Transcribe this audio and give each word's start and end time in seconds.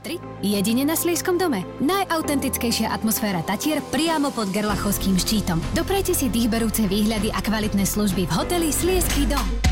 Tatry? 0.00 0.16
Jedine 0.40 0.88
na 0.88 0.96
Slieskom 0.96 1.36
dome. 1.36 1.60
Najautentickejšia 1.84 2.88
atmosféra 2.88 3.44
Tatier 3.44 3.84
priamo 3.92 4.32
pod 4.32 4.48
Gerlachovským 4.48 5.20
štítom. 5.20 5.60
Doprajte 5.76 6.16
si 6.16 6.32
dýchberúce 6.32 6.88
výhľady 6.88 7.28
a 7.36 7.40
kvalitné 7.44 7.84
služby 7.84 8.24
v 8.24 8.32
hoteli 8.32 8.72
Slieský 8.72 9.28
dom. 9.28 9.69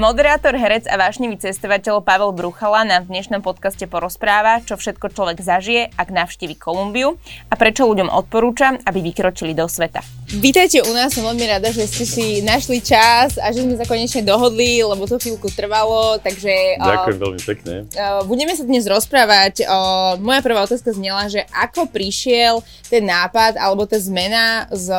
Moderátor, 0.00 0.56
herec 0.56 0.88
a 0.88 0.96
vášnivý 0.96 1.36
cestovateľ 1.36 2.00
Pavel 2.00 2.32
Bruchala 2.32 2.88
nám 2.88 3.04
v 3.04 3.20
dnešnom 3.20 3.44
podcaste 3.44 3.84
porozpráva, 3.84 4.64
čo 4.64 4.80
všetko 4.80 5.12
človek 5.12 5.44
zažije, 5.44 5.92
ak 5.92 6.08
navštívi 6.08 6.56
Kolumbiu 6.56 7.20
a 7.52 7.54
prečo 7.60 7.84
ľuďom 7.84 8.08
odporúča, 8.08 8.80
aby 8.88 9.04
vykročili 9.04 9.52
do 9.52 9.68
sveta. 9.68 10.00
Vítajte 10.40 10.80
u 10.88 10.92
nás, 10.96 11.12
som 11.12 11.28
veľmi 11.28 11.44
rada, 11.44 11.68
že 11.68 11.84
ste 11.84 12.08
si 12.08 12.40
našli 12.40 12.80
čas 12.80 13.36
a 13.36 13.52
že 13.52 13.60
sme 13.60 13.76
sa 13.76 13.84
konečne 13.84 14.24
dohodli, 14.24 14.80
lebo 14.80 15.04
to 15.04 15.20
chvíľku 15.20 15.52
trvalo, 15.52 16.16
takže... 16.24 16.80
Ďakujem 16.80 17.18
uh, 17.20 17.24
veľmi 17.28 17.40
pekne. 17.44 17.74
Uh, 17.92 18.24
budeme 18.24 18.56
sa 18.56 18.64
dnes 18.64 18.88
rozprávať. 18.88 19.68
Uh, 19.68 20.16
moja 20.16 20.40
prvá 20.40 20.64
otázka 20.64 20.96
znela, 20.96 21.28
že 21.28 21.44
ako 21.52 21.92
prišiel 21.92 22.64
ten 22.88 23.04
nápad 23.04 23.60
alebo 23.60 23.84
tá 23.84 24.00
zmena 24.00 24.64
z 24.72 24.96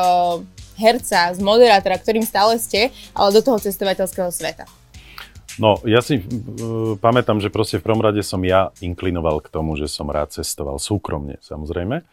herca, 0.78 1.34
z 1.34 1.42
moderátora, 1.42 1.98
ktorým 1.98 2.22
stále 2.22 2.62
ste, 2.62 2.94
ale 3.18 3.34
do 3.34 3.42
toho 3.42 3.58
cestovateľského 3.58 4.30
sveta. 4.30 4.70
No, 5.60 5.82
ja 5.84 6.00
si 6.00 6.22
uh, 6.22 6.96
pamätám, 7.02 7.42
že 7.44 7.52
proste 7.52 7.82
v 7.82 7.86
prvom 7.90 8.04
rade 8.04 8.24
som 8.24 8.40
ja 8.46 8.72
inklinoval 8.80 9.44
k 9.44 9.52
tomu, 9.52 9.76
že 9.76 9.92
som 9.92 10.08
rád 10.08 10.32
cestoval 10.32 10.80
súkromne, 10.80 11.42
samozrejme. 11.44 12.06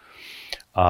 A, 0.78 0.86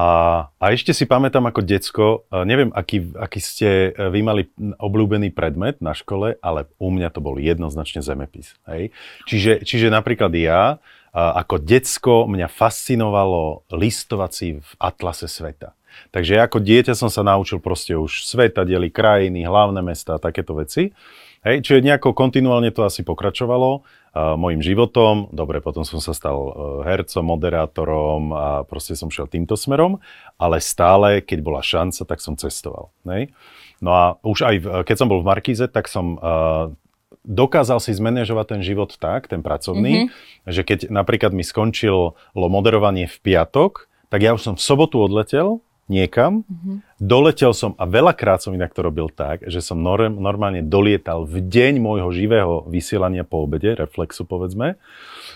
a 0.61 0.65
ešte 0.69 0.93
si 0.93 1.09
pamätám 1.09 1.49
ako 1.49 1.61
decko, 1.65 2.05
uh, 2.29 2.45
neviem, 2.45 2.69
aký, 2.73 3.09
aký 3.17 3.39
ste 3.41 3.69
uh, 3.93 4.09
vy 4.13 4.21
mali 4.21 4.43
obľúbený 4.77 5.33
predmet 5.33 5.81
na 5.81 5.97
škole, 5.97 6.37
ale 6.41 6.69
u 6.77 6.89
mňa 6.93 7.09
to 7.09 7.21
bol 7.21 7.37
jednoznačne 7.37 8.01
zemepis. 8.05 8.53
Hej? 8.69 8.93
Čiže, 9.25 9.65
čiže 9.65 9.87
napríklad 9.89 10.29
ja, 10.37 10.77
uh, 10.77 11.33
ako 11.41 11.57
decko, 11.61 12.29
mňa 12.29 12.47
fascinovalo 12.49 13.65
listovací 13.73 14.61
v 14.61 14.71
atlase 14.77 15.25
sveta. 15.25 15.73
Takže 16.13 16.37
ja 16.37 16.45
ako 16.47 16.61
dieťa 16.63 16.93
som 16.95 17.09
sa 17.11 17.25
naučil 17.25 17.59
proste 17.59 17.97
už 17.97 18.23
sveta, 18.23 18.63
deli 18.63 18.93
krajiny, 18.93 19.43
hlavné 19.43 19.81
mesta 19.81 20.15
a 20.15 20.21
takéto 20.21 20.55
veci. 20.55 20.93
Hej, 21.39 21.63
čiže 21.63 21.85
nejako 21.87 22.11
kontinuálne 22.11 22.67
to 22.75 22.83
asi 22.83 22.99
pokračovalo 23.07 23.69
uh, 23.79 24.35
mojim 24.35 24.59
životom. 24.59 25.31
Dobre, 25.31 25.63
potom 25.63 25.87
som 25.87 26.03
sa 26.03 26.11
stal 26.11 26.35
uh, 26.35 26.53
hercom, 26.83 27.23
moderátorom 27.23 28.21
a 28.35 28.47
proste 28.67 28.99
som 28.99 29.07
šiel 29.07 29.31
týmto 29.31 29.55
smerom, 29.55 30.03
ale 30.35 30.59
stále, 30.59 31.23
keď 31.23 31.39
bola 31.39 31.63
šanca, 31.63 32.03
tak 32.03 32.19
som 32.19 32.35
cestoval. 32.35 32.91
Hej. 33.07 33.31
No 33.79 33.95
a 33.95 34.03
už 34.19 34.43
aj 34.43 34.55
keď 34.83 34.95
som 34.99 35.07
bol 35.07 35.23
v 35.23 35.31
Markíze, 35.31 35.71
tak 35.71 35.87
som 35.87 36.19
uh, 36.19 36.75
dokázal 37.23 37.79
si 37.79 37.95
zmanéžovať 37.95 38.45
ten 38.57 38.61
život 38.63 38.91
tak, 38.99 39.31
ten 39.31 39.39
pracovný, 39.39 40.11
mm-hmm. 40.11 40.51
že 40.51 40.61
keď 40.67 40.79
napríklad 40.91 41.31
mi 41.31 41.47
skončilo 41.47 42.19
moderovanie 42.35 43.07
v 43.07 43.17
piatok, 43.23 43.87
tak 44.09 44.25
ja 44.25 44.33
už 44.33 44.41
som 44.41 44.55
v 44.57 44.65
sobotu 44.65 44.99
odletel 44.99 45.61
niekam, 45.89 46.45
mm-hmm. 46.45 47.01
doletel 47.01 47.51
som 47.51 47.73
a 47.75 47.83
veľakrát 47.89 48.39
som 48.39 48.53
inak 48.53 48.71
to 48.71 48.85
robil 48.85 49.09
tak, 49.09 49.43
že 49.49 49.59
som 49.59 49.81
norm, 49.81 50.21
normálne 50.21 50.61
dolietal 50.61 51.25
v 51.25 51.41
deň 51.41 51.81
môjho 51.81 52.09
živého 52.13 52.63
vysielania 52.69 53.25
po 53.25 53.43
obede, 53.43 53.73
reflexu 53.73 54.23
povedzme. 54.23 54.77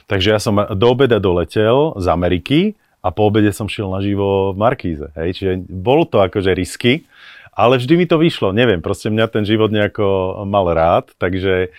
Takže 0.06 0.28
ja 0.30 0.40
som 0.40 0.56
do 0.56 0.88
obeda 0.88 1.18
doletel 1.18 1.98
z 1.98 2.06
Ameriky 2.06 2.60
a 3.02 3.12
po 3.12 3.28
obede 3.28 3.52
som 3.52 3.68
šiel 3.68 3.90
naživo 3.90 4.54
v 4.54 4.58
Markíze. 4.62 5.10
Hej? 5.18 5.42
Čiže 5.42 5.52
bolo 5.68 6.06
to 6.06 6.22
akože 6.22 6.54
risky, 6.56 7.04
ale 7.54 7.78
vždy 7.78 7.94
mi 7.98 8.06
to 8.10 8.18
vyšlo, 8.18 8.50
neviem, 8.50 8.82
proste 8.82 9.14
mňa 9.14 9.26
ten 9.30 9.46
život 9.46 9.70
nejako 9.70 10.42
mal 10.50 10.66
rád, 10.74 11.14
takže 11.22 11.70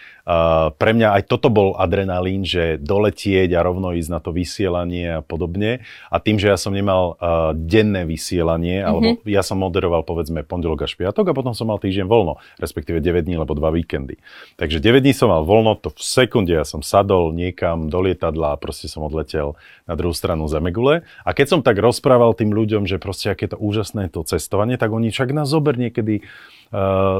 pre 0.81 0.91
mňa 0.97 1.21
aj 1.21 1.23
toto 1.29 1.53
bol 1.53 1.77
adrenalín, 1.77 2.49
že 2.49 2.81
doletieť 2.81 3.53
a 3.53 3.61
rovno 3.61 3.93
ísť 3.93 4.09
na 4.09 4.21
to 4.25 4.33
vysielanie 4.33 5.21
a 5.21 5.25
podobne. 5.25 5.85
A 6.09 6.17
tým, 6.17 6.41
že 6.41 6.49
ja 6.49 6.57
som 6.57 6.73
nemal 6.73 7.21
uh, 7.21 7.53
denné 7.53 8.09
vysielanie, 8.09 8.81
mm-hmm. 8.81 8.89
alebo 8.89 9.09
ja 9.29 9.45
som 9.45 9.61
moderoval 9.61 10.01
povedzme 10.01 10.41
pondelok 10.41 10.89
až 10.89 10.97
piatok 10.97 11.29
a 11.29 11.37
potom 11.37 11.53
som 11.53 11.69
mal 11.69 11.77
týždeň 11.77 12.09
voľno, 12.09 12.41
respektíve 12.57 13.05
9 13.05 13.21
dní, 13.21 13.37
alebo 13.37 13.53
2 13.53 13.85
víkendy. 13.85 14.17
Takže 14.57 14.81
9 14.81 15.05
dní 15.05 15.13
som 15.13 15.29
mal 15.29 15.45
voľno, 15.45 15.77
to 15.77 15.93
v 15.93 16.01
sekunde 16.01 16.57
ja 16.57 16.65
som 16.65 16.81
sadol 16.81 17.37
niekam 17.37 17.93
do 17.93 18.01
lietadla 18.01 18.57
a 18.57 18.61
proste 18.61 18.89
som 18.89 19.05
odletel 19.05 19.61
na 19.85 19.93
druhú 19.93 20.17
stranu 20.17 20.49
Zemegule. 20.49 21.05
A 21.29 21.37
keď 21.37 21.47
som 21.53 21.61
tak 21.61 21.77
rozprával 21.77 22.33
tým 22.33 22.49
ľuďom, 22.57 22.89
že 22.89 22.97
proste 22.97 23.29
aké 23.29 23.53
to 23.53 23.61
úžasné 23.61 24.09
to 24.09 24.25
cestovanie, 24.25 24.81
tak 24.81 24.89
oni 24.89 25.13
však 25.13 25.37
nás 25.37 25.53
zober 25.53 25.77
niekedy 25.77 26.25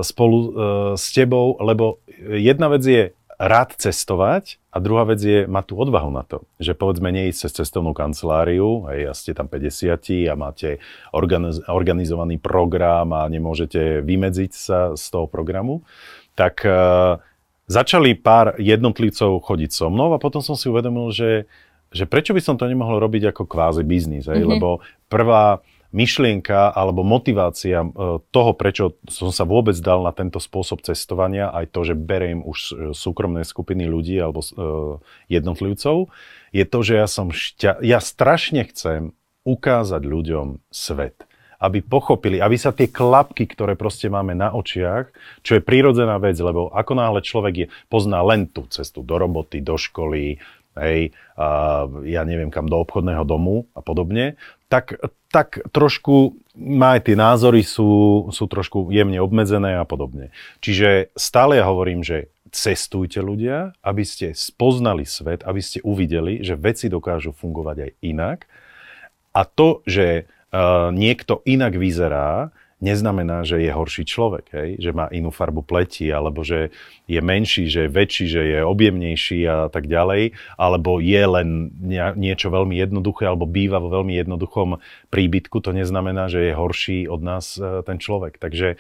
spolu 0.03 0.39
uh, 0.39 0.51
s 0.99 1.15
tebou, 1.15 1.55
lebo 1.63 2.03
jedna 2.19 2.67
vec 2.67 2.83
je 2.83 3.03
rád 3.35 3.75
cestovať 3.75 4.63
a 4.71 4.79
druhá 4.79 5.07
vec 5.07 5.19
je 5.19 5.47
mať 5.47 5.65
tú 5.71 5.75
odvahu 5.79 6.11
na 6.11 6.23
to. 6.23 6.47
Že 6.63 6.79
povedzme 6.79 7.11
neísť 7.11 7.47
cez 7.47 7.53
cestovnú 7.63 7.91
kanceláriu, 7.91 8.87
aj 8.87 8.97
ja 8.99 9.13
ste 9.15 9.31
tam 9.35 9.51
50 9.51 10.31
a 10.31 10.35
máte 10.39 10.79
organiz- 11.11 11.63
organizovaný 11.67 12.39
program 12.39 13.11
a 13.11 13.27
nemôžete 13.27 14.03
vymedziť 14.07 14.53
sa 14.55 14.79
z 14.95 15.05
toho 15.11 15.27
programu, 15.27 15.83
tak 16.39 16.63
uh, 16.63 17.19
začali 17.67 18.15
pár 18.15 18.55
jednotlivcov 18.61 19.43
chodiť 19.43 19.71
so 19.71 19.91
mnou 19.91 20.15
a 20.15 20.23
potom 20.23 20.43
som 20.43 20.55
si 20.55 20.71
uvedomil, 20.71 21.11
že, 21.11 21.51
že 21.91 22.05
prečo 22.07 22.37
by 22.37 22.43
som 22.43 22.55
to 22.55 22.71
nemohol 22.71 23.03
robiť 23.03 23.35
ako 23.35 23.51
kvázi 23.51 23.83
biznis, 23.83 24.31
mm-hmm. 24.31 24.47
lebo 24.47 24.85
prvá 25.11 25.63
myšlienka 25.95 26.75
alebo 26.75 27.07
motivácia 27.07 27.87
e, 27.87 27.89
toho, 28.19 28.53
prečo 28.59 28.99
som 29.07 29.31
sa 29.31 29.47
vôbec 29.47 29.79
dal 29.79 30.03
na 30.03 30.11
tento 30.11 30.43
spôsob 30.43 30.83
cestovania, 30.83 31.55
aj 31.55 31.71
to, 31.71 31.81
že 31.87 31.95
beriem 31.95 32.43
už 32.43 32.59
e, 32.59 32.73
súkromné 32.91 33.47
skupiny 33.47 33.87
ľudí 33.87 34.19
alebo 34.19 34.43
e, 34.43 34.51
jednotlivcov, 35.31 36.11
je 36.51 36.65
to, 36.67 36.79
že 36.83 36.95
ja 36.99 37.07
som 37.07 37.31
šťa... 37.31 37.79
ja 37.87 38.03
strašne 38.03 38.67
chcem 38.75 39.15
ukázať 39.47 40.03
ľuďom 40.03 40.59
svet. 40.75 41.31
Aby 41.63 41.81
pochopili, 41.81 42.43
aby 42.43 42.59
sa 42.59 42.75
tie 42.75 42.91
klapky, 42.91 43.47
ktoré 43.47 43.79
proste 43.79 44.11
máme 44.11 44.35
na 44.35 44.53
očiach, 44.53 45.15
čo 45.41 45.57
je 45.57 45.63
prírodzená 45.65 46.19
vec, 46.19 46.37
lebo 46.37 46.69
ako 46.75 46.93
náhle 46.99 47.21
človek 47.25 47.55
je, 47.55 47.67
pozná 47.89 48.21
len 48.21 48.51
tú 48.51 48.67
cestu 48.69 49.01
do 49.01 49.17
roboty, 49.17 49.65
do 49.65 49.79
školy, 49.79 50.43
hej, 50.79 51.15
a 51.39 51.47
ja 52.05 52.23
neviem 52.27 52.51
kam, 52.51 52.67
do 52.67 52.79
obchodného 52.83 53.23
domu 53.23 53.71
a 53.73 53.81
podobne, 53.81 54.35
tak, 54.75 54.99
tak 55.31 55.63
trošku 55.71 56.35
má 56.59 56.99
aj 56.99 57.07
tie 57.07 57.15
názory 57.15 57.63
sú, 57.63 58.27
sú 58.35 58.45
trošku 58.51 58.91
jemne 58.91 59.23
obmedzené 59.23 59.79
a 59.79 59.87
podobne. 59.87 60.35
Čiže 60.59 61.15
stále 61.15 61.63
ja 61.63 61.71
hovorím, 61.71 62.03
že 62.03 62.35
cestujte 62.51 63.23
ľudia, 63.23 63.75
aby 63.83 64.03
ste 64.03 64.35
spoznali 64.35 65.07
svet, 65.07 65.47
aby 65.47 65.63
ste 65.63 65.79
uvideli, 65.87 66.43
že 66.43 66.59
veci 66.59 66.91
dokážu 66.91 67.31
fungovať 67.35 67.77
aj 67.87 67.91
inak. 68.03 68.39
A 69.35 69.47
to, 69.47 69.83
že 69.87 70.27
uh, 70.27 70.91
niekto 70.95 71.43
inak 71.47 71.75
vyzerá, 71.75 72.55
neznamená, 72.85 73.49
že 73.49 73.65
je 73.65 73.73
horší 73.73 74.05
človek, 74.05 74.53
hej? 74.53 74.69
že 74.77 74.93
má 74.93 75.09
inú 75.09 75.33
farbu 75.33 75.65
pleti, 75.65 76.13
alebo 76.13 76.45
že 76.45 76.69
je 77.09 77.17
menší, 77.25 77.73
že 77.73 77.89
je 77.89 77.91
väčší, 77.91 78.25
že 78.29 78.43
je 78.45 78.59
objemnejší 78.61 79.41
a 79.49 79.73
tak 79.73 79.89
ďalej, 79.89 80.37
alebo 80.61 81.01
je 81.01 81.25
len 81.25 81.73
niečo 82.21 82.53
veľmi 82.53 82.77
jednoduché, 82.77 83.25
alebo 83.25 83.49
býva 83.49 83.81
vo 83.81 83.89
veľmi 83.89 84.13
jednoduchom 84.21 84.85
príbytku, 85.09 85.65
to 85.65 85.73
neznamená, 85.73 86.29
že 86.29 86.45
je 86.45 86.53
horší 86.53 86.99
od 87.09 87.21
nás 87.25 87.57
e, 87.57 87.81
ten 87.89 87.97
človek. 87.97 88.37
Takže 88.37 88.77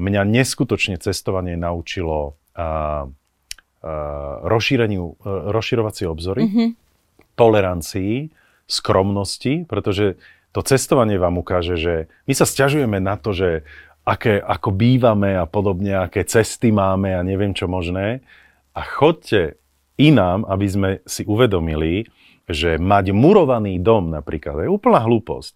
mňa 0.00 0.22
neskutočne 0.24 0.96
cestovanie 0.96 1.60
naučilo 1.60 2.40
a, 2.56 2.64
a, 2.64 2.66
rozšíreniu, 4.48 5.20
e, 5.20 5.30
rozširovacie 5.52 6.08
obzory, 6.08 6.48
mm-hmm. 6.48 6.68
tolerancii, 7.36 8.32
skromnosti, 8.64 9.68
pretože 9.68 10.16
to 10.52 10.60
cestovanie 10.60 11.16
vám 11.16 11.40
ukáže, 11.40 11.80
že 11.80 11.94
my 12.28 12.32
sa 12.36 12.44
stiažujeme 12.44 13.00
na 13.00 13.16
to, 13.16 13.32
že 13.32 13.64
aké, 14.04 14.38
ako 14.38 14.70
bývame 14.74 15.34
a 15.36 15.48
podobne, 15.48 15.96
aké 15.96 16.26
cesty 16.28 16.68
máme 16.74 17.16
a 17.16 17.24
neviem 17.24 17.56
čo 17.56 17.70
možné. 17.70 18.20
A 18.76 18.84
chodte 18.84 19.56
inám, 19.96 20.44
aby 20.48 20.66
sme 20.68 20.90
si 21.08 21.24
uvedomili, 21.24 22.08
že 22.50 22.76
mať 22.76 23.14
murovaný 23.14 23.78
dom 23.78 24.10
napríklad 24.10 24.66
je 24.66 24.68
úplná 24.68 25.00
hlúposť. 25.06 25.54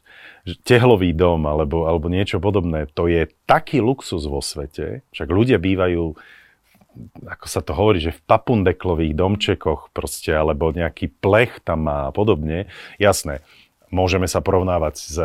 Tehlový 0.62 1.10
dom 1.12 1.44
alebo, 1.44 1.90
alebo 1.90 2.06
niečo 2.06 2.38
podobné, 2.38 2.86
to 2.94 3.10
je 3.10 3.26
taký 3.44 3.82
luxus 3.82 4.22
vo 4.24 4.38
svete. 4.38 5.02
Však 5.10 5.28
ľudia 5.28 5.58
bývajú, 5.58 6.14
ako 7.26 7.46
sa 7.50 7.60
to 7.60 7.74
hovorí, 7.74 7.98
že 7.98 8.14
v 8.14 8.24
papundeklových 8.30 9.18
domčekoch 9.18 9.90
proste, 9.90 10.30
alebo 10.30 10.70
nejaký 10.70 11.10
plech 11.18 11.60
tam 11.66 11.90
má 11.90 12.08
a 12.08 12.14
podobne. 12.14 12.70
Jasné, 13.02 13.42
Môžeme 13.90 14.26
sa 14.26 14.42
porovnávať 14.42 14.94
s 14.98 15.16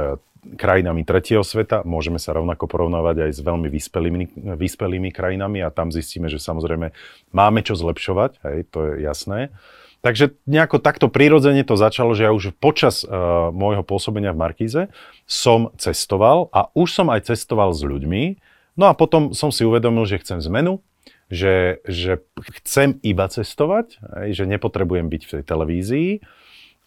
krajinami 0.42 1.06
tretieho 1.06 1.46
sveta, 1.46 1.86
môžeme 1.86 2.18
sa 2.18 2.34
rovnako 2.34 2.66
porovnávať 2.66 3.30
aj 3.30 3.32
s 3.38 3.42
veľmi 3.46 3.70
vyspelými, 3.70 4.26
vyspelými 4.58 5.10
krajinami 5.14 5.62
a 5.62 5.70
tam 5.70 5.94
zistíme, 5.94 6.34
že 6.34 6.42
samozrejme 6.42 6.90
máme 7.30 7.60
čo 7.62 7.78
zlepšovať, 7.78 8.42
hej, 8.42 8.58
to 8.74 8.80
je 8.90 9.06
jasné. 9.06 9.54
Takže 10.02 10.34
nejako 10.50 10.82
takto 10.82 11.14
prirodzene 11.14 11.62
to 11.62 11.78
začalo, 11.78 12.18
že 12.18 12.26
ja 12.26 12.34
už 12.34 12.58
počas 12.58 13.06
uh, 13.06 13.54
môjho 13.54 13.86
pôsobenia 13.86 14.34
v 14.34 14.42
Markíze 14.42 14.82
som 15.30 15.70
cestoval 15.78 16.50
a 16.50 16.74
už 16.74 16.90
som 16.90 17.14
aj 17.14 17.30
cestoval 17.30 17.70
s 17.70 17.86
ľuďmi. 17.86 18.42
No 18.82 18.90
a 18.90 18.98
potom 18.98 19.38
som 19.38 19.54
si 19.54 19.62
uvedomil, 19.62 20.10
že 20.10 20.18
chcem 20.26 20.42
zmenu, 20.42 20.82
že, 21.30 21.86
že 21.86 22.26
chcem 22.66 22.98
iba 23.06 23.30
cestovať, 23.30 24.02
hej, 24.26 24.42
že 24.42 24.50
nepotrebujem 24.50 25.06
byť 25.06 25.22
v 25.22 25.32
tej 25.38 25.44
televízii. 25.46 26.10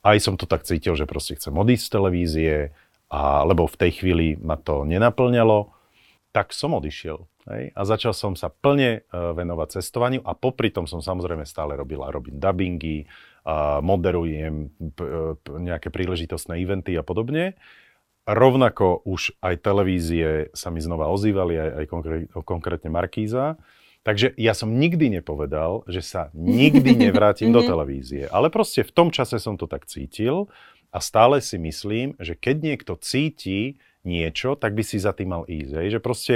Aj 0.04 0.20
som 0.20 0.36
to 0.36 0.44
tak 0.44 0.68
cítil, 0.68 0.92
že 0.94 1.08
proste 1.08 1.40
chcem 1.40 1.56
odísť 1.56 1.84
z 1.88 1.92
televízie, 1.96 2.54
a, 3.08 3.42
lebo 3.48 3.64
v 3.64 3.80
tej 3.80 4.04
chvíli 4.04 4.36
ma 4.36 4.60
to 4.60 4.84
nenaplňalo, 4.84 5.72
tak 6.36 6.52
som 6.52 6.76
odišiel. 6.76 7.24
Hej, 7.44 7.76
a 7.76 7.80
začal 7.84 8.16
som 8.16 8.32
sa 8.32 8.48
plne 8.48 9.04
uh, 9.04 9.36
venovať 9.36 9.76
cestovaniu 9.76 10.24
a 10.24 10.32
popri 10.32 10.72
tom 10.72 10.88
som 10.88 11.04
samozrejme 11.04 11.44
stále 11.44 11.76
robil 11.76 12.00
a 12.00 12.08
robím 12.08 12.40
dubbingy, 12.40 13.04
uh, 13.04 13.84
moderujem 13.84 14.72
p- 14.72 15.36
p- 15.44 15.52
nejaké 15.60 15.92
príležitostné 15.92 16.56
eventy 16.56 16.96
a 16.96 17.04
podobne. 17.04 17.52
Rovnako 18.24 19.04
už 19.04 19.36
aj 19.44 19.60
televízie 19.60 20.48
sa 20.56 20.72
mi 20.72 20.80
znova 20.80 21.12
ozývali, 21.12 21.54
aj, 21.60 21.70
aj 21.76 21.84
konkrét, 21.92 22.22
konkrétne 22.32 22.88
Markíza. 22.88 23.60
Takže 24.04 24.36
ja 24.36 24.52
som 24.52 24.76
nikdy 24.76 25.08
nepovedal, 25.18 25.88
že 25.88 26.04
sa 26.04 26.28
nikdy 26.36 26.92
nevrátim 27.08 27.50
do 27.50 27.64
televízie. 27.64 28.28
Ale 28.28 28.52
proste 28.52 28.84
v 28.84 28.92
tom 28.92 29.08
čase 29.08 29.40
som 29.40 29.56
to 29.56 29.64
tak 29.64 29.88
cítil 29.88 30.52
a 30.92 31.00
stále 31.00 31.40
si 31.40 31.56
myslím, 31.56 32.12
že 32.20 32.36
keď 32.36 32.56
niekto 32.60 32.92
cíti 33.00 33.80
niečo, 34.04 34.54
tak 34.60 34.76
by 34.76 34.84
si 34.84 35.00
za 35.00 35.16
tým 35.16 35.32
mal 35.32 35.42
ísť. 35.48 35.72
Hej? 35.80 35.88
Že 35.96 36.00
proste 36.04 36.34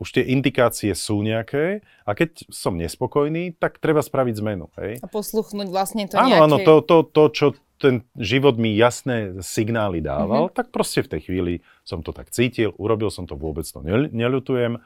už 0.00 0.16
tie 0.16 0.24
indikácie 0.32 0.96
sú 0.96 1.20
nejaké 1.20 1.84
a 2.08 2.16
keď 2.16 2.48
som 2.48 2.80
nespokojný, 2.80 3.52
tak 3.60 3.76
treba 3.84 4.00
spraviť 4.00 4.34
zmenu. 4.40 4.72
Hej? 4.80 5.04
A 5.04 5.06
posluchnúť 5.06 5.68
vlastne 5.68 6.08
to 6.08 6.16
áno, 6.16 6.24
nejaké... 6.24 6.44
Áno, 6.48 6.56
to, 6.64 6.74
to, 6.80 6.96
to, 7.04 7.22
čo 7.36 7.46
ten 7.76 8.04
život 8.16 8.56
mi 8.56 8.72
jasné 8.76 9.44
signály 9.44 10.00
dával, 10.00 10.48
mm-hmm. 10.48 10.56
tak 10.56 10.72
proste 10.72 11.04
v 11.04 11.10
tej 11.16 11.20
chvíli 11.28 11.54
som 11.84 12.00
to 12.00 12.16
tak 12.16 12.32
cítil, 12.32 12.72
urobil 12.80 13.12
som 13.12 13.28
to, 13.28 13.36
vôbec 13.36 13.68
to 13.68 13.80
neľutujem 14.08 14.80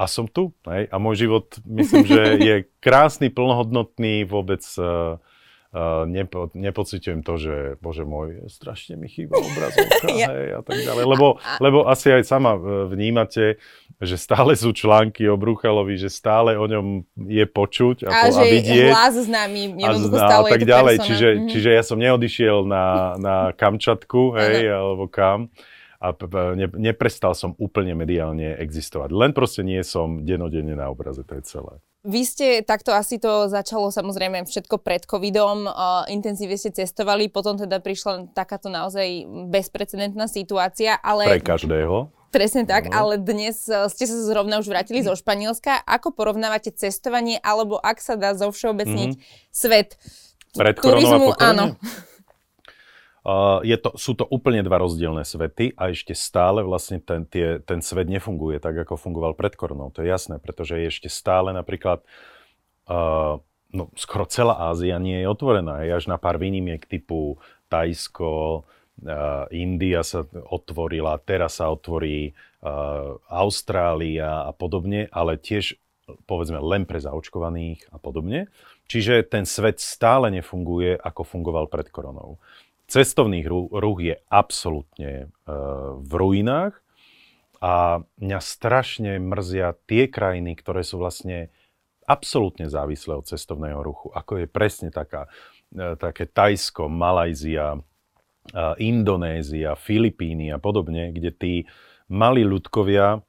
a 0.00 0.08
som 0.08 0.24
tu. 0.24 0.56
Hej? 0.64 0.88
A 0.88 0.96
môj 0.96 1.28
život, 1.28 1.60
myslím, 1.68 2.08
že 2.08 2.22
je 2.48 2.54
krásny, 2.80 3.28
plnohodnotný, 3.28 4.24
vôbec 4.24 4.64
uh, 4.80 5.20
uh, 5.76 6.08
nepo, 6.08 6.48
nepocitujem 6.56 7.20
to, 7.20 7.36
že 7.36 7.54
bože 7.84 8.08
môj, 8.08 8.48
strašne 8.48 8.96
mi 8.96 9.12
chýba 9.12 9.36
obrazovka 9.36 10.08
ja. 10.16 10.32
hej, 10.32 10.48
a 10.56 10.62
tak 10.64 10.78
ďalej. 10.80 11.04
Lebo, 11.04 11.36
lebo 11.60 11.78
asi 11.84 12.16
aj 12.16 12.24
sama 12.24 12.56
vnímate, 12.88 13.60
že 14.00 14.16
stále 14.16 14.56
sú 14.56 14.72
články 14.72 15.28
o 15.28 15.36
Bruchalovi, 15.36 16.00
že 16.00 16.08
stále 16.08 16.56
o 16.56 16.64
ňom 16.64 17.04
je 17.28 17.44
počuť 17.44 18.08
a, 18.08 18.10
a, 18.10 18.20
po, 18.24 18.40
že 18.40 18.44
a 18.48 18.52
vidieť. 18.56 18.92
hlas 18.96 19.16
známy, 19.20 19.62
a, 19.84 19.90
stále 20.00 20.48
a 20.48 20.52
tak 20.56 20.64
ďalej. 20.64 20.96
Čiže, 21.04 21.28
mm-hmm. 21.28 21.50
čiže 21.52 21.70
ja 21.76 21.82
som 21.84 22.00
neodišiel 22.00 22.64
na, 22.64 22.86
na 23.20 23.36
Kamčatku, 23.52 24.32
hej, 24.40 24.64
alebo 24.72 25.12
kam 25.12 25.52
a 26.00 26.16
ne, 26.56 26.66
neprestal 26.80 27.36
som 27.36 27.52
úplne 27.60 27.92
mediálne 27.92 28.56
existovať. 28.56 29.12
Len 29.12 29.30
proste 29.36 29.60
nie 29.60 29.84
som 29.84 30.24
denodenne 30.24 30.72
na 30.72 30.88
obraze, 30.88 31.20
to 31.28 31.36
je 31.36 31.44
celé. 31.44 31.76
Vy 32.00 32.24
ste 32.24 32.46
takto 32.64 32.96
asi 32.96 33.20
to 33.20 33.52
začalo 33.52 33.92
samozrejme 33.92 34.48
všetko 34.48 34.80
pred 34.80 35.04
covidom, 35.04 35.68
uh, 35.68 36.08
intenzívne 36.08 36.56
ste 36.56 36.72
cestovali, 36.72 37.28
potom 37.28 37.60
teda 37.60 37.76
prišla 37.84 38.32
takáto 38.32 38.72
naozaj 38.72 39.28
bezprecedentná 39.52 40.24
situácia, 40.24 40.96
ale... 41.04 41.28
Pre 41.28 41.44
každého. 41.44 42.08
Presne 42.30 42.62
tak, 42.62 42.88
no. 42.88 42.94
ale 42.94 43.14
dnes 43.18 43.66
ste 43.66 44.04
sa 44.06 44.16
zrovna 44.22 44.62
už 44.62 44.70
vrátili 44.70 45.02
zo 45.02 45.18
Španielska. 45.18 45.82
Ako 45.82 46.14
porovnávate 46.14 46.70
cestovanie, 46.70 47.42
alebo 47.42 47.74
ak 47.76 47.98
sa 47.98 48.14
dá 48.14 48.38
zovšeobecniť 48.38 49.10
mm-hmm. 49.18 49.50
svet 49.50 49.98
Pred 50.54 50.76
turizmu? 50.78 51.34
Áno. 51.38 51.74
Je 53.60 53.76
to, 53.76 53.92
sú 54.00 54.16
to 54.16 54.24
úplne 54.24 54.64
dva 54.64 54.80
rozdielne 54.80 55.24
svety 55.24 55.76
a 55.76 55.92
ešte 55.92 56.16
stále 56.16 56.64
vlastne 56.64 57.04
ten, 57.04 57.28
tie, 57.28 57.60
ten 57.60 57.84
svet 57.84 58.08
nefunguje 58.08 58.56
tak, 58.56 58.80
ako 58.80 58.96
fungoval 58.96 59.36
pred 59.36 59.52
koronou. 59.54 59.92
To 59.92 60.00
je 60.00 60.08
jasné, 60.08 60.40
pretože 60.40 60.80
je 60.80 60.88
ešte 60.88 61.08
stále 61.12 61.52
napríklad 61.52 62.00
uh, 62.88 63.36
no, 63.76 63.92
skoro 63.92 64.24
celá 64.24 64.72
Ázia 64.72 64.96
nie 64.96 65.20
je 65.20 65.28
otvorená. 65.28 65.84
Je 65.84 65.92
až 65.92 66.08
na 66.08 66.16
pár 66.16 66.40
výnimiek 66.40 66.84
typu 66.84 67.36
Tajsko, 67.68 68.64
Uh, 69.00 69.48
India 69.48 70.04
sa 70.04 70.28
otvorila, 70.28 71.16
teraz 71.24 71.56
sa 71.56 71.72
otvorí 71.72 72.36
uh, 72.60 73.16
Austrália 73.32 74.44
a 74.44 74.52
podobne, 74.52 75.08
ale 75.08 75.40
tiež 75.40 75.80
povedzme 76.28 76.60
len 76.60 76.84
pre 76.84 77.00
zaočkovaných 77.00 77.88
a 77.88 77.96
podobne. 77.96 78.52
Čiže 78.92 79.24
ten 79.24 79.48
svet 79.48 79.80
stále 79.80 80.28
nefunguje, 80.28 81.00
ako 81.00 81.24
fungoval 81.24 81.72
pred 81.72 81.88
koronou. 81.88 82.36
Cestovný 82.90 83.46
ruch 83.46 83.98
je 84.02 84.18
absolútne 84.26 85.30
uh, 85.30 85.94
v 85.94 86.10
ruinách 86.10 86.74
a 87.62 88.02
mňa 88.18 88.40
strašne 88.42 89.22
mrzia 89.22 89.78
tie 89.86 90.10
krajiny, 90.10 90.58
ktoré 90.58 90.82
sú 90.82 90.98
vlastne 90.98 91.54
absolútne 92.08 92.66
závislé 92.66 93.14
od 93.14 93.30
cestovného 93.30 93.78
ruchu, 93.78 94.10
ako 94.10 94.42
je 94.42 94.46
presne 94.50 94.90
taká, 94.90 95.30
také 95.70 96.26
Tajsko, 96.26 96.90
Malajzia, 96.90 97.78
Indonézia, 98.82 99.78
Filipíny 99.78 100.50
a 100.50 100.58
podobne, 100.58 101.14
kde 101.14 101.30
tí 101.30 101.54
malí 102.10 102.42
ľudkovia, 102.42 103.22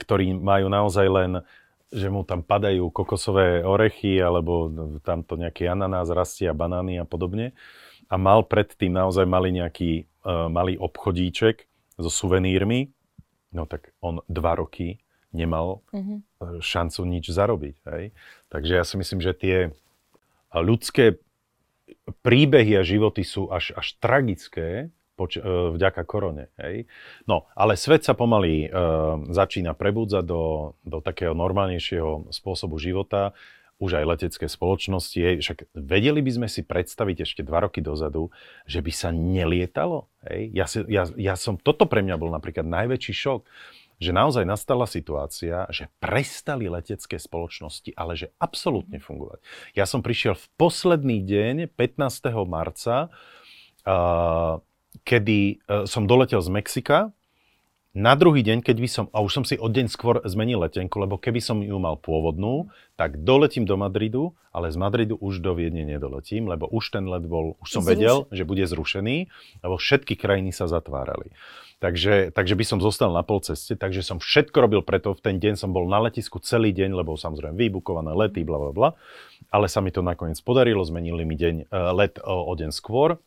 ktorí 0.00 0.32
majú 0.32 0.72
naozaj 0.72 1.06
len, 1.12 1.32
že 1.92 2.08
mu 2.08 2.24
tam 2.24 2.40
padajú 2.40 2.88
kokosové 2.88 3.60
orechy 3.60 4.16
alebo 4.22 4.72
tamto 5.04 5.36
nejaký 5.36 5.68
ananás 5.68 6.08
rastie 6.08 6.48
a 6.48 6.56
banány 6.56 6.96
a 6.96 7.04
podobne. 7.04 7.52
A 8.08 8.14
mal 8.16 8.44
predtým 8.44 8.92
naozaj 8.92 9.28
mali 9.28 9.52
nejaký 9.52 10.08
uh, 10.24 10.48
malý 10.48 10.80
obchodíček 10.80 11.68
so 12.00 12.08
suvenírmi, 12.08 12.88
no 13.52 13.68
tak 13.68 13.92
on 14.00 14.24
dva 14.28 14.56
roky 14.56 15.00
nemal 15.32 15.84
mm-hmm. 15.92 16.18
šancu 16.64 17.00
nič 17.04 17.28
zarobiť. 17.28 17.76
Hej? 17.84 18.04
Takže 18.48 18.72
ja 18.72 18.84
si 18.84 18.94
myslím, 18.96 19.20
že 19.20 19.32
tie 19.36 19.56
ľudské 20.56 21.20
príbehy 22.24 22.80
a 22.80 22.82
životy 22.84 23.24
sú 23.24 23.52
až, 23.52 23.76
až 23.76 23.96
tragické 24.00 24.88
poč- 25.16 25.40
e, 25.40 25.44
vďaka 25.44 26.02
korone. 26.08 26.48
Hej? 26.56 26.88
No, 27.28 27.48
ale 27.52 27.76
svet 27.76 28.04
sa 28.06 28.16
pomaly 28.16 28.68
uh, 28.68 29.20
začína 29.28 29.74
prebudzať 29.76 30.24
do, 30.24 30.74
do 30.86 30.98
takého 31.04 31.36
normálnejšieho 31.36 32.32
spôsobu 32.32 32.80
života. 32.80 33.36
Už 33.78 34.02
aj 34.02 34.18
letecké 34.18 34.50
spoločnosti. 34.50 35.38
Však 35.38 35.70
vedeli 35.74 36.18
by 36.18 36.30
sme 36.34 36.48
si 36.50 36.66
predstaviť 36.66 37.22
ešte 37.22 37.42
dva 37.46 37.62
roky 37.62 37.78
dozadu, 37.78 38.34
že 38.66 38.82
by 38.82 38.90
sa 38.90 39.14
nelietalo. 39.14 40.10
Hej? 40.26 40.40
Ja, 40.50 40.66
si, 40.66 40.78
ja, 40.90 41.06
ja 41.14 41.34
som, 41.38 41.54
toto 41.54 41.86
pre 41.86 42.02
mňa 42.02 42.18
bol 42.18 42.34
napríklad 42.34 42.66
najväčší 42.66 43.14
šok 43.14 43.42
že 43.98 44.14
naozaj 44.14 44.46
nastala 44.46 44.86
situácia, 44.86 45.66
že 45.74 45.90
prestali 45.98 46.70
letecké 46.70 47.18
spoločnosti, 47.18 47.90
ale 47.98 48.14
že 48.14 48.30
absolútne 48.38 49.02
fungovať. 49.02 49.42
Ja 49.74 49.90
som 49.90 50.06
prišiel 50.06 50.38
v 50.38 50.46
posledný 50.54 51.18
deň, 51.26 51.74
15. 51.74 52.30
marca, 52.46 53.10
uh, 53.10 54.62
kedy 55.02 55.58
uh, 55.66 55.82
som 55.90 56.06
doletel 56.06 56.38
z 56.38 56.50
Mexika 56.54 57.10
na 57.98 58.14
druhý 58.14 58.46
deň, 58.46 58.62
keď 58.62 58.76
by 58.78 58.88
som, 58.88 59.04
a 59.10 59.18
už 59.18 59.32
som 59.34 59.44
si 59.44 59.58
o 59.58 59.66
deň 59.66 59.90
skôr 59.90 60.22
zmenil 60.22 60.62
letenku, 60.62 61.02
lebo 61.02 61.18
keby 61.18 61.42
som 61.42 61.58
ju 61.58 61.74
mal 61.82 61.98
pôvodnú, 61.98 62.70
tak 62.94 63.26
doletím 63.26 63.66
do 63.66 63.74
Madridu, 63.74 64.38
ale 64.54 64.70
z 64.70 64.78
Madridu 64.78 65.18
už 65.18 65.42
do 65.42 65.58
Viedne 65.58 65.82
nedoletím, 65.82 66.46
lebo 66.46 66.70
už 66.70 66.94
ten 66.94 67.10
let 67.10 67.26
bol, 67.26 67.58
už 67.58 67.68
som 67.74 67.82
Zruš... 67.82 67.90
vedel, 67.90 68.16
že 68.30 68.46
bude 68.46 68.62
zrušený, 68.70 69.26
lebo 69.66 69.74
všetky 69.74 70.14
krajiny 70.14 70.54
sa 70.54 70.70
zatvárali. 70.70 71.34
Takže, 71.82 72.30
takže 72.30 72.54
by 72.54 72.64
som 72.66 72.78
zostal 72.78 73.10
na 73.10 73.26
pol 73.26 73.42
ceste, 73.42 73.74
takže 73.74 74.06
som 74.06 74.22
všetko 74.22 74.56
robil 74.62 74.82
preto, 74.86 75.14
v 75.14 75.22
ten 75.22 75.36
deň 75.42 75.58
som 75.58 75.74
bol 75.74 75.86
na 75.90 75.98
letisku 75.98 76.38
celý 76.38 76.70
deň, 76.70 76.94
lebo 76.94 77.18
samozrejme 77.18 77.58
vybukované 77.58 78.14
lety, 78.14 78.46
bla 78.46 78.62
bla 78.62 78.72
bla, 78.74 78.88
ale 79.50 79.66
sa 79.66 79.82
mi 79.82 79.90
to 79.90 80.06
nakoniec 80.06 80.38
podarilo, 80.42 80.86
zmenili 80.86 81.26
mi 81.26 81.34
deň, 81.34 81.54
eh, 81.66 81.92
let 81.98 82.22
o, 82.22 82.46
o 82.46 82.52
deň 82.54 82.70
skôr, 82.70 83.18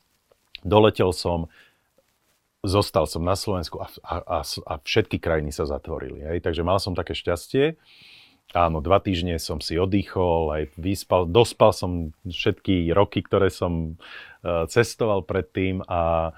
doletel 0.63 1.11
som, 1.15 1.51
zostal 2.61 3.09
som 3.09 3.25
na 3.25 3.33
Slovensku 3.33 3.81
a, 3.81 3.89
a, 4.05 4.41
a, 4.45 4.75
všetky 4.85 5.17
krajiny 5.17 5.49
sa 5.49 5.65
zatvorili. 5.65 6.21
Hej? 6.21 6.45
Takže 6.45 6.61
mal 6.61 6.77
som 6.77 6.93
také 6.93 7.17
šťastie. 7.17 7.77
Áno, 8.51 8.83
dva 8.83 8.99
týždne 8.99 9.39
som 9.39 9.63
si 9.63 9.79
oddychol, 9.79 10.51
aj 10.51 10.63
vyspal, 10.75 11.23
dospal 11.23 11.71
som 11.71 12.11
všetky 12.27 12.91
roky, 12.91 13.23
ktoré 13.23 13.47
som 13.47 13.95
uh, 14.43 14.67
cestoval 14.67 15.23
predtým 15.23 15.79
a 15.87 16.35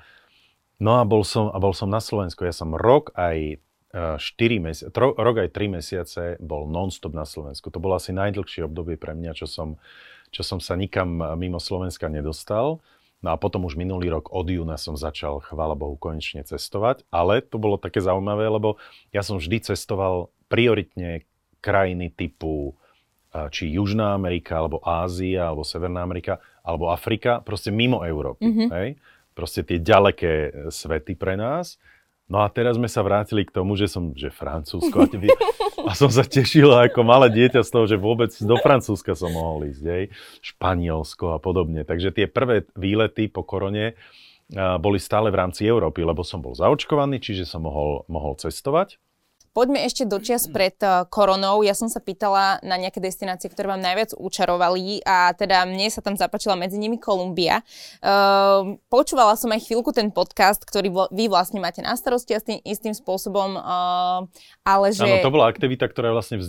no 0.77 1.01
a 1.01 1.03
bol 1.09 1.25
som, 1.25 1.49
a 1.49 1.57
bol 1.57 1.73
som 1.73 1.89
na 1.89 1.97
Slovensku. 1.97 2.45
Ja 2.45 2.53
som 2.53 2.77
rok 2.77 3.09
aj 3.17 3.57
uh, 3.97 4.21
4 4.21 4.61
mesiace, 4.61 4.93
rok 4.93 5.35
aj 5.41 5.49
3 5.57 5.75
mesiace 5.75 6.23
bol 6.37 6.69
non-stop 6.69 7.17
na 7.17 7.25
Slovensku. 7.25 7.73
To 7.73 7.81
bolo 7.81 7.97
asi 7.97 8.13
najdlhšie 8.13 8.61
obdobie 8.61 8.93
pre 8.93 9.17
mňa, 9.17 9.33
čo 9.33 9.49
som, 9.49 9.81
čo 10.29 10.45
som 10.45 10.61
sa 10.61 10.77
nikam 10.77 11.17
mimo 11.33 11.57
Slovenska 11.57 12.13
nedostal. 12.13 12.77
No 13.23 13.31
a 13.31 13.39
potom 13.39 13.63
už 13.63 13.79
minulý 13.79 14.11
rok 14.11 14.29
od 14.35 14.51
júna 14.51 14.75
som 14.75 14.99
začal, 14.99 15.39
chvála 15.39 15.79
Bohu, 15.79 15.95
konečne 15.95 16.43
cestovať. 16.43 17.07
Ale 17.07 17.39
to 17.39 17.55
bolo 17.55 17.79
také 17.79 18.03
zaujímavé, 18.03 18.51
lebo 18.51 18.75
ja 19.15 19.23
som 19.23 19.39
vždy 19.39 19.63
cestoval 19.73 20.27
prioritne 20.51 21.23
krajiny 21.63 22.11
typu 22.11 22.75
či 23.49 23.71
Južná 23.73 24.13
Amerika, 24.13 24.61
alebo 24.61 24.77
Ázia, 24.85 25.49
alebo 25.49 25.65
Severná 25.65 26.05
Amerika, 26.05 26.37
alebo 26.61 26.93
Afrika, 26.93 27.41
proste 27.41 27.73
mimo 27.73 28.05
Európy. 28.05 28.45
Mm-hmm. 28.45 28.69
Hej? 28.69 28.89
Proste 29.33 29.65
tie 29.65 29.81
ďaleké 29.81 30.69
svety 30.69 31.17
pre 31.17 31.33
nás. 31.33 31.81
No 32.31 32.39
a 32.39 32.47
teraz 32.47 32.79
sme 32.79 32.87
sa 32.87 33.03
vrátili 33.03 33.43
k 33.43 33.51
tomu, 33.51 33.75
že 33.75 33.91
som, 33.91 34.15
že 34.15 34.31
Francúzsko 34.31 35.03
a, 35.03 35.07
tebe, 35.11 35.27
a 35.83 35.91
som 35.91 36.07
sa 36.07 36.23
tešil 36.23 36.71
ako 36.71 37.03
malé 37.03 37.27
dieťa 37.29 37.61
z 37.61 37.69
toho, 37.69 37.85
že 37.85 37.99
vôbec 37.99 38.31
do 38.31 38.55
Francúzska 38.57 39.11
som 39.13 39.29
mohol 39.35 39.67
ísť, 39.69 39.83
hej? 39.83 40.03
Španielsko 40.39 41.35
a 41.35 41.39
podobne. 41.43 41.83
Takže 41.83 42.15
tie 42.15 42.25
prvé 42.31 42.63
výlety 42.79 43.27
po 43.27 43.43
korone 43.43 43.99
boli 44.53 44.99
stále 44.99 45.31
v 45.31 45.39
rámci 45.39 45.67
Európy, 45.67 46.03
lebo 46.03 46.23
som 46.23 46.39
bol 46.39 46.55
zaočkovaný, 46.55 47.19
čiže 47.19 47.43
som 47.43 47.67
mohol, 47.67 48.07
mohol 48.07 48.39
cestovať. 48.39 48.99
Poďme 49.53 49.85
ešte 49.85 50.09
do 50.09 50.17
čias 50.17 50.49
pred 50.49 50.73
uh, 50.81 51.05
koronou. 51.05 51.61
Ja 51.61 51.77
som 51.77 51.85
sa 51.85 52.01
pýtala 52.01 52.57
na 52.65 52.73
nejaké 52.73 52.97
destinácie, 52.97 53.53
ktoré 53.53 53.69
vám 53.69 53.85
najviac 53.85 54.17
učarovali 54.17 55.05
a 55.05 55.29
teda 55.37 55.69
mne 55.69 55.93
sa 55.93 56.01
tam 56.01 56.17
zapáčila 56.17 56.57
medzi 56.57 56.81
nimi 56.81 56.97
Kolumbia. 56.97 57.61
Uh, 58.01 58.81
počúvala 58.89 59.37
som 59.37 59.53
aj 59.53 59.69
chvíľku 59.69 59.93
ten 59.93 60.09
podcast, 60.09 60.65
ktorý 60.65 60.89
vy 61.13 61.29
vlastne 61.29 61.61
máte 61.61 61.85
na 61.85 61.93
starosti 61.93 62.33
a 62.33 62.41
s 62.41 62.49
tým 62.49 62.65
istým 62.65 62.97
spôsobom, 62.97 63.53
uh, 63.61 64.25
ale 64.65 64.89
že... 64.89 65.05
Áno, 65.05 65.21
to 65.21 65.29
bola 65.29 65.53
aktivita, 65.53 65.85
ktorá 65.85 66.09
vlastne 66.17 66.41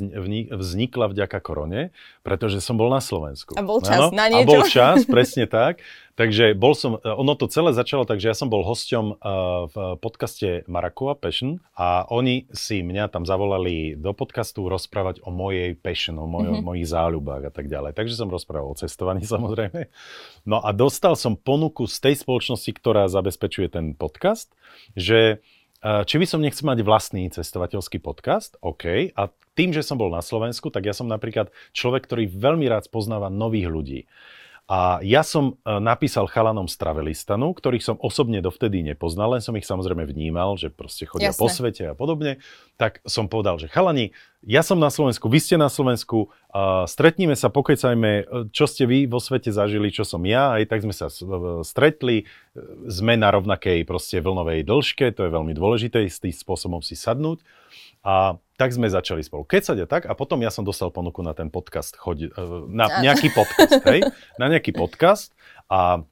vznikla 0.48 1.12
vďaka 1.12 1.44
korone, 1.44 1.92
pretože 2.24 2.64
som 2.64 2.80
bol 2.80 2.88
na 2.88 3.04
Slovensku. 3.04 3.52
A 3.52 3.60
bol 3.60 3.84
čas 3.84 4.00
ano? 4.00 4.16
na 4.16 4.32
niečo. 4.32 4.48
A 4.48 4.50
bol 4.50 4.62
čas, 4.64 5.04
presne 5.04 5.44
tak. 5.44 5.84
Takže 6.14 6.54
bol 6.54 6.78
som, 6.78 7.02
ono 7.02 7.34
to 7.34 7.50
celé 7.50 7.74
začalo 7.74 8.06
tak, 8.06 8.22
že 8.22 8.30
ja 8.30 8.38
som 8.38 8.46
bol 8.46 8.62
hosťom 8.62 9.18
v 9.66 9.76
podcaste 9.98 10.62
Marakua 10.70 11.18
Passion 11.18 11.58
a 11.74 12.06
oni 12.06 12.46
si 12.54 12.86
mňa 12.86 13.10
tam 13.10 13.26
zavolali 13.26 13.98
do 13.98 14.14
podcastu 14.14 14.70
rozprávať 14.70 15.26
o 15.26 15.34
mojej 15.34 15.74
passion, 15.74 16.14
o 16.22 16.30
moj, 16.30 16.46
mm-hmm. 16.46 16.62
mojich 16.62 16.86
záľubách 16.86 17.50
a 17.50 17.52
tak 17.52 17.66
ďalej. 17.66 17.98
Takže 17.98 18.14
som 18.14 18.30
rozprával 18.30 18.70
o 18.70 18.78
cestovaní 18.78 19.26
samozrejme. 19.34 19.90
No 20.46 20.62
a 20.62 20.70
dostal 20.70 21.18
som 21.18 21.34
ponuku 21.34 21.90
z 21.90 21.98
tej 21.98 22.14
spoločnosti, 22.22 22.70
ktorá 22.70 23.10
zabezpečuje 23.10 23.74
ten 23.74 23.98
podcast, 23.98 24.54
že 24.94 25.42
či 25.84 26.16
by 26.16 26.26
som 26.30 26.40
nechcel 26.40 26.64
mať 26.64 26.80
vlastný 26.80 27.28
cestovateľský 27.28 28.00
podcast, 28.00 28.56
OK. 28.64 29.12
A 29.12 29.22
tým, 29.52 29.74
že 29.74 29.84
som 29.84 30.00
bol 30.00 30.08
na 30.08 30.24
Slovensku, 30.24 30.72
tak 30.72 30.88
ja 30.88 30.96
som 30.96 31.10
napríklad 31.10 31.52
človek, 31.76 32.08
ktorý 32.08 32.24
veľmi 32.30 32.64
rád 32.70 32.88
poznáva 32.88 33.28
nových 33.28 33.68
ľudí. 33.68 34.00
A 34.64 34.96
ja 35.04 35.20
som 35.20 35.60
e, 35.60 35.76
napísal 35.76 36.24
chalanom 36.24 36.64
z 36.64 36.80
Travelistanu, 36.80 37.52
ktorých 37.52 37.84
som 37.84 37.96
osobne 38.00 38.40
dovtedy 38.40 38.80
nepoznal, 38.80 39.36
len 39.36 39.44
som 39.44 39.52
ich 39.60 39.68
samozrejme 39.68 40.08
vnímal, 40.08 40.56
že 40.56 40.72
proste 40.72 41.04
chodia 41.04 41.36
Jasne. 41.36 41.40
po 41.44 41.46
svete 41.52 41.82
a 41.92 41.94
podobne. 41.94 42.40
Tak 42.74 42.98
som 43.06 43.30
povedal, 43.30 43.62
že 43.62 43.70
chalani, 43.70 44.10
ja 44.44 44.60
som 44.60 44.76
na 44.76 44.92
Slovensku, 44.92 45.30
vy 45.30 45.40
ste 45.40 45.56
na 45.56 45.72
Slovensku, 45.72 46.28
uh, 46.28 46.84
stretníme 46.84 47.32
sa, 47.32 47.48
pokecajme, 47.48 48.10
e, 48.20 48.24
čo 48.52 48.68
ste 48.68 48.84
vy 48.84 49.08
vo 49.08 49.16
svete 49.16 49.48
zažili, 49.48 49.88
čo 49.88 50.04
som 50.04 50.20
ja, 50.28 50.52
aj 50.60 50.68
tak 50.68 50.84
sme 50.84 50.92
sa 50.92 51.08
stretli, 51.64 52.28
sme 52.84 53.16
na 53.16 53.32
rovnakej 53.32 53.88
proste 53.88 54.20
vlnovej 54.20 54.68
dĺžke, 54.68 55.16
to 55.16 55.24
je 55.24 55.30
veľmi 55.32 55.56
dôležité, 55.56 56.04
s 56.04 56.20
tým 56.20 56.34
spôsobom 56.34 56.84
si 56.84 56.92
sadnúť. 56.92 57.40
A 58.04 58.36
tak 58.60 58.76
sme 58.76 58.92
začali 58.92 59.24
spolu 59.24 59.48
kecať 59.48 59.80
a 59.82 59.86
tak 59.88 60.02
a 60.04 60.12
potom 60.12 60.36
ja 60.44 60.52
som 60.52 60.60
dostal 60.60 60.92
ponuku 60.92 61.24
na 61.24 61.32
ten 61.32 61.48
podcast, 61.48 61.96
choď, 61.96 62.28
e, 62.28 62.44
na 62.68 63.00
nejaký 63.00 63.32
podcast, 63.32 63.80
hej, 63.88 64.04
na 64.36 64.52
nejaký 64.52 64.76
podcast 64.76 65.32
a 65.72 66.04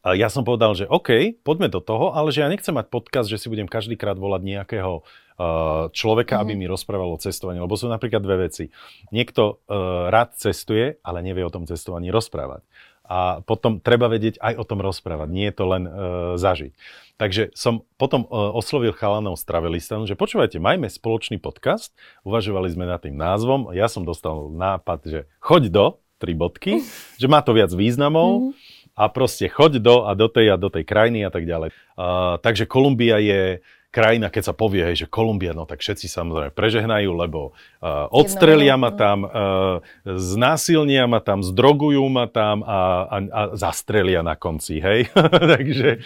a 0.00 0.16
ja 0.16 0.32
som 0.32 0.48
povedal, 0.48 0.72
že 0.72 0.88
OK, 0.88 1.40
poďme 1.44 1.68
do 1.68 1.80
toho, 1.80 2.16
ale 2.16 2.32
že 2.32 2.40
ja 2.40 2.48
nechcem 2.48 2.72
mať 2.72 2.88
podcast, 2.88 3.28
že 3.28 3.36
si 3.36 3.52
budem 3.52 3.68
každýkrát 3.68 4.16
volať 4.16 4.40
nejakého 4.40 5.04
uh, 5.04 5.92
človeka, 5.92 6.40
mm-hmm. 6.40 6.44
aby 6.44 6.52
mhm. 6.56 6.60
mi 6.64 6.66
rozprával 6.72 7.12
o 7.12 7.20
cestovaní, 7.20 7.60
lebo 7.60 7.76
sú 7.76 7.92
napríklad 7.92 8.24
dve 8.24 8.48
veci. 8.48 8.72
Niekto 9.12 9.42
uh, 9.60 10.08
rád 10.08 10.40
cestuje, 10.40 10.96
ale 11.04 11.20
nevie 11.20 11.44
o 11.44 11.52
tom 11.52 11.68
cestovaní 11.68 12.08
rozprávať 12.08 12.64
a 13.04 13.44
potom 13.44 13.84
treba 13.84 14.08
vedieť 14.08 14.40
aj 14.40 14.56
o 14.56 14.64
tom 14.64 14.80
rozprávať, 14.80 15.28
nie 15.28 15.52
je 15.52 15.56
to 15.60 15.64
len 15.68 15.84
uh, 15.84 15.92
zažiť. 16.40 16.72
Takže 17.20 17.52
som 17.52 17.84
potom 18.00 18.24
uh, 18.24 18.56
oslovil 18.56 18.96
chalanov 18.96 19.36
z 19.36 19.44
Travelistanu, 19.44 20.08
že 20.08 20.16
počúvajte, 20.16 20.56
majme 20.56 20.88
spoločný 20.88 21.36
podcast, 21.36 21.92
uvažovali 22.24 22.72
sme 22.72 22.88
nad 22.88 23.04
tým 23.04 23.14
názvom, 23.14 23.70
ja 23.76 23.92
som 23.92 24.08
dostal 24.08 24.48
nápad, 24.48 24.98
že 25.04 25.20
choď 25.44 25.62
do, 25.68 25.86
tri 26.16 26.32
bodky, 26.32 26.80
že 27.20 27.28
má 27.28 27.44
to 27.44 27.52
viac 27.52 27.68
významov 27.76 28.56
a 28.94 29.04
proste 29.10 29.50
choď 29.50 29.82
do 29.82 29.96
a 30.06 30.14
do 30.14 30.30
tej 30.30 30.54
a 30.54 30.56
do 30.56 30.70
tej 30.70 30.86
krajiny 30.86 31.26
a 31.26 31.30
tak 31.30 31.44
ďalej. 31.44 31.74
Uh, 31.98 32.38
takže 32.38 32.70
Kolumbia 32.70 33.18
je 33.18 33.58
krajina, 33.94 34.26
keď 34.26 34.50
sa 34.50 34.54
povie, 34.54 34.82
hej, 34.82 35.06
že 35.06 35.10
Kolumbia, 35.10 35.54
no 35.54 35.70
tak 35.70 35.78
všetci 35.78 36.10
samozrejme 36.10 36.50
prežehnajú, 36.50 37.10
lebo 37.14 37.54
uh, 37.78 38.10
odstrelia 38.10 38.74
ma 38.74 38.90
tam, 38.90 39.22
uh, 39.22 39.78
znásilnia 40.02 41.06
ma 41.06 41.22
tam, 41.22 41.46
zdrogujú 41.46 42.02
ma 42.10 42.26
tam 42.26 42.66
a, 42.66 43.06
a, 43.06 43.16
a 43.30 43.42
zastrelia 43.54 44.26
na 44.26 44.34
konci, 44.34 44.82
hej. 44.82 45.06
Takže 45.54 46.02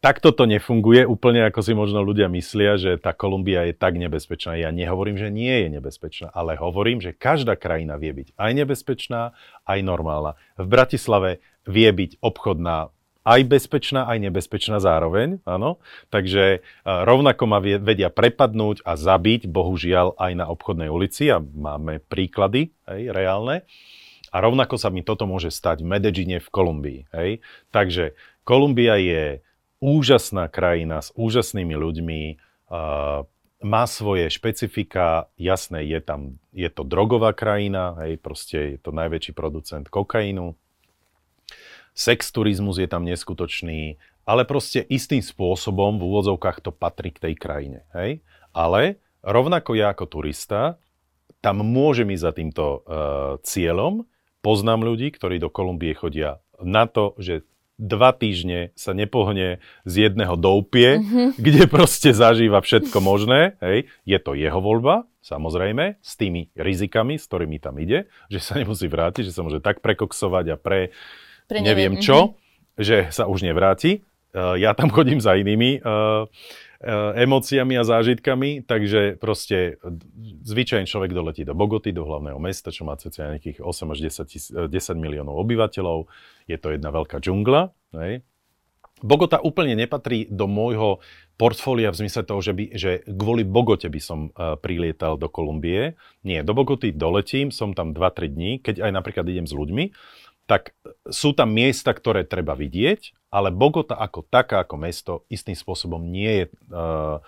takto 0.00 0.32
to 0.32 0.48
nefunguje 0.48 1.04
úplne, 1.04 1.44
ako 1.48 1.60
si 1.60 1.72
možno 1.74 2.00
ľudia 2.00 2.30
myslia, 2.32 2.78
že 2.80 2.96
tá 2.96 3.12
Kolumbia 3.12 3.68
je 3.68 3.74
tak 3.76 3.98
nebezpečná. 4.00 4.56
Ja 4.56 4.70
nehovorím, 4.70 5.20
že 5.20 5.28
nie 5.28 5.66
je 5.66 5.80
nebezpečná, 5.80 6.30
ale 6.30 6.56
hovorím, 6.56 7.02
že 7.02 7.16
každá 7.16 7.58
krajina 7.58 8.00
vie 8.00 8.12
byť 8.14 8.38
aj 8.38 8.50
nebezpečná, 8.56 9.36
aj 9.66 9.78
normálna. 9.82 10.38
V 10.56 10.66
Bratislave 10.70 11.44
vie 11.68 11.90
byť 11.92 12.22
obchodná 12.24 12.94
aj 13.20 13.40
bezpečná, 13.52 14.08
aj 14.08 14.16
nebezpečná 14.32 14.80
zároveň, 14.80 15.44
áno. 15.44 15.76
Takže 16.08 16.64
rovnako 16.84 17.44
ma 17.44 17.60
vedia 17.60 18.08
prepadnúť 18.08 18.80
a 18.80 18.96
zabiť, 18.96 19.44
bohužiaľ, 19.44 20.16
aj 20.16 20.32
na 20.40 20.48
obchodnej 20.48 20.88
ulici 20.88 21.28
a 21.28 21.36
máme 21.36 22.00
príklady, 22.00 22.72
hej, 22.88 23.12
reálne. 23.12 23.68
A 24.32 24.40
rovnako 24.40 24.80
sa 24.80 24.88
mi 24.88 25.04
toto 25.04 25.28
môže 25.28 25.52
stať 25.52 25.84
v 25.84 25.90
Medellíne 26.00 26.40
v 26.40 26.48
Kolumbii, 26.48 27.00
hej. 27.12 27.44
Takže 27.68 28.16
Kolumbia 28.40 28.96
je 28.96 29.44
úžasná 29.80 30.46
krajina 30.52 31.00
s 31.00 31.10
úžasnými 31.16 31.74
ľuďmi, 31.74 32.22
má 33.60 33.84
svoje 33.84 34.32
špecifika, 34.32 35.28
jasné, 35.36 35.84
je 35.84 36.00
tam, 36.00 36.40
je 36.52 36.68
to 36.72 36.80
drogová 36.80 37.36
krajina, 37.36 37.92
hej, 38.04 38.16
proste 38.16 38.76
je 38.76 38.78
to 38.80 38.92
najväčší 38.92 39.36
producent 39.36 39.88
kokainu, 39.92 40.56
sex 41.92 42.32
turizmus 42.32 42.80
je 42.80 42.88
tam 42.88 43.04
neskutočný, 43.04 44.00
ale 44.24 44.42
proste 44.48 44.80
istým 44.86 45.20
spôsobom 45.20 46.00
v 46.00 46.06
úvodzovkách 46.06 46.64
to 46.64 46.70
patrí 46.72 47.12
k 47.12 47.28
tej 47.28 47.34
krajine. 47.36 47.84
Hej? 47.92 48.22
Ale 48.54 49.02
rovnako 49.20 49.76
ja 49.76 49.92
ako 49.92 50.06
turista 50.06 50.80
tam 51.40 51.64
môžem 51.64 52.12
ísť 52.12 52.24
za 52.24 52.32
týmto 52.36 52.64
uh, 52.64 52.80
cieľom. 53.40 54.04
Poznám 54.44 54.84
ľudí, 54.84 55.08
ktorí 55.12 55.40
do 55.40 55.48
Kolumbie 55.48 55.96
chodia 55.96 56.40
na 56.60 56.84
to, 56.84 57.16
že 57.16 57.48
dva 57.80 58.12
týždne 58.12 58.76
sa 58.76 58.92
nepohne 58.92 59.64
z 59.88 59.94
jedného 60.08 60.36
doupie, 60.36 61.00
mm-hmm. 61.00 61.28
kde 61.48 61.64
proste 61.64 62.12
zažíva 62.12 62.60
všetko 62.60 63.00
možné. 63.00 63.56
Hej. 63.64 63.88
Je 64.04 64.18
to 64.20 64.36
jeho 64.36 64.60
voľba, 64.60 65.08
samozrejme, 65.24 65.96
s 66.04 66.12
tými 66.20 66.52
rizikami, 66.52 67.16
s 67.16 67.24
ktorými 67.24 67.56
tam 67.56 67.80
ide, 67.80 68.12
že 68.28 68.44
sa 68.44 68.60
nemusí 68.60 68.84
vrátiť, 68.84 69.32
že 69.32 69.34
sa 69.34 69.40
môže 69.40 69.64
tak 69.64 69.80
prekoksovať 69.80 70.44
a 70.52 70.56
pre 70.60 70.92
pre 71.50 71.66
neviem, 71.66 71.98
neviem 71.98 72.04
čo, 72.04 72.18
mm-hmm. 72.30 72.78
že 72.78 72.96
sa 73.10 73.26
už 73.26 73.42
nevráti. 73.42 74.06
Uh, 74.30 74.54
ja 74.54 74.70
tam 74.78 74.94
chodím 74.94 75.18
za 75.18 75.34
inými 75.34 75.82
uh, 75.82 76.30
emóciami 76.88 77.76
a 77.76 77.84
zážitkami, 77.84 78.64
takže 78.64 79.20
proste 79.20 79.76
zvyčajný 80.48 80.88
človek 80.88 81.12
doletí 81.12 81.44
do 81.44 81.52
Bogoty, 81.52 81.92
do 81.92 82.08
hlavného 82.08 82.40
mesta, 82.40 82.72
čo 82.72 82.88
má 82.88 82.96
cca 82.96 83.36
nejakých 83.36 83.60
8 83.60 83.92
až 83.92 83.98
10, 84.00 84.72
10 84.72 84.72
miliónov 84.96 85.36
obyvateľov. 85.44 86.08
Je 86.48 86.56
to 86.56 86.72
jedna 86.72 86.88
veľká 86.88 87.20
džungla. 87.20 87.76
Hej. 88.00 88.24
Bogota 89.00 89.40
úplne 89.40 89.76
nepatrí 89.76 90.28
do 90.28 90.44
môjho 90.44 91.00
portfólia 91.40 91.88
v 91.88 92.04
zmysle 92.04 92.24
toho, 92.24 92.40
že, 92.44 92.52
by, 92.52 92.64
že 92.76 92.90
kvôli 93.08 93.48
Bogote 93.48 93.88
by 93.88 94.00
som 94.00 94.28
uh, 94.36 94.60
prilietal 94.60 95.16
do 95.16 95.28
Kolumbie. 95.32 95.96
Nie, 96.20 96.44
do 96.44 96.52
Bogoty 96.52 96.92
doletím, 96.92 97.48
som 97.48 97.72
tam 97.72 97.96
2-3 97.96 98.28
dní, 98.28 98.50
keď 98.60 98.84
aj 98.84 98.92
napríklad 98.92 99.24
idem 99.24 99.48
s 99.48 99.56
ľuďmi, 99.56 99.84
tak 100.50 100.74
sú 101.06 101.30
tam 101.30 101.54
miesta, 101.54 101.94
ktoré 101.94 102.26
treba 102.26 102.58
vidieť, 102.58 103.30
ale 103.30 103.54
Bogota 103.54 103.94
ako 103.94 104.26
taká, 104.26 104.66
ako 104.66 104.74
mesto, 104.82 105.12
istým 105.30 105.54
spôsobom 105.54 106.02
nie 106.02 106.26
je 106.26 106.44
uh, 106.74 107.22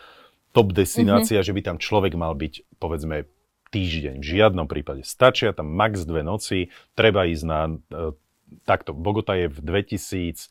top 0.51 0.75
destinácia, 0.75 1.39
mm-hmm. 1.39 1.47
že 1.47 1.55
by 1.55 1.61
tam 1.63 1.77
človek 1.79 2.19
mal 2.19 2.35
byť, 2.35 2.83
povedzme, 2.83 3.31
týždeň. 3.71 4.19
V 4.19 4.27
žiadnom 4.27 4.67
prípade. 4.67 5.07
Stačia 5.07 5.55
tam 5.55 5.71
max 5.71 6.03
dve 6.03 6.27
noci, 6.27 6.75
treba 6.99 7.31
ísť 7.31 7.45
na... 7.47 7.61
Uh, 7.95 8.19
takto, 8.67 8.91
Bogota 8.91 9.39
je 9.39 9.47
v 9.47 9.59
2000 9.63 10.51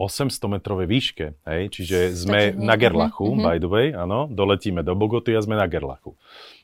800 0.00 0.56
metrovej 0.56 0.88
výške, 0.88 1.26
hej? 1.44 1.62
čiže 1.68 2.16
sme 2.16 2.56
Stačí, 2.56 2.64
na 2.64 2.74
Gerlachu, 2.80 3.36
mm-hmm. 3.36 3.44
by 3.44 3.56
the 3.60 3.68
way, 3.68 3.86
áno, 3.92 4.32
doletíme 4.32 4.80
do 4.80 4.96
Bogoty 4.96 5.36
a 5.36 5.44
sme 5.44 5.60
na 5.60 5.68
Gerlachu. 5.68 6.16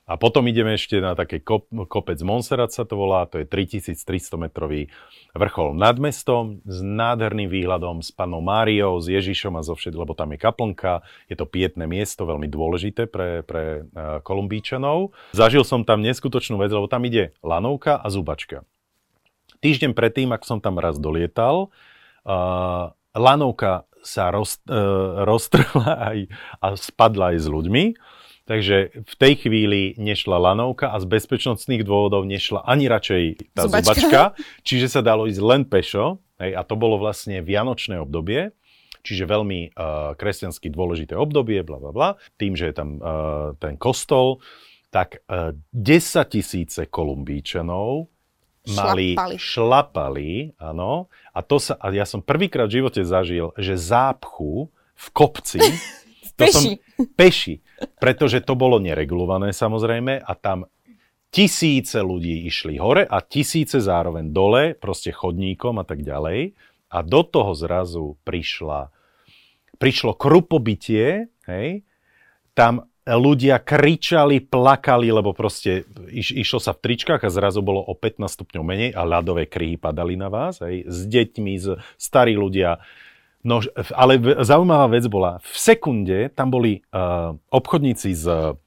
A 0.06 0.14
potom 0.14 0.46
ideme 0.46 0.78
ešte 0.78 1.02
na 1.02 1.18
taký 1.18 1.42
kop, 1.42 1.66
kopec 1.90 2.14
Monserrat 2.22 2.70
sa 2.70 2.86
to 2.86 2.94
volá, 2.94 3.26
to 3.26 3.42
je 3.42 3.46
3300 3.50 4.38
metrový 4.38 4.86
vrchol 5.34 5.74
nad 5.74 5.98
mestom 5.98 6.62
s 6.62 6.78
nádherným 6.78 7.50
výhľadom 7.50 8.06
s 8.06 8.14
panou 8.14 8.38
Máriou, 8.38 9.02
s 9.02 9.10
Ježišom 9.10 9.58
a 9.58 9.66
zo 9.66 9.74
všetkým, 9.74 10.06
lebo 10.06 10.14
tam 10.14 10.30
je 10.30 10.38
kaplnka, 10.38 11.02
je 11.26 11.34
to 11.34 11.42
pietné 11.42 11.90
miesto, 11.90 12.22
veľmi 12.22 12.46
dôležité 12.46 13.10
pre, 13.10 13.42
pre 13.42 13.82
uh, 13.82 14.22
Kolumbíčanov. 14.22 15.10
Zažil 15.34 15.66
som 15.66 15.82
tam 15.82 16.06
neskutočnú 16.06 16.54
vec, 16.62 16.70
lebo 16.70 16.86
tam 16.86 17.02
ide 17.02 17.34
lanovka 17.42 17.98
a 17.98 18.06
zubačka. 18.06 18.62
Týždeň 19.58 19.90
predtým, 19.90 20.30
ak 20.30 20.46
som 20.46 20.62
tam 20.62 20.78
raz 20.78 21.02
dolietal, 21.02 21.74
uh, 22.22 22.94
lanovka 23.10 23.90
sa 24.06 24.30
roz, 24.30 24.62
e, 24.70 24.82
roztrhla 25.26 26.14
aj 26.14 26.18
a 26.62 26.66
spadla 26.78 27.34
aj 27.34 27.38
s 27.42 27.46
ľuďmi. 27.50 27.84
Takže 28.46 29.02
v 29.02 29.14
tej 29.18 29.34
chvíli 29.42 29.98
nešla 29.98 30.38
lanovka 30.38 30.94
a 30.94 31.02
z 31.02 31.06
bezpečnostných 31.10 31.82
dôvodov 31.82 32.22
nešla 32.30 32.62
ani 32.62 32.86
radšej 32.86 33.22
tá 33.58 33.66
Zubačka. 33.66 33.82
zubačka, 33.82 34.22
čiže 34.62 34.86
sa 34.86 35.02
dalo 35.02 35.26
ísť 35.26 35.42
len 35.42 35.66
pešo. 35.66 36.22
Hej, 36.38 36.54
a 36.54 36.62
to 36.62 36.78
bolo 36.78 36.94
vlastne 37.00 37.42
vianočné 37.42 37.98
obdobie, 37.98 38.54
čiže 39.02 39.26
veľmi 39.26 39.74
uh, 39.74 40.14
kresťansky 40.14 40.70
dôležité 40.70 41.18
obdobie, 41.18 41.66
bla 41.66 41.82
bla 41.82 41.90
bla. 41.90 42.08
Tým, 42.38 42.54
že 42.54 42.70
je 42.70 42.74
tam 42.76 43.02
uh, 43.02 43.58
ten 43.58 43.74
kostol, 43.74 44.38
tak 44.94 45.26
uh, 45.26 45.50
10 45.74 46.30
tisíce 46.30 46.86
kolumbíčanov 46.86 48.06
mali, 48.66 49.14
Šlapali. 49.14 49.36
šlapali, 49.38 50.30
áno. 50.58 51.06
A, 51.30 51.38
to 51.42 51.62
sa, 51.62 51.78
a 51.78 51.90
ja 51.94 52.02
som 52.02 52.18
prvýkrát 52.18 52.66
v 52.66 52.82
živote 52.82 53.02
zažil, 53.06 53.54
že 53.54 53.78
zápchu 53.78 54.70
v 54.94 55.06
kopci, 55.14 55.62
to 56.36 56.44
som, 56.52 56.62
peši. 56.62 56.76
peši, 57.16 57.54
pretože 58.00 58.44
to 58.44 58.52
bolo 58.54 58.76
neregulované 58.76 59.50
samozrejme 59.56 60.20
a 60.20 60.32
tam 60.36 60.68
tisíce 61.32 62.00
ľudí 62.00 62.46
išli 62.48 62.80
hore 62.80 63.04
a 63.04 63.20
tisíce 63.20 63.80
zároveň 63.82 64.32
dole, 64.32 64.72
proste 64.72 65.12
chodníkom 65.12 65.80
a 65.80 65.84
tak 65.84 66.00
ďalej. 66.00 66.56
A 66.86 66.98
do 67.02 67.20
toho 67.26 67.52
zrazu 67.52 68.14
prišla, 68.22 68.94
prišlo 69.76 70.14
krupobytie, 70.14 71.28
hej, 71.50 71.82
tam 72.56 72.88
ľudia 73.06 73.62
kričali, 73.62 74.42
plakali, 74.42 75.14
lebo 75.14 75.30
proste 75.30 75.86
iš, 76.10 76.34
išlo 76.34 76.58
sa 76.58 76.74
v 76.74 76.82
tričkách 76.82 77.22
a 77.22 77.30
zrazu 77.30 77.62
bolo 77.62 77.78
o 77.78 77.94
15 77.94 78.26
stupňov 78.26 78.64
menej 78.66 78.90
a 78.98 79.06
ľadové 79.06 79.46
kryhy 79.46 79.78
padali 79.78 80.18
na 80.18 80.26
vás, 80.26 80.58
hej, 80.58 80.82
s 80.90 81.06
deťmi, 81.06 81.54
s 81.54 81.78
starí 81.94 82.34
ľudia. 82.34 82.82
No, 83.46 83.62
ale 83.92 84.12
zaujímavá 84.40 84.90
vec 84.90 85.06
bola, 85.06 85.38
v 85.38 85.54
sekunde 85.54 86.18
tam 86.30 86.50
boli 86.50 86.82
uh, 86.90 87.30
obchodníci 87.48 88.10
s 88.10 88.26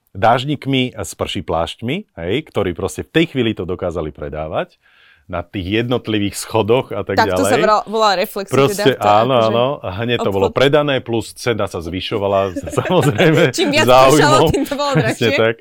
dážnikmi 0.09 0.91
a 0.91 1.03
s 1.03 1.13
prší 1.13 1.43
plášťmi, 1.43 1.95
hej, 2.15 2.33
ktorí 2.45 2.71
proste 2.71 3.03
v 3.03 3.11
tej 3.11 3.25
chvíli 3.29 3.51
to 3.51 3.63
dokázali 3.63 4.09
predávať 4.09 4.79
na 5.27 5.45
tých 5.45 5.85
jednotlivých 5.85 6.33
schodoch 6.33 6.89
a 6.89 7.05
tak, 7.05 7.13
Tak 7.15 7.29
to 7.29 7.45
ďalej. 7.45 7.51
sa 7.53 7.57
volá, 7.59 7.77
volá 7.85 8.11
reflex. 8.17 8.49
Proste 8.49 8.97
teda, 8.97 9.21
áno, 9.21 9.37
akože- 9.37 9.45
áno, 9.47 9.65
hneď 9.77 10.17
to 10.17 10.23
obchod. 10.23 10.33
bolo 10.33 10.47
predané, 10.49 10.95
plus 10.99 11.37
cena 11.37 11.69
sa 11.69 11.79
zvyšovala, 11.79 12.39
samozrejme, 12.81 13.41
Čím 13.53 13.69
viac 13.69 13.85
záujmom. 13.85 14.49
tým 14.49 14.65
to 14.65 14.73
bolo 14.73 14.91
drahšie. 14.95 15.37
tak. 15.37 15.55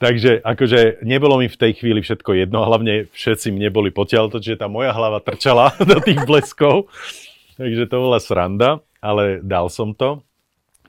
Takže 0.00 0.30
akože 0.42 0.78
nebolo 1.02 1.38
mi 1.38 1.46
v 1.46 1.54
tej 1.54 1.72
chvíli 1.72 2.00
všetko 2.00 2.34
jedno, 2.34 2.64
hlavne 2.64 3.06
všetci 3.08 3.54
mi 3.54 3.62
neboli 3.62 3.92
potiaľto, 3.92 4.40
že 4.40 4.56
tá 4.56 4.66
moja 4.66 4.90
hlava 4.90 5.20
trčala 5.20 5.70
do 5.84 6.02
tých 6.02 6.18
bleskov. 6.24 6.90
Takže 7.62 7.86
to 7.86 7.96
bola 8.02 8.18
sranda, 8.18 8.82
ale 8.98 9.38
dal 9.38 9.70
som 9.70 9.94
to. 9.94 10.26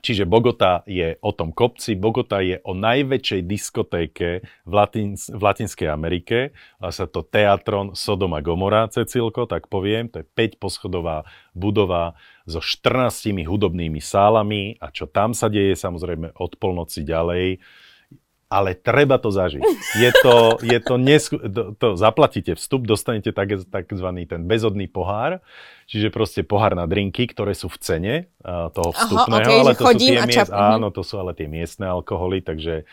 Čiže 0.02 0.26
Bogota 0.26 0.82
je 0.90 1.16
o 1.22 1.30
tom 1.30 1.54
kopci, 1.54 1.94
Bogota 1.94 2.42
je 2.42 2.58
o 2.66 2.74
najväčšej 2.74 3.40
diskotéke 3.46 4.42
v, 4.42 4.72
Latin, 4.74 5.14
v 5.14 5.40
Latinskej 5.40 5.86
Amerike. 5.86 6.50
A 6.82 6.90
sa 6.90 7.06
to 7.06 7.22
Teatron 7.22 7.94
Sodom 7.94 8.34
a 8.34 8.42
Gomora, 8.42 8.90
Cecilko, 8.90 9.46
tak 9.46 9.70
poviem. 9.70 10.10
To 10.10 10.20
je 10.20 10.26
5 10.26 10.58
poschodová 10.58 11.22
budova 11.54 12.18
so 12.42 12.58
14 12.58 13.46
hudobnými 13.46 14.02
sálami 14.02 14.76
a 14.82 14.90
čo 14.90 15.06
tam 15.06 15.30
sa 15.30 15.46
deje 15.46 15.78
samozrejme 15.78 16.36
od 16.42 16.52
polnoci 16.58 17.06
ďalej. 17.06 17.62
Ale 18.52 18.76
treba 18.76 19.16
to 19.18 19.32
zažiť. 19.32 19.62
Je 19.98 20.10
to, 20.20 20.60
je 20.62 20.78
to, 20.78 20.94
nesku- 21.00 21.42
to, 21.42 21.74
to 21.74 21.88
zaplatíte 21.96 22.54
vstup, 22.54 22.86
dostanete 22.86 23.32
tak, 23.32 23.66
takzvaný 23.66 24.28
ten 24.28 24.44
bezodný 24.44 24.86
pohár, 24.86 25.42
čiže 25.90 26.12
proste 26.12 26.46
pohár 26.46 26.76
na 26.76 26.84
drinky, 26.84 27.26
ktoré 27.26 27.56
sú 27.56 27.72
v 27.72 27.78
cene 27.80 28.14
uh, 28.44 28.68
toho 28.70 28.92
Aha, 28.92 28.98
vstupného, 29.00 29.48
okej, 29.48 29.58
ale 29.58 29.72
že 29.72 29.78
to 29.78 29.84
sú 29.84 29.98
tie 29.98 30.18
a 30.20 30.26
miest, 30.28 30.52
áno, 30.52 30.88
to 30.92 31.02
sú 31.02 31.14
ale 31.18 31.32
tie 31.32 31.48
miestne 31.48 31.86
alkoholy, 31.88 32.44
takže 32.44 32.86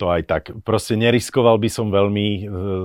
to 0.00 0.08
aj 0.08 0.22
tak. 0.24 0.42
Proste 0.64 0.96
neriskoval 0.96 1.60
by 1.60 1.68
som 1.68 1.92
veľmi 1.92 2.28
uh, 2.28 2.44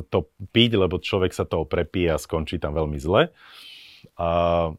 to 0.10 0.28
piť, 0.52 0.72
lebo 0.78 1.00
človek 1.00 1.32
sa 1.32 1.48
toho 1.48 1.64
prepije 1.64 2.14
a 2.14 2.22
skončí 2.22 2.60
tam 2.60 2.76
veľmi 2.76 2.98
zle. 3.00 3.30
Uh, 4.18 4.76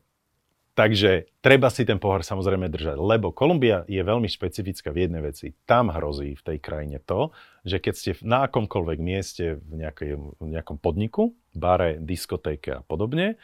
Takže 0.79 1.27
treba 1.43 1.75
si 1.75 1.83
ten 1.83 1.99
pohár 1.99 2.23
samozrejme 2.23 2.71
držať, 2.71 3.03
lebo 3.03 3.35
Kolumbia 3.35 3.83
je 3.91 3.99
veľmi 3.99 4.31
špecifická 4.31 4.95
v 4.95 5.11
jednej 5.11 5.27
veci. 5.27 5.51
Tam 5.67 5.91
hrozí 5.91 6.39
v 6.39 6.43
tej 6.55 6.59
krajine 6.63 7.03
to, 7.03 7.35
že 7.67 7.83
keď 7.83 7.95
ste 7.99 8.11
na 8.23 8.47
akomkoľvek 8.47 8.99
mieste 9.03 9.59
v, 9.59 9.83
nejakej, 9.83 10.15
v 10.39 10.47
nejakom 10.47 10.79
podniku, 10.79 11.35
bare, 11.51 11.99
diskotéke 11.99 12.79
a 12.79 12.87
podobne, 12.87 13.43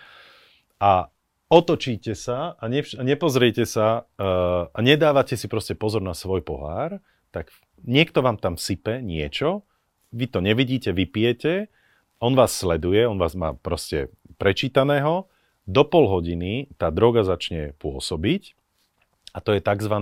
a 0.78 1.10
otočíte 1.50 2.14
sa 2.14 2.54
a 2.54 2.70
a 2.70 3.02
nepozriete 3.02 3.66
sa 3.66 4.06
uh, 4.06 4.70
a 4.70 4.78
nedávate 4.78 5.34
si 5.34 5.50
proste 5.50 5.74
pozor 5.74 6.06
na 6.06 6.14
svoj 6.14 6.38
pohár, 6.46 7.02
tak 7.34 7.50
niekto 7.82 8.22
vám 8.22 8.38
tam 8.38 8.54
sype 8.54 9.02
niečo, 9.02 9.66
vy 10.14 10.30
to 10.30 10.38
nevidíte, 10.38 10.94
vypijete, 10.94 11.66
on 12.22 12.38
vás 12.38 12.54
sleduje, 12.54 13.02
on 13.10 13.18
vás 13.18 13.34
má 13.34 13.58
proste 13.58 14.14
prečítaného, 14.38 15.26
do 15.64 15.82
pol 15.84 16.08
hodiny 16.08 16.72
tá 16.76 16.92
droga 16.92 17.24
začne 17.24 17.72
pôsobiť 17.80 18.56
a 19.32 19.38
to 19.40 19.56
je 19.56 19.60
tzv. 19.60 19.96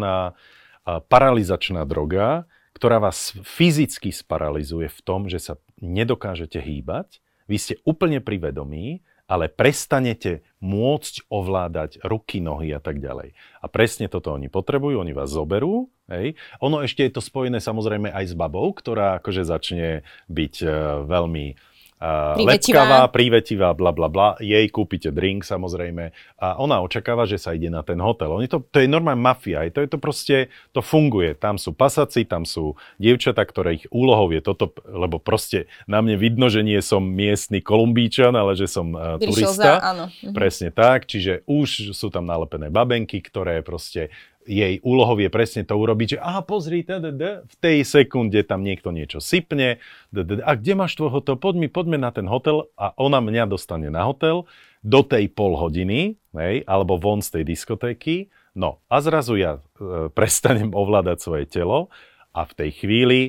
paralizačná 0.85 1.87
droga, 1.88 2.44
ktorá 2.75 2.98
vás 2.98 3.33
fyzicky 3.46 4.11
sparalizuje 4.11 4.90
v 4.90 5.01
tom, 5.07 5.31
že 5.31 5.38
sa 5.38 5.55
nedokážete 5.79 6.59
hýbať, 6.59 7.22
vy 7.46 7.57
ste 7.59 7.75
úplne 7.87 8.22
pri 8.22 8.51
vedomí, 8.51 9.03
ale 9.31 9.48
prestanete 9.48 10.44
môcť 10.61 11.31
ovládať 11.33 12.05
ruky, 12.05 12.44
nohy 12.44 12.75
a 12.75 12.81
tak 12.83 13.01
ďalej. 13.01 13.33
A 13.64 13.66
presne 13.70 14.11
toto 14.11 14.35
oni 14.35 14.53
potrebujú, 14.53 15.01
oni 15.01 15.16
vás 15.16 15.33
zoberú. 15.33 15.88
Hej. 16.11 16.37
Ono 16.61 16.85
ešte 16.85 17.07
je 17.09 17.16
to 17.16 17.25
spojené 17.25 17.57
samozrejme 17.57 18.12
aj 18.12 18.29
s 18.29 18.35
babou, 18.37 18.68
ktorá 18.77 19.16
akože 19.22 19.48
začne 19.48 20.05
byť 20.29 20.55
uh, 20.61 20.70
veľmi 21.09 21.57
uh, 22.03 22.35
lepkavá, 22.35 23.07
prívetivá, 23.15 23.71
bla 23.79 23.95
bla 23.95 24.11
bla. 24.11 24.35
Jej 24.43 24.67
kúpite 24.75 25.15
drink 25.15 25.47
samozrejme 25.47 26.11
a 26.43 26.59
ona 26.59 26.83
očakáva, 26.83 27.23
že 27.31 27.38
sa 27.38 27.55
ide 27.55 27.71
na 27.71 27.87
ten 27.87 28.03
hotel. 28.03 28.35
Oni 28.35 28.51
to, 28.51 28.67
to 28.75 28.83
je 28.83 28.91
normálna 28.91 29.23
mafia, 29.23 29.62
to 29.71 29.79
je 29.79 29.88
to 29.88 29.99
proste, 30.03 30.51
to 30.75 30.83
funguje. 30.83 31.38
Tam 31.38 31.57
sú 31.57 31.71
pasaci, 31.71 32.27
tam 32.27 32.43
sú 32.43 32.75
dievčatá, 32.99 33.47
ktoré 33.47 33.79
ich 33.79 33.87
úlohou 33.95 34.35
je 34.35 34.43
toto, 34.43 34.75
lebo 34.91 35.23
proste 35.23 35.71
na 35.87 36.03
mne 36.03 36.19
vidno, 36.19 36.51
že 36.51 36.67
nie 36.67 36.83
som 36.83 37.05
miestny 37.05 37.62
kolumbíčan, 37.62 38.35
ale 38.35 38.59
že 38.59 38.67
som 38.67 38.91
uh, 38.93 39.21
turista. 39.23 39.79
za, 39.79 39.95
áno. 39.95 40.05
Mhm. 40.11 40.35
Presne 40.35 40.69
tak, 40.75 41.07
čiže 41.07 41.47
už 41.47 41.95
sú 41.95 42.11
tam 42.11 42.27
nalepené 42.27 42.73
babenky, 42.73 43.23
ktoré 43.23 43.62
proste 43.62 44.11
jej 44.46 44.83
úlohou 44.83 45.18
je 45.18 45.31
presne 45.31 45.62
to 45.62 45.78
urobiť, 45.78 46.16
že 46.16 46.18
aha, 46.18 46.42
pozri, 46.42 46.83
tdd, 46.83 47.46
v 47.46 47.55
tej 47.62 47.87
sekunde 47.87 48.42
tam 48.42 48.66
niekto 48.66 48.90
niečo 48.90 49.22
sypne, 49.22 49.78
tdd, 50.11 50.42
a 50.42 50.52
kde 50.59 50.72
máš 50.74 50.98
tvoj 50.98 51.22
hotel, 51.22 51.38
poďme, 51.38 51.70
poďme 51.70 51.98
na 51.98 52.11
ten 52.11 52.26
hotel. 52.26 52.70
A 52.74 52.94
ona 52.98 53.22
mňa 53.22 53.46
dostane 53.46 53.88
na 53.88 54.02
hotel 54.07 54.44
do 54.83 55.00
tej 55.07 55.31
pol 55.31 55.55
hodiny, 55.55 56.18
hej, 56.35 56.66
alebo 56.66 56.98
von 56.98 57.22
z 57.22 57.38
tej 57.40 57.44
diskotéky, 57.55 58.35
no 58.59 58.83
a 58.90 58.98
zrazu 58.98 59.38
ja 59.38 59.59
e, 59.59 60.11
prestanem 60.11 60.74
ovládať 60.74 61.18
svoje 61.22 61.44
telo 61.46 61.88
a 62.35 62.42
v 62.42 62.52
tej 62.59 62.70
chvíli 62.83 63.20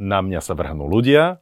na 0.00 0.24
mňa 0.24 0.40
sa 0.40 0.56
vrhnú 0.56 0.88
ľudia 0.88 1.40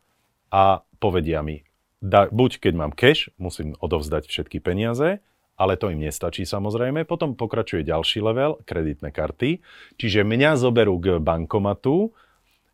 a 0.50 0.82
povedia 0.98 1.42
mi, 1.46 1.62
da, 2.02 2.26
buď 2.30 2.62
keď 2.62 2.72
mám 2.74 2.92
cash, 2.94 3.30
musím 3.38 3.78
odovzdať 3.78 4.26
všetky 4.26 4.58
peniaze, 4.58 5.22
ale 5.54 5.78
to 5.78 5.90
im 5.90 6.02
nestačí 6.02 6.42
samozrejme. 6.42 7.06
Potom 7.06 7.38
pokračuje 7.38 7.86
ďalší 7.86 8.22
level, 8.22 8.58
kreditné 8.66 9.14
karty. 9.14 9.62
Čiže 9.98 10.26
mňa 10.26 10.58
zoberú 10.58 10.98
k 10.98 11.22
bankomatu, 11.22 12.10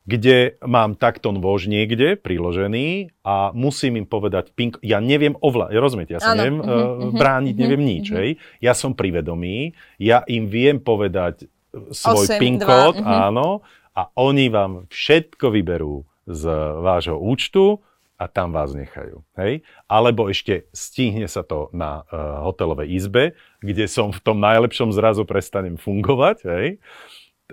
kde 0.08 0.56
mám 0.64 0.96
takto 0.96 1.30
nôž 1.30 1.68
niekde 1.68 2.16
priložený 2.16 3.12
a 3.20 3.52
musím 3.52 4.00
im 4.00 4.06
povedať 4.08 4.50
PIN. 4.56 4.74
Ja 4.80 4.98
neviem 4.98 5.36
ovládať, 5.38 5.76
rozumiete, 5.76 6.12
ja 6.16 6.20
sa 6.24 6.32
Áno, 6.32 6.40
neviem 6.40 6.58
uh, 6.58 6.66
brániť, 7.14 7.54
mhm, 7.54 7.60
neviem 7.60 7.82
nič. 7.84 8.06
Hej. 8.10 8.30
Ja 8.64 8.72
som 8.72 8.96
privedomý, 8.96 9.76
ja 10.00 10.24
im 10.24 10.48
viem 10.48 10.80
povedať 10.80 11.46
svoj 11.92 12.26
Osem, 12.26 12.40
PIN 12.40 12.56
dva, 12.58 12.90
kód, 12.90 13.04
áno, 13.04 13.62
a 13.94 14.10
oni 14.18 14.48
vám 14.48 14.88
všetko 14.90 15.52
vyberú 15.52 16.02
z 16.26 16.42
vášho 16.80 17.18
účtu 17.18 17.84
a 18.20 18.28
tam 18.28 18.52
vás 18.52 18.76
nechajú. 18.76 19.24
Hej? 19.40 19.64
Alebo 19.88 20.28
ešte 20.28 20.68
stihne 20.76 21.24
sa 21.24 21.40
to 21.40 21.72
na 21.72 22.04
uh, 22.12 22.44
hotelovej 22.44 22.92
izbe, 22.92 23.32
kde 23.64 23.88
som 23.88 24.12
v 24.12 24.20
tom 24.20 24.36
najlepšom 24.44 24.92
zrazu 24.92 25.24
prestanem 25.24 25.80
fungovať. 25.80 26.36
Hej? 26.44 26.66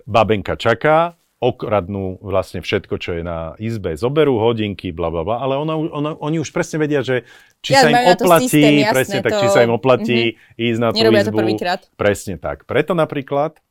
Babenka 0.03 0.59
čaká, 0.59 1.15
okradnú 1.37 2.17
vlastne 2.19 2.65
všetko, 2.65 2.97
čo 2.97 3.13
je 3.15 3.21
na 3.21 3.53
izbe, 3.61 3.93
zoberú 3.93 4.41
hodinky, 4.41 4.89
bla 4.89 5.13
bla 5.13 5.21
bla, 5.21 5.37
ale 5.37 5.53
ona, 5.53 5.77
ona, 5.77 6.11
oni 6.17 6.41
už 6.41 6.49
presne 6.49 6.81
vedia, 6.81 7.05
že 7.05 7.29
či 7.61 7.77
Ja, 7.77 7.85
sa 7.85 7.89
im 7.93 7.97
to 8.17 8.25
oplatí, 8.25 8.49
systém, 8.49 8.73
jasné, 8.81 8.93
presne 8.93 9.19
tak, 9.21 9.31
to- 9.31 9.41
či 9.45 9.47
sa 9.53 9.61
im 9.61 9.69
oplatí 9.71 10.19
ísť 10.57 10.79
na 10.81 10.87
tú 10.89 10.97
Nerobia 10.97 11.21
to 11.21 11.29
izbu. 11.29 11.37
prvýkrát. 11.37 11.79
Presne 11.93 12.35
tak. 12.41 12.65
Preto 12.65 12.97
napríklad 12.97 13.61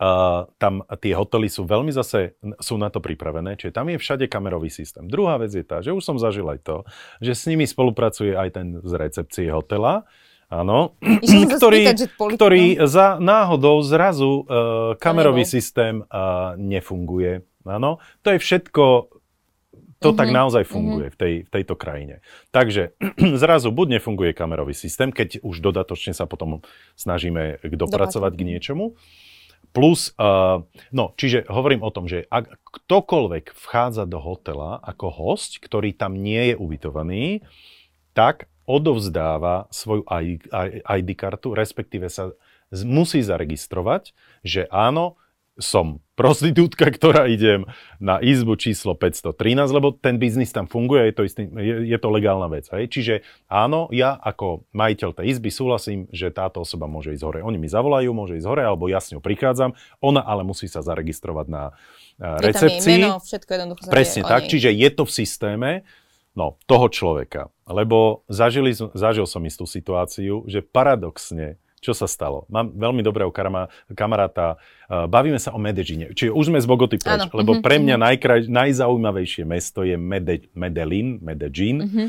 Uh, 0.00 0.48
tam 0.56 0.80
tie 0.96 1.12
hotely 1.12 1.52
sú 1.52 1.68
veľmi 1.68 1.92
zase, 1.92 2.32
sú 2.56 2.80
na 2.80 2.88
to 2.88 3.04
pripravené, 3.04 3.60
čiže 3.60 3.76
tam 3.76 3.92
je 3.92 4.00
všade 4.00 4.32
kamerový 4.32 4.72
systém. 4.72 5.04
Druhá 5.04 5.36
vec 5.36 5.52
je 5.52 5.60
tá, 5.60 5.84
že 5.84 5.92
už 5.92 6.00
som 6.00 6.16
zažil 6.16 6.48
aj 6.48 6.64
to, 6.64 6.76
že 7.20 7.36
s 7.36 7.44
nimi 7.44 7.68
spolupracuje 7.68 8.32
aj 8.32 8.48
ten 8.56 8.66
z 8.80 8.92
recepcie 8.96 9.52
hotela 9.52 10.08
áno, 10.50 10.98
ktorý, 11.60 11.80
spýtať, 11.86 11.98
ktorý 12.16 12.64
za 12.88 13.20
náhodou 13.22 13.80
zrazu 13.86 14.42
uh, 14.44 14.96
kamerový 14.98 15.46
nebol. 15.46 15.54
systém 15.54 15.94
uh, 16.02 16.58
nefunguje. 16.58 17.46
Áno, 17.68 18.02
to 18.24 18.34
je 18.34 18.38
všetko, 18.40 18.84
to 20.00 20.10
Mhm, 20.10 20.18
tak 20.18 20.28
naozaj 20.32 20.64
funguje 20.64 21.12
v, 21.12 21.16
tej, 21.16 21.34
v 21.44 21.50
tejto 21.52 21.74
krajine. 21.76 22.24
Takže 22.50 22.96
zrazu 23.42 23.68
buď 23.70 24.00
nefunguje 24.00 24.32
kamerový 24.32 24.72
systém, 24.74 25.12
keď 25.12 25.44
už 25.44 25.60
dodatočne 25.60 26.16
sa 26.16 26.24
potom 26.24 26.64
snažíme 26.96 27.62
dopracovať 27.62 28.32
k 28.34 28.42
niečomu, 28.42 28.98
Plus, 29.70 30.10
uh, 30.18 30.66
no, 30.90 31.14
čiže 31.14 31.46
hovorím 31.46 31.86
o 31.86 31.94
tom, 31.94 32.10
že 32.10 32.26
ak 32.26 32.58
ktokoľvek 32.58 33.54
vchádza 33.54 34.02
do 34.10 34.18
hotela 34.18 34.82
ako 34.82 35.14
host, 35.14 35.62
ktorý 35.62 35.94
tam 35.94 36.18
nie 36.18 36.50
je 36.50 36.54
ubytovaný, 36.58 37.46
tak 38.10 38.50
odovzdáva 38.66 39.70
svoju 39.70 40.06
ID 40.86 41.08
kartu, 41.14 41.54
respektíve 41.54 42.10
sa 42.10 42.34
musí 42.70 43.22
zaregistrovať, 43.22 44.14
že 44.46 44.66
áno, 44.70 45.18
som 45.60 46.00
prostitútka, 46.18 46.88
ktorá 46.96 47.28
idem 47.28 47.68
na 48.00 48.18
izbu 48.18 48.56
číslo 48.56 48.96
513, 48.96 49.36
lebo 49.70 49.92
ten 49.94 50.16
biznis 50.16 50.50
tam 50.50 50.66
funguje, 50.66 51.12
je 51.12 51.14
to, 51.14 51.22
istý, 51.28 51.42
je, 51.46 51.76
je 51.86 51.98
to 52.00 52.08
legálna 52.08 52.48
vec. 52.48 52.66
Hej? 52.72 52.90
Čiže 52.90 53.14
áno, 53.46 53.86
ja 53.92 54.16
ako 54.16 54.66
majiteľ 54.72 55.20
tej 55.20 55.36
izby 55.36 55.52
súhlasím, 55.52 56.08
že 56.10 56.32
táto 56.32 56.64
osoba 56.64 56.88
môže 56.88 57.14
ísť 57.14 57.24
hore. 57.24 57.40
Oni 57.44 57.60
mi 57.60 57.68
zavolajú, 57.68 58.10
môže 58.10 58.40
ísť 58.40 58.48
hore, 58.48 58.64
alebo 58.64 58.88
ja 58.90 58.98
s 58.98 59.12
ňou 59.12 59.22
prichádzam. 59.22 59.76
Ona 60.02 60.24
ale 60.24 60.42
musí 60.42 60.66
sa 60.66 60.80
zaregistrovať 60.80 61.46
na 61.46 61.62
uh, 61.70 62.40
Je 62.40 62.52
tam 62.52 62.66
jej 62.66 62.76
recepcii. 62.76 62.96
meno, 62.98 63.20
všetko 63.20 63.50
jednoducho 63.54 63.80
Presne 63.92 64.22
tak, 64.26 64.48
čiže 64.48 64.72
je 64.72 64.88
to 64.90 65.04
v 65.06 65.12
systéme 65.12 65.70
no, 66.34 66.56
toho 66.66 66.86
človeka. 66.88 67.52
Lebo 67.68 68.26
zažili, 68.26 68.74
zažil 68.74 69.26
som 69.28 69.42
istú 69.46 69.64
situáciu, 69.68 70.46
že 70.46 70.64
paradoxne, 70.64 71.60
čo 71.80 71.92
sa 71.92 72.04
stalo? 72.04 72.44
Mám 72.46 72.72
veľmi 72.72 73.00
dobrého 73.00 73.28
karama, 73.28 73.66
kamaráta, 73.90 74.56
uh, 74.86 75.04
bavíme 75.04 75.36
sa 75.36 75.50
o 75.50 75.58
Medellíne, 75.58 76.12
čiže 76.12 76.30
už 76.30 76.44
sme 76.46 76.60
z 76.60 76.68
Bogoty 76.68 76.96
preč, 76.96 77.24
Áno, 77.24 77.32
lebo 77.34 77.56
mhm, 77.56 77.62
pre 77.64 77.76
mňa 77.76 77.96
najkraj, 77.96 78.40
najzaujímavejšie 78.46 79.42
mesto 79.42 79.80
je 79.80 79.96
Mede, 79.96 80.46
Medellín, 80.52 81.18
Medellín, 81.18 81.76
Mhm. 81.82 82.06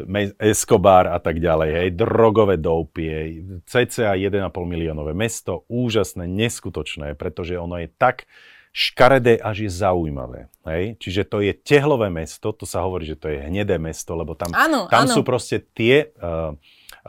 Me- 0.00 0.32
Escobar 0.40 1.12
a 1.12 1.20
tak 1.20 1.36
ďalej, 1.36 1.70
hej, 1.76 1.88
drogové 1.92 2.56
doupie, 2.56 3.44
cca 3.68 4.16
1,5 4.16 4.40
miliónové 4.64 5.12
mesto, 5.12 5.68
úžasné, 5.68 6.24
neskutočné, 6.24 7.12
pretože 7.14 7.52
ono 7.54 7.76
je 7.76 7.92
tak 7.92 8.24
škaredé, 8.72 9.36
až 9.36 9.66
je 9.66 9.70
zaujímavé. 9.70 10.46
Hej? 10.64 10.94
Čiže 10.96 11.22
to 11.26 11.42
je 11.42 11.52
tehlové 11.52 12.08
mesto, 12.08 12.48
to 12.48 12.64
sa 12.64 12.80
hovorí, 12.80 13.04
že 13.04 13.18
to 13.18 13.28
je 13.28 13.44
hnedé 13.44 13.76
mesto, 13.76 14.14
lebo 14.14 14.32
tam, 14.32 14.54
Áno, 14.54 14.86
tam 14.86 15.04
áno. 15.04 15.12
sú 15.12 15.20
proste 15.20 15.60
tie 15.74 16.14
uh, 16.16 16.54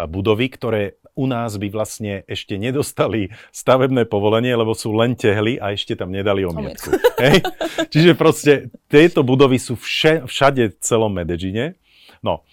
budovy, 0.10 0.50
ktoré 0.52 0.98
u 1.16 1.26
nás 1.28 1.60
by 1.60 1.68
vlastne 1.68 2.24
ešte 2.26 2.56
nedostali 2.56 3.32
stavebné 3.52 4.08
povolenie, 4.08 4.56
lebo 4.56 4.72
sú 4.72 4.96
len 4.96 5.14
tehly 5.16 5.60
a 5.60 5.76
ešte 5.76 5.96
tam 6.00 6.12
nedali 6.12 6.48
omietku. 6.48 6.92
Hej? 7.20 7.44
Čiže 7.92 8.12
proste 8.16 8.72
tieto 8.88 9.22
budovy 9.22 9.60
sú 9.60 9.76
vše, 9.76 10.26
všade 10.26 10.64
v 10.72 10.76
celom 10.80 11.12
Medellíne. 11.12 11.76
No, 12.24 12.48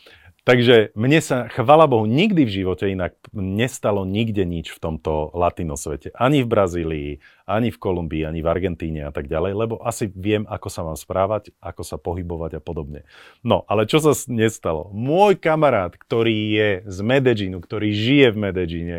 takže 0.49 0.97
mne 0.97 1.21
sa, 1.21 1.45
chvala 1.53 1.85
Bohu, 1.85 2.09
nikdy 2.09 2.49
v 2.49 2.55
živote 2.65 2.89
inak 2.89 3.13
nestalo 3.37 4.09
nikde 4.09 4.49
nič 4.49 4.73
v 4.73 4.81
tomto 4.81 5.29
latinosvete. 5.37 6.09
Ani 6.17 6.41
v 6.41 6.49
Brazílii, 6.49 7.11
ani 7.45 7.69
v 7.69 7.77
Kolumbii, 7.77 8.25
ani 8.25 8.41
v 8.41 8.49
Argentíne 8.49 9.05
a 9.05 9.13
tak 9.13 9.29
ďalej, 9.29 9.53
lebo 9.53 9.77
asi 9.85 10.09
viem, 10.09 10.49
ako 10.49 10.69
sa 10.73 10.81
mám 10.89 10.97
správať, 10.97 11.53
ako 11.61 11.83
sa 11.85 12.01
pohybovať 12.01 12.57
a 12.57 12.65
podobne. 12.65 13.05
No, 13.45 13.69
ale 13.69 13.85
čo 13.85 14.01
sa 14.01 14.17
nestalo? 14.33 14.89
Môj 14.97 15.37
kamarát, 15.37 15.93
ktorý 15.93 16.57
je 16.57 16.69
z 16.89 16.99
Medellínu, 17.05 17.61
ktorý 17.61 17.93
žije 17.93 18.27
v 18.33 18.41
Medellíne, 18.49 18.99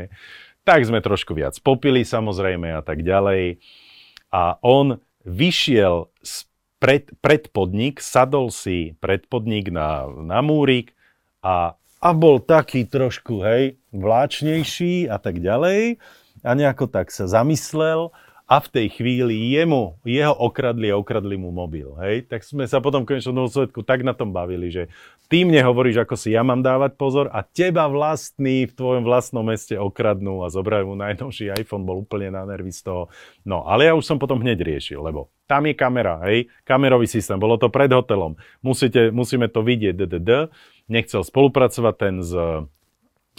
tak 0.62 0.86
sme 0.86 1.02
trošku 1.02 1.34
viac 1.34 1.58
popili 1.66 2.06
samozrejme 2.06 2.78
a 2.78 2.86
tak 2.86 3.02
ďalej. 3.02 3.58
A 4.30 4.62
on 4.62 5.02
vyšiel 5.26 6.14
pred, 6.78 7.10
pred 7.26 7.50
podnik, 7.50 7.98
sadol 8.00 8.54
si 8.54 8.94
pred 9.02 9.26
podnik 9.26 9.74
na, 9.74 10.06
na 10.06 10.46
múrik 10.46 10.94
a, 11.40 11.76
a 12.00 12.10
bol 12.16 12.40
taký 12.44 12.88
trošku, 12.88 13.44
hej, 13.44 13.80
vláčnejší 13.96 15.08
a 15.08 15.18
tak 15.20 15.40
ďalej. 15.40 16.00
A 16.40 16.50
nejako 16.56 16.88
tak 16.88 17.12
sa 17.12 17.28
zamyslel 17.28 18.16
a 18.50 18.58
v 18.58 18.68
tej 18.74 18.88
chvíli 18.90 19.54
jemu, 19.54 20.02
jeho 20.02 20.34
okradli 20.34 20.90
a 20.90 20.98
okradli 20.98 21.38
mu 21.38 21.54
mobil. 21.54 21.94
Hej? 22.02 22.26
Tak 22.26 22.42
sme 22.42 22.66
sa 22.66 22.82
potom 22.82 23.06
v 23.06 23.14
konečnom 23.14 23.46
dôsledku 23.46 23.86
tak 23.86 24.02
na 24.02 24.18
tom 24.18 24.34
bavili, 24.34 24.74
že 24.74 24.90
ty 25.30 25.46
mne 25.46 25.62
hovoríš, 25.70 26.02
ako 26.02 26.18
si 26.18 26.34
ja 26.34 26.42
mám 26.42 26.66
dávať 26.66 26.98
pozor 26.98 27.30
a 27.30 27.46
teba 27.46 27.86
vlastný 27.86 28.66
v 28.66 28.74
tvojom 28.74 29.06
vlastnom 29.06 29.46
meste 29.46 29.78
okradnú 29.78 30.42
a 30.42 30.50
zobrajú 30.50 30.90
mu 30.90 30.96
najnovší 30.98 31.62
iPhone, 31.62 31.86
bol 31.86 32.02
úplne 32.02 32.34
na 32.34 32.42
nervy 32.50 32.74
z 32.74 32.90
toho. 32.90 33.14
No, 33.46 33.70
ale 33.70 33.86
ja 33.86 33.94
už 33.94 34.02
som 34.02 34.18
potom 34.18 34.42
hneď 34.42 34.66
riešil, 34.66 34.98
lebo 34.98 35.30
tam 35.46 35.70
je 35.70 35.78
kamera, 35.78 36.18
hej, 36.26 36.50
kamerový 36.66 37.06
systém, 37.06 37.38
bolo 37.38 37.62
to 37.62 37.70
pred 37.70 37.94
hotelom, 37.94 38.34
Musíte, 38.66 39.14
musíme 39.14 39.46
to 39.46 39.62
vidieť, 39.62 39.94
ddd. 39.94 40.50
Nechcel 40.90 41.22
spolupracovať 41.22 41.96
ten 41.96 42.16
z 42.26 42.34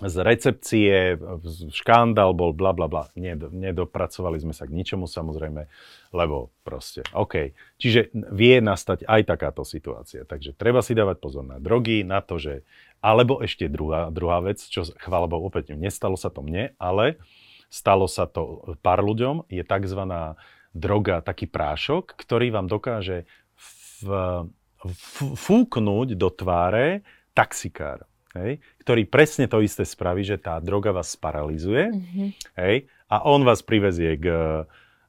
z 0.01 0.17
recepcie, 0.25 1.21
škandál 1.69 2.33
bol, 2.33 2.57
bla 2.57 2.73
bla 2.73 2.89
bla. 2.89 3.13
Ned, 3.13 3.53
nedopracovali 3.53 4.41
sme 4.41 4.57
sa 4.57 4.65
k 4.65 4.73
ničomu 4.73 5.05
samozrejme, 5.05 5.69
lebo 6.17 6.49
proste, 6.65 7.05
OK. 7.13 7.53
Čiže 7.77 8.09
vie 8.33 8.65
nastať 8.65 9.05
aj 9.05 9.29
takáto 9.29 9.61
situácia. 9.61 10.25
Takže 10.25 10.57
treba 10.57 10.81
si 10.81 10.97
dávať 10.97 11.21
pozor 11.21 11.45
na 11.45 11.61
drogy, 11.61 12.01
na 12.01 12.25
to, 12.25 12.41
že... 12.41 12.65
Alebo 13.01 13.41
ešte 13.41 13.69
druhá, 13.69 14.13
druhá 14.13 14.45
vec, 14.45 14.61
čo 14.61 14.85
chvála 14.85 15.25
Bohu 15.25 15.49
opäť 15.49 15.73
nestalo 15.73 16.21
sa 16.21 16.29
to 16.29 16.45
mne, 16.45 16.73
ale 16.77 17.17
stalo 17.73 18.05
sa 18.05 18.29
to 18.29 18.77
pár 18.85 19.01
ľuďom, 19.01 19.49
je 19.49 19.65
tzv. 19.65 20.03
droga, 20.77 21.25
taký 21.25 21.49
prášok, 21.49 22.13
ktorý 22.13 22.53
vám 22.53 22.69
dokáže 22.69 23.25
v, 24.05 24.49
fúknuť 25.37 26.09
do 26.17 26.29
tváre 26.29 27.05
taxikár 27.41 28.05
hej, 28.37 28.61
ktorý 28.85 29.09
presne 29.09 29.51
to 29.51 29.59
isté 29.59 29.83
spraví, 29.83 30.23
že 30.23 30.39
tá 30.39 30.61
droga 30.61 30.93
vás 30.93 31.17
sparalizuje 31.17 31.91
Mhm. 31.91 32.25
hej, 32.61 32.77
a 33.11 33.27
on 33.27 33.43
vás 33.43 33.65
privezie 33.65 34.15
k, 34.15 34.27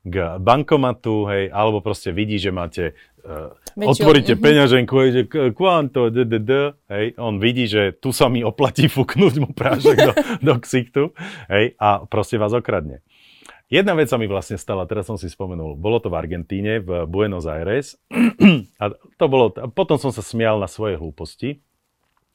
k 0.02 0.16
bankomatu, 0.42 1.30
hej, 1.30 1.54
alebo 1.54 1.86
proste 1.86 2.10
vidí, 2.10 2.42
že 2.42 2.50
máte, 2.50 2.98
uh, 3.22 3.54
Väčšiu- 3.78 3.90
otvoríte 3.94 4.34
mhm. 4.34 4.42
peňaženku, 4.42 4.94
hej, 4.98 5.10
že 5.14 5.22
kvanto, 5.54 6.10
d, 6.10 6.26
d, 6.26 6.36
d, 6.42 6.52
hej, 6.90 7.06
on 7.22 7.38
vidí, 7.38 7.70
že 7.70 7.94
tu 7.94 8.10
sa 8.10 8.26
mi 8.26 8.42
oplatí 8.42 8.90
fúknuť 8.90 9.34
mu 9.38 9.54
prášok 9.54 9.98
do, 10.02 10.12
do 10.48 10.54
ksichtu, 10.58 11.14
hej, 11.46 11.78
a 11.78 12.02
proste 12.10 12.42
vás 12.42 12.58
okradne. 12.58 13.06
Jedna 13.72 13.96
vec 13.96 14.12
sa 14.12 14.20
mi 14.20 14.28
vlastne 14.28 14.60
stala, 14.60 14.84
teraz 14.84 15.08
som 15.08 15.16
si 15.16 15.32
spomenul, 15.32 15.80
bolo 15.80 16.02
to 16.04 16.12
v 16.12 16.20
Argentíne, 16.20 16.84
v 16.84 17.06
Buenos 17.08 17.48
Aires 17.48 17.96
a 18.82 18.92
to 19.16 19.26
bolo, 19.32 19.54
potom 19.72 19.96
som 19.96 20.12
sa 20.12 20.20
smial 20.20 20.60
na 20.60 20.68
svoje 20.68 21.00
hlúposti, 21.00 21.64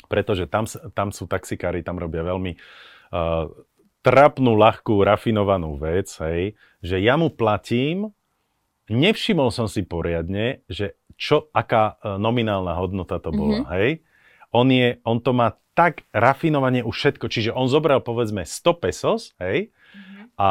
pretože 0.07 0.49
tam, 0.49 0.65
tam 0.95 1.11
sú 1.11 1.27
taxikári, 1.29 1.83
tam 1.83 2.01
robia 2.01 2.23
veľmi 2.25 2.53
uh, 2.57 3.51
trapnú, 4.01 4.55
ľahkú, 4.55 5.03
rafinovanú 5.03 5.75
vec, 5.79 6.11
hej, 6.23 6.55
že 6.81 7.03
ja 7.03 7.19
mu 7.19 7.31
platím, 7.31 8.15
nevšimol 8.87 9.51
som 9.51 9.67
si 9.67 9.83
poriadne, 9.83 10.63
že 10.71 10.95
čo, 11.19 11.51
aká 11.51 11.99
uh, 11.99 12.17
nominálna 12.17 12.75
hodnota 12.79 13.19
to 13.19 13.35
bola, 13.35 13.67
hej. 13.79 14.07
On, 14.55 14.65
je, 14.71 15.03
on 15.03 15.19
to 15.19 15.35
má 15.35 15.59
tak 15.77 16.07
rafinovane 16.15 16.81
už 16.81 16.95
všetko, 16.95 17.27
čiže 17.29 17.51
on 17.53 17.69
zobral 17.69 18.01
povedzme 18.01 18.47
100 18.47 18.83
pesos, 18.83 19.35
hej, 19.43 19.75
a 20.37 20.49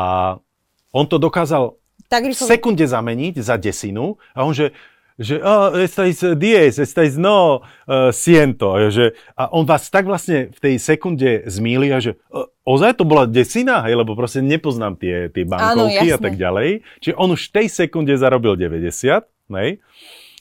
on 0.95 1.05
to 1.05 1.19
dokázal 1.21 1.77
Tak 2.09 2.23
v 2.25 2.33
sekunde 2.33 2.85
zameniť 2.85 3.41
za 3.41 3.55
desinu 3.57 4.17
a 4.33 4.45
on 4.45 4.53
že, 4.53 4.73
že 5.15 5.39
oh, 5.39 5.71
estáis 5.79 6.19
10, 6.19 6.75
estáis 6.75 7.15
no 7.15 7.63
uh, 7.63 8.11
ciento. 8.11 8.75
A, 8.75 8.91
že, 8.91 9.15
a 9.39 9.47
on 9.55 9.63
vás 9.63 9.87
tak 9.87 10.03
vlastne 10.03 10.51
v 10.51 10.59
tej 10.59 10.75
sekunde 10.75 11.47
zmýli 11.47 11.95
a 11.95 12.03
že 12.03 12.19
uh, 12.35 12.43
ozaj 12.67 12.99
to 12.99 13.07
bola 13.07 13.23
desina, 13.23 13.79
hej, 13.87 13.95
lebo 13.95 14.11
proste 14.17 14.43
nepoznám 14.43 14.99
tie, 14.99 15.31
tie 15.31 15.47
bankovky 15.47 16.11
a 16.11 16.19
tak 16.19 16.35
ďalej. 16.35 16.83
Čiže 16.99 17.15
on 17.15 17.31
už 17.31 17.47
v 17.47 17.53
tej 17.63 17.67
sekunde 17.71 18.11
zarobil 18.19 18.59
90, 18.59 19.23
hej, 19.55 19.69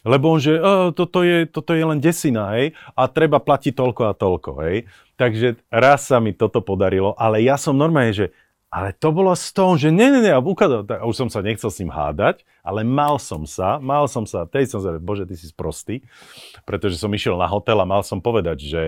lebo 0.03 0.25
on, 0.35 0.43
že 0.43 0.59
oh, 0.59 0.91
toto, 0.91 1.23
je, 1.23 1.47
toto 1.47 1.71
je 1.71 1.85
len 1.87 2.03
desina, 2.03 2.51
hej, 2.59 2.75
a 2.99 3.07
treba 3.07 3.39
platiť 3.39 3.73
toľko 3.79 4.03
a 4.11 4.13
toľko, 4.13 4.51
hej. 4.67 4.77
Takže 5.15 5.63
raz 5.71 6.11
sa 6.11 6.19
mi 6.19 6.35
toto 6.35 6.59
podarilo, 6.59 7.15
ale 7.15 7.47
ja 7.47 7.55
som 7.55 7.79
normálne, 7.79 8.11
že 8.11 8.27
ale 8.75 8.91
to 8.91 9.15
bolo 9.15 9.31
z 9.39 9.55
toho, 9.55 9.79
že 9.79 9.95
nie, 9.95 10.11
nie, 10.11 10.27
nie, 10.27 10.35
a 10.35 10.43
ukázal, 10.43 10.83
tak, 10.83 10.99
už 11.07 11.15
som 11.15 11.29
sa 11.31 11.47
nechcel 11.47 11.71
s 11.71 11.79
ním 11.79 11.95
hádať, 11.95 12.43
ale 12.67 12.83
mal 12.83 13.23
som 13.23 13.47
sa, 13.47 13.79
mal 13.79 14.11
som 14.11 14.27
sa, 14.27 14.51
tej 14.51 14.67
som 14.67 14.83
sa, 14.83 14.99
bože, 14.99 15.31
ty 15.31 15.39
si 15.39 15.47
sprostý, 15.47 16.03
pretože 16.67 16.99
som 16.99 17.15
išiel 17.15 17.39
na 17.39 17.47
hotel 17.47 17.79
a 17.79 17.87
mal 17.87 18.03
som 18.03 18.19
povedať, 18.19 18.67
že 18.67 18.83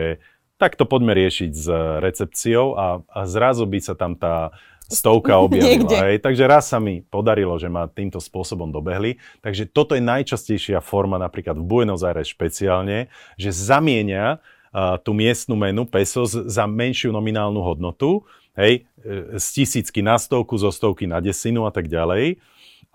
tak 0.58 0.74
to 0.74 0.90
poďme 0.90 1.14
riešiť 1.14 1.50
s 1.54 1.66
recepciou 2.02 2.74
a, 2.74 2.98
a 3.06 3.20
zrazu 3.30 3.62
by 3.62 3.78
sa 3.78 3.94
tam 3.94 4.18
tá 4.18 4.50
stovka 4.90 5.38
objavila. 5.46 6.10
Hej. 6.10 6.18
Takže 6.18 6.44
raz 6.50 6.66
sa 6.66 6.82
mi 6.82 7.06
podarilo, 7.06 7.54
že 7.54 7.70
ma 7.70 7.86
týmto 7.86 8.18
spôsobom 8.18 8.74
dobehli. 8.74 9.22
Takže 9.38 9.70
toto 9.70 9.94
je 9.94 10.02
najčastejšia 10.02 10.82
forma 10.82 11.14
napríklad 11.20 11.62
v 11.62 11.62
Buenos 11.62 12.02
Aires 12.02 12.26
špeciálne, 12.26 13.06
že 13.38 13.54
zamienia 13.54 14.42
uh, 14.74 14.98
tú 14.98 15.14
miestnu 15.14 15.54
menu 15.54 15.86
pesos 15.86 16.34
za 16.34 16.64
menšiu 16.64 17.14
nominálnu 17.14 17.60
hodnotu, 17.62 18.26
hej, 18.56 18.88
e, 19.04 19.38
z 19.38 19.46
tisícky 19.62 20.00
na 20.00 20.16
stovku, 20.16 20.56
zo 20.56 20.72
stovky 20.72 21.04
na 21.04 21.20
desinu 21.20 21.68
a 21.68 21.72
tak 21.72 21.86
ďalej. 21.86 22.40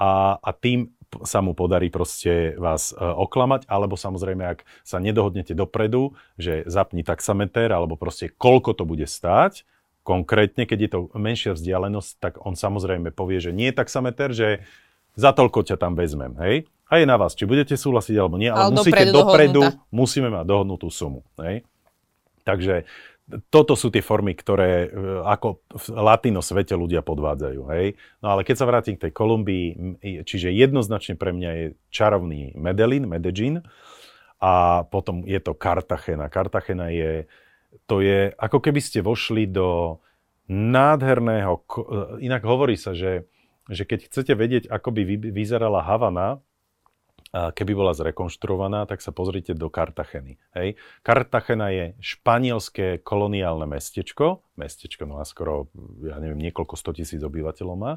A, 0.01 0.41
a 0.41 0.49
tým 0.51 0.89
sa 1.27 1.43
mu 1.43 1.51
podarí 1.51 1.91
proste 1.91 2.55
vás 2.55 2.95
uh, 2.95 3.11
oklamať, 3.19 3.67
alebo 3.67 3.99
samozrejme, 3.99 4.47
ak 4.47 4.63
sa 4.87 5.03
nedohodnete 5.03 5.51
dopredu, 5.51 6.15
že 6.39 6.63
zapni 6.71 7.03
taxameter, 7.03 7.67
alebo 7.75 7.99
proste 7.99 8.31
koľko 8.31 8.79
to 8.79 8.83
bude 8.87 9.03
stáť, 9.03 9.67
konkrétne, 10.07 10.63
keď 10.63 10.79
je 10.79 10.89
to 10.89 10.99
menšia 11.13 11.51
vzdialenosť, 11.53 12.11
tak 12.17 12.33
on 12.41 12.55
samozrejme 12.55 13.11
povie, 13.11 13.43
že 13.43 13.51
nie 13.51 13.69
je 13.69 13.75
taxameter, 13.75 14.29
že 14.31 14.63
za 15.13 15.35
toľko 15.35 15.67
ťa 15.67 15.75
tam 15.75 15.93
vezmem, 15.99 16.31
hej? 16.39 16.55
A 16.91 16.99
je 16.99 17.05
na 17.07 17.15
vás, 17.15 17.35
či 17.35 17.47
budete 17.47 17.75
súhlasiť 17.75 18.15
alebo 18.19 18.35
nie, 18.35 18.51
ale, 18.51 18.71
ale 18.71 18.75
musíte 18.75 19.11
dopredu, 19.11 19.63
dopredu 19.63 19.63
musíme 19.91 20.27
mať 20.31 20.45
dohodnutú 20.47 20.87
sumu, 20.87 21.27
hej? 21.43 21.67
Takže 22.41 22.89
toto 23.51 23.73
sú 23.79 23.93
tie 23.93 24.03
formy, 24.03 24.35
ktoré 24.35 24.87
e, 24.87 24.89
ako 25.23 25.63
v 25.71 25.85
latino 25.95 26.43
svete 26.43 26.75
ľudia 26.75 27.05
podvádzajú, 27.05 27.61
hej? 27.75 27.95
No 28.19 28.35
ale 28.35 28.41
keď 28.43 28.55
sa 28.59 28.69
vrátim 28.69 28.95
k 28.99 29.07
tej 29.07 29.13
Kolumbii, 29.15 29.65
čiže 30.27 30.51
jednoznačne 30.51 31.15
pre 31.15 31.31
mňa 31.31 31.51
je 31.55 31.65
čarovný 31.89 32.55
Medellín, 32.59 33.07
Medellín 33.07 33.63
a 34.41 34.83
potom 34.87 35.23
je 35.23 35.39
to 35.39 35.55
Cartagena. 35.55 36.27
Cartagena 36.27 36.91
je, 36.91 37.29
to 37.87 38.03
je, 38.03 38.35
ako 38.35 38.59
keby 38.59 38.81
ste 38.83 39.05
vošli 39.05 39.47
do 39.47 39.99
nádherného, 40.51 41.53
e, 41.55 41.63
inak 42.25 42.43
hovorí 42.43 42.75
sa, 42.75 42.91
že 42.91 43.29
že 43.71 43.87
keď 43.87 43.99
chcete 44.11 44.33
vedieť, 44.35 44.63
ako 44.67 44.89
by 44.91 45.01
vyzerala 45.31 45.85
Havana, 45.85 46.43
keby 47.31 47.71
bola 47.71 47.95
zrekonštruovaná, 47.95 48.83
tak 48.85 48.99
sa 48.99 49.15
pozrite 49.15 49.55
do 49.55 49.71
Kartacheny. 49.71 50.35
Hej. 50.55 50.75
Kartachena 51.01 51.71
je 51.71 51.85
španielské 52.03 52.99
koloniálne 52.99 53.65
mestečko, 53.67 54.43
mestečko 54.59 55.07
no 55.07 55.19
a 55.19 55.25
skoro, 55.25 55.71
ja 56.03 56.19
neviem, 56.19 56.39
niekoľko 56.51 56.75
stotisíc 56.75 57.23
obyvateľov 57.23 57.75
má 57.79 57.93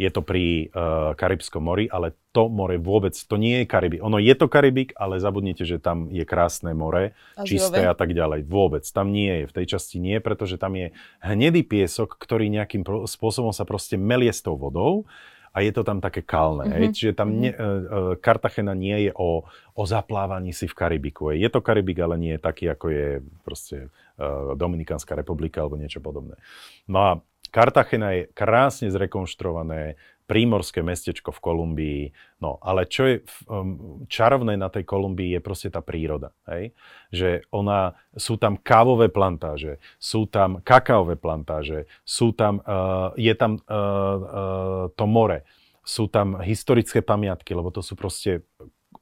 je 0.00 0.08
to 0.08 0.24
pri 0.24 0.72
uh, 0.72 1.12
Karibskom 1.12 1.68
mori, 1.68 1.84
ale 1.84 2.16
to 2.32 2.48
more 2.48 2.80
vôbec, 2.80 3.12
to 3.12 3.36
nie 3.36 3.62
je 3.62 3.66
Karibik. 3.68 4.00
Ono 4.00 4.16
je 4.16 4.32
to 4.32 4.48
Karibik, 4.48 4.96
ale 4.96 5.20
zabudnite, 5.20 5.68
že 5.68 5.76
tam 5.76 6.08
je 6.08 6.24
krásne 6.24 6.72
more, 6.72 7.12
Azilové. 7.36 7.44
čisté 7.44 7.80
a 7.84 7.92
tak 7.92 8.16
ďalej. 8.16 8.48
Vôbec. 8.48 8.88
Tam 8.88 9.12
nie 9.12 9.44
je, 9.44 9.52
v 9.52 9.56
tej 9.60 9.66
časti 9.76 10.00
nie, 10.00 10.16
pretože 10.24 10.56
tam 10.56 10.80
je 10.80 10.96
hnedý 11.20 11.60
piesok, 11.60 12.16
ktorý 12.16 12.48
nejakým 12.48 12.88
spôsobom 13.04 13.52
sa 13.52 13.68
proste 13.68 14.00
melie 14.00 14.32
s 14.32 14.40
tou 14.40 14.56
vodou 14.56 15.04
a 15.52 15.60
je 15.60 15.72
to 15.72 15.84
tam 15.84 16.00
také 16.00 16.24
kalné. 16.24 16.64
Mm-hmm. 16.64 16.80
Hej? 16.80 16.86
Čiže 16.96 17.12
tam 17.12 17.28
mm-hmm. 17.36 17.44
ne, 17.44 17.52
Kartachena 18.18 18.72
nie 18.72 19.08
je 19.08 19.12
o, 19.12 19.44
o 19.76 19.82
zaplávaní 19.84 20.56
si 20.56 20.64
v 20.64 20.74
Karibiku. 20.74 21.36
Je 21.36 21.48
to 21.52 21.60
Karibik, 21.60 22.00
ale 22.00 22.16
nie 22.16 22.32
je 22.36 22.40
taký, 22.40 22.72
ako 22.72 22.86
je 22.88 23.08
proste 23.44 23.76
uh, 24.16 24.56
Dominikánska 24.56 25.12
republika 25.12 25.60
alebo 25.60 25.76
niečo 25.76 26.00
podobné. 26.00 26.40
No 26.88 26.98
a 27.04 27.10
Kartachena 27.52 28.16
je 28.16 28.22
krásne 28.32 28.88
zrekonštruované 28.88 30.00
prímorské 30.32 30.80
mestečko 30.80 31.28
v 31.28 31.42
Kolumbii. 31.44 32.02
No, 32.40 32.56
ale 32.64 32.88
čo 32.88 33.04
je 33.04 33.20
um, 33.52 34.00
čarovné 34.08 34.56
na 34.56 34.72
tej 34.72 34.88
Kolumbii 34.88 35.36
je 35.36 35.40
proste 35.44 35.68
tá 35.68 35.84
príroda. 35.84 36.32
Hej? 36.48 36.72
Že 37.12 37.28
ona, 37.52 37.92
sú 38.16 38.40
tam 38.40 38.56
kávové 38.56 39.12
plantáže, 39.12 39.76
sú 40.00 40.24
tam 40.24 40.64
kakaové 40.64 41.20
plantáže, 41.20 41.84
sú 42.00 42.32
tam, 42.32 42.64
uh, 42.64 43.12
je 43.20 43.36
tam 43.36 43.60
uh, 43.60 43.76
uh, 43.76 44.84
to 44.96 45.04
more, 45.04 45.44
sú 45.84 46.08
tam 46.08 46.40
historické 46.40 47.04
pamiatky, 47.04 47.52
lebo 47.52 47.68
to 47.68 47.84
sú 47.84 47.92
proste 47.92 48.48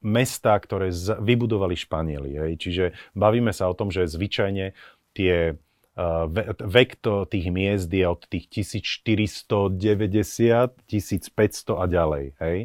mestá, 0.03 0.59
ktoré 0.59 0.90
z, 0.90 1.14
vybudovali 1.23 1.79
Španieli. 1.79 2.35
Hej? 2.35 2.53
Čiže 2.59 2.85
bavíme 3.14 3.55
sa 3.55 3.71
o 3.71 3.79
tom, 3.79 3.95
že 3.95 4.11
zvyčajne 4.11 4.75
tie 5.14 5.55
vek 6.61 6.97
to, 7.01 7.25
tých 7.29 7.51
miest 7.53 7.93
je 7.93 8.07
od 8.09 8.25
tých 8.27 8.49
1490, 8.49 9.77
1500 10.87 11.77
a 11.77 11.85
ďalej. 11.87 12.25
Hej? 12.41 12.59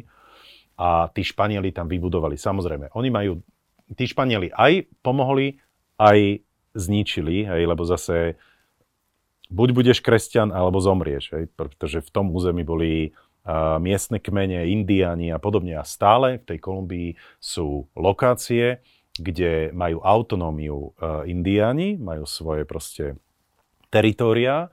A 0.76 1.08
tí 1.12 1.22
Španieli 1.24 1.72
tam 1.72 1.88
vybudovali. 1.88 2.36
Samozrejme, 2.36 2.92
oni 2.92 3.08
majú, 3.08 3.32
tí 3.96 4.04
Španieli 4.08 4.52
aj 4.52 4.88
pomohli, 5.00 5.60
aj 5.96 6.44
zničili, 6.76 7.48
hej, 7.48 7.62
lebo 7.64 7.88
zase 7.88 8.36
buď 9.48 9.68
budeš 9.72 9.98
kresťan, 10.04 10.52
alebo 10.52 10.76
zomrieš, 10.76 11.32
hej, 11.32 11.48
pretože 11.56 12.04
v 12.04 12.12
tom 12.12 12.28
území 12.28 12.60
boli 12.68 13.16
uh, 13.46 13.80
miestne 13.80 14.20
kmene, 14.20 14.68
indiáni 14.68 15.32
a 15.32 15.40
podobne. 15.40 15.80
A 15.80 15.84
stále 15.88 16.44
v 16.44 16.44
tej 16.44 16.58
Kolumbii 16.60 17.10
sú 17.40 17.88
lokácie, 17.96 18.84
kde 19.16 19.72
majú 19.72 20.04
autonómiu 20.04 20.92
uh, 20.92 21.24
indiáni, 21.24 21.96
majú 21.96 22.28
svoje 22.28 22.68
proste 22.68 23.16
teritória, 23.88 24.70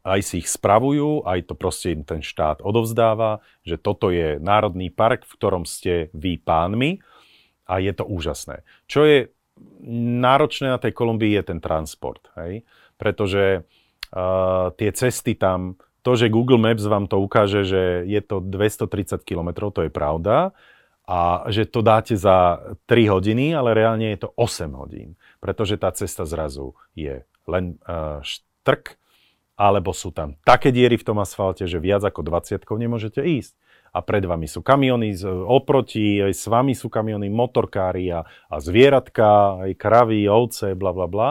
aj 0.00 0.20
si 0.24 0.34
ich 0.40 0.48
spravujú, 0.48 1.28
aj 1.28 1.52
to 1.52 1.54
proste 1.54 1.92
im 1.92 2.02
ten 2.08 2.24
štát 2.24 2.64
odovzdáva, 2.64 3.44
že 3.60 3.76
toto 3.76 4.08
je 4.08 4.40
národný 4.40 4.88
park, 4.88 5.28
v 5.28 5.36
ktorom 5.36 5.64
ste 5.68 6.08
vy 6.16 6.40
pánmi 6.40 7.04
a 7.68 7.80
je 7.84 7.92
to 7.92 8.08
úžasné. 8.08 8.64
Čo 8.88 9.04
je 9.04 9.18
náročné 10.24 10.72
na 10.72 10.80
tej 10.80 10.96
Kolumbii 10.96 11.36
je 11.36 11.44
ten 11.44 11.60
transport, 11.60 12.32
hej? 12.40 12.64
pretože 12.96 13.62
uh, 13.62 14.72
tie 14.74 14.90
cesty 14.96 15.36
tam, 15.36 15.76
to, 16.00 16.16
že 16.16 16.32
Google 16.32 16.60
Maps 16.60 16.88
vám 16.88 17.04
to 17.04 17.20
ukáže, 17.20 17.68
že 17.68 17.82
je 18.08 18.20
to 18.24 18.40
230 18.40 19.20
km, 19.20 19.68
to 19.68 19.84
je 19.84 19.92
pravda, 19.92 20.56
a 21.04 21.44
že 21.52 21.68
to 21.68 21.84
dáte 21.84 22.16
za 22.16 22.64
3 22.88 23.12
hodiny, 23.12 23.52
ale 23.52 23.76
reálne 23.76 24.16
je 24.16 24.24
to 24.24 24.32
8 24.40 24.72
hodín, 24.72 25.20
pretože 25.36 25.76
tá 25.76 25.92
cesta 25.92 26.24
zrazu 26.24 26.72
je 26.96 27.28
len 27.48 27.80
uh, 27.84 28.20
štrk, 28.24 28.96
alebo 29.54 29.94
sú 29.94 30.10
tam 30.10 30.34
také 30.42 30.74
diery 30.74 30.98
v 30.98 31.06
tom 31.06 31.22
asfalte, 31.22 31.70
že 31.70 31.78
viac 31.78 32.02
ako 32.02 32.26
20 32.26 32.58
nemôžete 32.58 33.22
ísť. 33.22 33.54
A 33.94 34.02
pred 34.02 34.26
vami 34.26 34.50
sú 34.50 34.58
kamiony, 34.58 35.14
oproti, 35.46 36.18
aj 36.18 36.34
s 36.34 36.50
vami 36.50 36.74
sú 36.74 36.90
kamiony, 36.90 37.30
motorkári 37.30 38.10
a, 38.10 38.26
a 38.26 38.56
zvieratka, 38.58 39.62
aj 39.62 39.78
kravy, 39.78 40.26
ovce, 40.26 40.74
bla 40.74 40.90
bla 40.90 41.06
bla. 41.06 41.28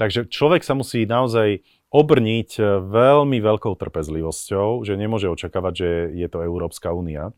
Takže 0.00 0.32
človek 0.32 0.64
sa 0.64 0.72
musí 0.72 1.04
naozaj 1.04 1.60
obrniť 1.92 2.50
e, 2.56 2.62
veľmi 2.80 3.44
veľkou 3.44 3.76
trpezlivosťou, 3.76 4.88
že 4.88 4.96
nemôže 4.96 5.28
očakávať, 5.28 5.74
že 5.74 5.88
je 6.16 6.28
to 6.32 6.44
Európska 6.44 6.96
únia. 6.96 7.36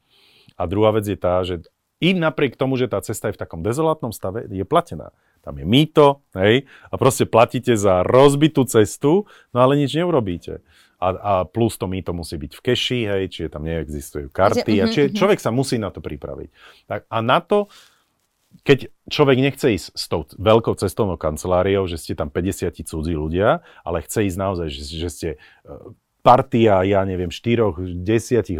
A 0.55 0.71
druhá 0.71 0.95
vec 0.95 1.07
je 1.07 1.19
tá, 1.19 1.43
že 1.43 1.67
i 1.99 2.15
napriek 2.15 2.55
tomu, 2.55 2.79
že 2.79 2.87
tá 2.87 3.03
cesta 3.03 3.31
je 3.31 3.35
v 3.35 3.43
takom 3.43 3.67
dezolátnom 3.67 4.15
stave, 4.15 4.47
je 4.47 4.63
platená 4.63 5.11
tam 5.41 5.57
je 5.57 5.67
mýto, 5.67 6.21
hej, 6.37 6.69
a 6.89 6.95
proste 7.01 7.25
platíte 7.25 7.75
za 7.77 8.05
rozbitú 8.05 8.69
cestu, 8.69 9.25
no 9.53 9.59
ale 9.61 9.81
nič 9.81 9.97
neurobíte. 9.97 10.61
A, 11.01 11.09
a 11.17 11.33
plus 11.49 11.81
to 11.81 11.89
mýto 11.89 12.13
musí 12.13 12.37
byť 12.37 12.53
v 12.53 12.61
keši, 12.61 13.01
hej, 13.09 13.23
čiže 13.33 13.57
tam 13.57 13.65
neexistujú 13.65 14.29
karty, 14.29 14.85
a 14.85 14.85
mhm, 14.87 14.93
čiže 14.93 15.09
mhm. 15.11 15.17
človek 15.17 15.39
sa 15.41 15.49
musí 15.49 15.81
na 15.81 15.89
to 15.89 16.05
pripraviť. 16.05 16.49
Tak, 16.85 17.09
a 17.09 17.19
na 17.25 17.41
to, 17.41 17.73
keď 18.67 18.91
človek 19.09 19.39
nechce 19.41 19.67
ísť 19.79 19.87
s 19.95 20.05
tou 20.11 20.27
veľkou 20.27 20.75
cestovnou 20.77 21.17
kanceláriou, 21.17 21.87
že 21.89 21.97
ste 21.97 22.13
tam 22.19 22.29
50 22.29 22.83
cudzí 22.85 23.15
ľudia, 23.15 23.65
ale 23.87 24.05
chce 24.05 24.27
ísť 24.27 24.39
naozaj, 24.39 24.69
že, 24.69 24.83
že 24.85 25.09
ste 25.09 25.29
e, 25.33 25.39
partia, 26.21 26.83
ja 26.85 27.01
neviem, 27.07 27.33
4, 27.33 28.05
10 28.05 28.05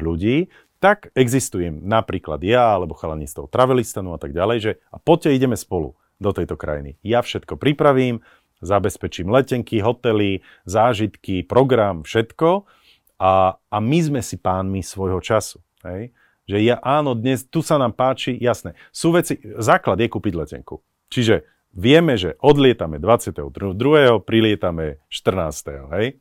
ľudí, 0.01 0.49
tak 0.81 1.13
existujem 1.13 1.85
napríklad 1.85 2.41
ja, 2.41 2.81
alebo 2.81 2.97
chalani 2.97 3.29
z 3.29 3.37
toho 3.37 3.49
travelistanu 3.53 4.17
a 4.17 4.19
tak 4.19 4.33
ďalej, 4.33 4.59
že 4.59 4.73
a 4.89 4.97
poďte 4.97 5.37
ideme 5.37 5.59
spolu 5.59 5.93
do 6.21 6.31
tejto 6.37 6.55
krajiny. 6.55 7.01
Ja 7.01 7.25
všetko 7.25 7.57
pripravím, 7.57 8.21
zabezpečím 8.61 9.33
letenky, 9.33 9.81
hotely, 9.81 10.45
zážitky, 10.69 11.43
program, 11.43 12.05
všetko 12.05 12.69
a, 13.17 13.57
a 13.57 13.77
my 13.81 13.99
sme 14.05 14.21
si 14.21 14.37
pánmi 14.37 14.85
svojho 14.85 15.19
času. 15.25 15.65
Hej? 15.83 16.13
Že 16.45 16.59
ja 16.61 16.77
áno, 16.85 17.17
dnes 17.17 17.49
tu 17.49 17.65
sa 17.65 17.81
nám 17.81 17.97
páči, 17.97 18.37
jasné. 18.37 18.77
Sú 18.93 19.17
veci, 19.17 19.41
základ 19.59 19.97
je 19.97 20.13
kúpiť 20.13 20.35
letenku. 20.37 20.85
Čiže 21.09 21.49
vieme, 21.73 22.21
že 22.21 22.37
odlietame 22.45 23.01
22. 23.01 23.49
prilietame 24.23 25.01
14. 25.09 25.89
Hej? 25.97 26.21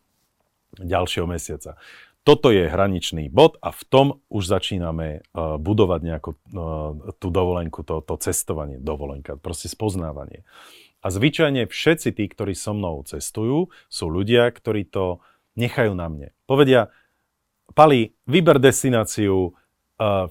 ďalšieho 0.78 1.26
mesiaca 1.26 1.74
toto 2.30 2.54
je 2.54 2.70
hraničný 2.70 3.34
bod 3.34 3.58
a 3.58 3.74
v 3.74 3.82
tom 3.90 4.08
už 4.30 4.46
začíname 4.46 5.26
uh, 5.34 5.58
budovať 5.58 6.02
nejakú 6.06 6.32
uh, 6.38 6.38
tú 7.18 7.34
dovolenku, 7.34 7.82
to, 7.82 8.06
to 8.06 8.22
cestovanie, 8.22 8.78
dovolenka, 8.78 9.34
proste 9.34 9.66
spoznávanie. 9.66 10.46
A 11.02 11.10
zvyčajne 11.10 11.66
všetci 11.66 12.14
tí, 12.14 12.30
ktorí 12.30 12.54
so 12.54 12.78
mnou 12.78 13.02
cestujú, 13.02 13.74
sú 13.90 14.06
ľudia, 14.14 14.46
ktorí 14.54 14.86
to 14.86 15.26
nechajú 15.58 15.98
na 15.98 16.06
mne. 16.06 16.30
Povedia, 16.46 16.94
Pali, 17.74 18.14
vyber 18.30 18.62
destináciu, 18.62 19.58
uh, 19.98 20.30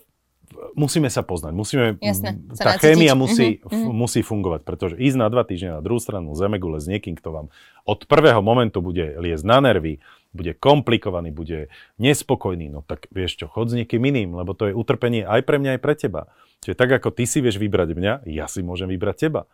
musíme 0.75 1.09
sa 1.13 1.23
poznať, 1.27 1.53
musíme, 1.55 1.85
Jasne, 1.99 2.39
tá 2.55 2.79
chémia 2.79 3.17
musí, 3.19 3.59
mm-hmm. 3.59 3.71
f- 3.71 3.95
musí 3.95 4.21
fungovať, 4.23 4.61
pretože 4.65 4.95
ísť 4.99 5.17
na 5.17 5.29
dva 5.29 5.43
týždne 5.43 5.79
na 5.79 5.83
druhú 5.85 5.99
stranu 5.99 6.35
Zemegule 6.37 6.79
s 6.79 6.87
niekým, 6.87 7.17
kto 7.17 7.29
vám 7.31 7.47
od 7.89 8.05
prvého 8.05 8.41
momentu 8.45 8.85
bude 8.85 9.17
liesť 9.17 9.45
na 9.47 9.59
nervy, 9.65 10.03
bude 10.37 10.53
komplikovaný, 10.55 11.33
bude 11.33 11.73
nespokojný, 11.97 12.69
no 12.69 12.85
tak 12.85 13.09
vieš 13.09 13.41
čo, 13.41 13.47
chod 13.49 13.73
s 13.73 13.79
niekým 13.79 14.05
iným, 14.05 14.37
lebo 14.37 14.53
to 14.53 14.69
je 14.69 14.77
utrpenie 14.77 15.25
aj 15.25 15.41
pre 15.43 15.57
mňa, 15.57 15.79
aj 15.79 15.81
pre 15.81 15.95
teba. 15.97 16.23
Čiže 16.63 16.77
tak 16.77 16.91
ako 17.01 17.15
ty 17.15 17.25
si 17.25 17.39
vieš 17.41 17.57
vybrať 17.57 17.97
mňa, 17.97 18.13
ja 18.29 18.47
si 18.51 18.61
môžem 18.61 18.91
vybrať 18.91 19.17
teba. 19.29 19.49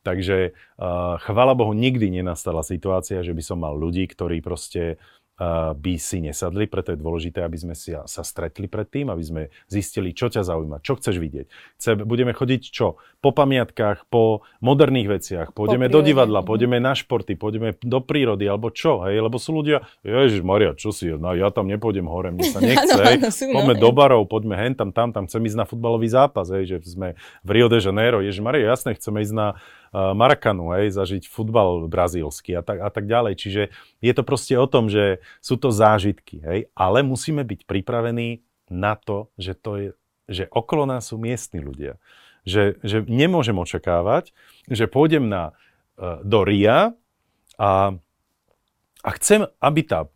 Takže 0.00 0.56
uh, 0.80 1.20
chvala 1.20 1.52
Bohu, 1.52 1.76
nikdy 1.76 2.08
nenastala 2.08 2.64
situácia, 2.64 3.20
že 3.20 3.36
by 3.36 3.42
som 3.44 3.60
mal 3.60 3.76
ľudí, 3.76 4.08
ktorí 4.08 4.40
proste 4.40 4.96
by 5.72 5.94
si 5.96 6.20
nesadli, 6.20 6.68
preto 6.68 6.92
je 6.92 7.00
dôležité, 7.00 7.40
aby 7.40 7.56
sme 7.56 7.72
si 7.72 7.96
sa 7.96 8.22
stretli 8.22 8.68
predtým, 8.68 9.08
aby 9.08 9.24
sme 9.24 9.42
zistili, 9.72 10.12
čo 10.12 10.28
ťa 10.28 10.44
zaujíma, 10.44 10.84
čo 10.84 11.00
chceš 11.00 11.16
vidieť. 11.16 11.46
Chce, 11.80 11.90
budeme 12.04 12.36
chodiť 12.36 12.60
čo? 12.68 13.00
Po 13.24 13.32
pamiatkách, 13.32 14.04
po 14.12 14.44
moderných 14.60 15.08
veciach, 15.08 15.56
pôjdeme 15.56 15.88
po 15.88 15.96
do 15.96 16.00
divadla, 16.04 16.44
pôjdeme 16.44 16.76
na 16.76 16.92
športy, 16.92 17.40
pôjdeme 17.40 17.72
do 17.80 18.04
prírody, 18.04 18.44
alebo 18.44 18.68
čo, 18.68 19.00
hej? 19.08 19.16
Lebo 19.16 19.40
sú 19.40 19.56
ľudia, 19.56 19.88
Ježiš 20.04 20.44
Maria, 20.44 20.76
čo 20.76 20.92
si, 20.92 21.08
no 21.08 21.32
ja 21.32 21.48
tam 21.48 21.72
nepôjdem 21.72 22.04
hore, 22.04 22.36
mne 22.36 22.44
sa 22.44 22.60
nechce, 22.64 23.00
hej? 23.00 23.16
poďme 23.56 23.80
do 23.80 23.90
barov, 23.96 24.28
poďme 24.28 24.60
hen 24.60 24.76
tam, 24.76 24.92
tam, 24.92 25.16
tam, 25.16 25.24
chcem 25.24 25.40
ísť 25.40 25.56
na 25.56 25.64
futbalový 25.64 26.08
zápas, 26.12 26.52
hej? 26.52 26.76
že 26.76 26.84
sme 26.84 27.16
v 27.40 27.50
Rio 27.56 27.72
de 27.72 27.80
Janeiro, 27.80 28.20
Ježiš 28.20 28.44
Maria, 28.44 28.76
jasne, 28.76 28.92
chceme 28.92 29.24
ísť 29.24 29.32
na 29.32 29.48
Marakanu, 29.90 30.70
hej, 30.78 30.94
zažiť 30.94 31.26
futbal 31.26 31.90
brazílsky 31.90 32.54
a 32.54 32.62
tak, 32.62 32.78
a 32.78 32.90
tak 32.94 33.10
ďalej. 33.10 33.34
Čiže 33.34 33.62
je 33.98 34.12
to 34.14 34.22
proste 34.22 34.54
o 34.54 34.66
tom, 34.70 34.86
že 34.86 35.18
sú 35.38 35.54
to 35.54 35.70
zážitky, 35.70 36.42
hej, 36.42 36.60
ale 36.74 37.06
musíme 37.06 37.46
byť 37.46 37.70
pripravení 37.70 38.42
na 38.70 38.98
to, 38.98 39.30
že, 39.38 39.54
to 39.54 39.70
je, 39.78 39.88
že 40.26 40.44
okolo 40.50 40.86
nás 40.90 41.10
sú 41.10 41.18
miestni 41.18 41.62
ľudia. 41.62 41.98
Že, 42.42 42.80
že 42.80 43.04
nemôžem 43.04 43.54
očakávať, 43.54 44.32
že 44.66 44.88
pôjdem 44.88 45.28
na, 45.28 45.52
e, 46.00 46.24
do 46.24 46.40
RIA 46.42 46.96
a, 47.60 47.72
a 49.04 49.10
chcem, 49.20 49.44
aby 49.60 49.80
tá 49.84 50.08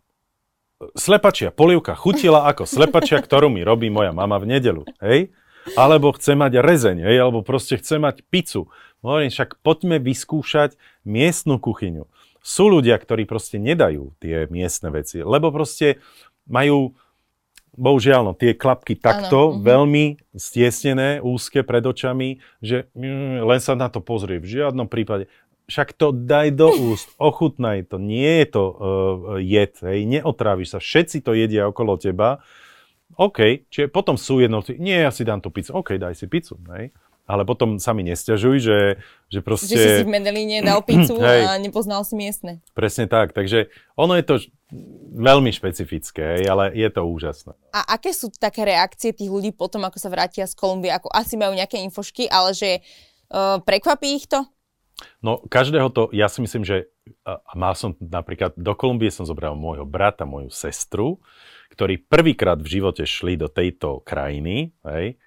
slepačia 0.92 1.54
polievka 1.54 1.96
chutila 1.96 2.44
ako 2.50 2.68
slepačia, 2.68 3.20
ktorú 3.20 3.48
mi 3.48 3.64
robí 3.64 3.88
moja 3.88 4.12
mama 4.12 4.36
v 4.36 4.56
nedelu. 4.56 4.82
Hej? 5.00 5.32
Alebo 5.80 6.12
chce 6.12 6.36
mať 6.36 6.60
rezeň, 6.60 7.08
hej? 7.08 7.16
alebo 7.20 7.40
proste 7.40 7.80
chce 7.80 7.96
mať 7.96 8.20
pizzu. 8.28 8.68
Hovorím, 9.00 9.32
však 9.32 9.60
poďme 9.60 10.00
vyskúšať 10.00 10.76
miestnu 11.04 11.60
kuchyňu. 11.60 12.08
Sú 12.44 12.68
ľudia, 12.68 13.00
ktorí 13.00 13.24
proste 13.24 13.56
nedajú 13.56 14.12
tie 14.20 14.44
miestne 14.52 14.92
veci, 14.92 15.24
lebo 15.24 15.48
proste 15.48 15.96
majú, 16.44 16.92
bohužiaľ, 17.72 18.20
no, 18.20 18.32
tie 18.36 18.52
klapky 18.52 19.00
takto, 19.00 19.56
ano, 19.56 19.56
uh-huh. 19.56 19.64
veľmi 19.64 20.04
stiesnené, 20.36 21.24
úzke 21.24 21.64
pred 21.64 21.80
očami, 21.80 22.44
že 22.60 22.92
mm, 22.92 23.48
len 23.48 23.60
sa 23.64 23.72
na 23.72 23.88
to 23.88 24.04
pozrie. 24.04 24.36
V 24.44 24.60
žiadnom 24.60 24.92
prípade. 24.92 25.32
Však 25.72 25.96
to 25.96 26.12
daj 26.12 26.52
do 26.52 26.68
úst, 26.68 27.08
ochutnaj 27.32 27.88
to. 27.88 27.96
Nie 27.96 28.44
je 28.44 28.60
to 28.60 28.62
uh, 28.68 28.76
jed, 29.40 29.80
hej, 29.80 30.04
neotráviš 30.04 30.76
sa. 30.76 30.78
Všetci 30.84 31.24
to 31.24 31.32
jedia 31.32 31.64
okolo 31.64 31.96
teba. 31.96 32.44
OK, 33.16 33.64
čiže 33.72 33.88
potom 33.88 34.20
sú 34.20 34.44
jednotliví, 34.44 34.76
nie, 34.84 35.00
ja 35.00 35.08
si 35.08 35.24
dám 35.24 35.40
tú 35.40 35.48
pizzu. 35.48 35.72
OK, 35.72 35.96
daj 35.96 36.12
si 36.12 36.28
pizzu, 36.28 36.60
hej 36.76 36.92
ale 37.24 37.48
potom 37.48 37.80
sa 37.80 37.96
mi 37.96 38.04
nestiažuj, 38.04 38.56
že, 38.60 38.78
že 39.32 39.40
proste... 39.40 39.76
Že 39.76 39.88
si 40.00 40.04
v 40.04 40.12
Medelíne 40.12 40.60
dal 40.60 40.84
pizzu 40.88 41.16
hej, 41.16 41.48
a 41.48 41.56
nepoznal 41.56 42.04
si 42.04 42.14
miestne. 42.16 42.60
Presne 42.76 43.08
tak, 43.08 43.32
takže 43.32 43.72
ono 43.96 44.16
je 44.20 44.24
to 44.24 44.34
veľmi 45.14 45.48
špecifické, 45.48 46.44
ale 46.44 46.74
je 46.76 46.88
to 46.92 47.02
úžasné. 47.06 47.56
A 47.72 47.96
aké 47.96 48.12
sú 48.12 48.28
také 48.28 48.68
reakcie 48.68 49.16
tých 49.16 49.32
ľudí 49.32 49.56
potom, 49.56 49.82
ako 49.88 49.96
sa 49.96 50.12
vrátia 50.12 50.44
z 50.44 50.52
Kolumbie? 50.52 50.92
Ako 50.92 51.08
asi 51.08 51.40
majú 51.40 51.56
nejaké 51.56 51.80
infošky, 51.80 52.28
ale 52.28 52.52
že 52.52 52.84
uh, 53.32 53.62
prekvapí 53.64 54.20
ich 54.20 54.28
to? 54.28 54.44
No, 55.24 55.42
každého 55.42 55.90
to, 55.90 56.12
ja 56.14 56.30
si 56.30 56.38
myslím, 56.44 56.62
že 56.62 56.92
a 57.24 57.52
mal 57.58 57.74
som 57.76 57.96
napríklad, 57.98 58.56
do 58.56 58.72
Kolumbie 58.76 59.12
som 59.12 59.28
zobral 59.28 59.58
môjho 59.58 59.84
brata, 59.84 60.24
moju 60.24 60.48
sestru, 60.48 61.20
ktorí 61.74 62.06
prvýkrát 62.06 62.60
v 62.60 62.80
živote 62.80 63.04
šli 63.04 63.34
do 63.34 63.50
tejto 63.50 64.00
krajiny, 64.06 64.72
hej, 64.86 65.18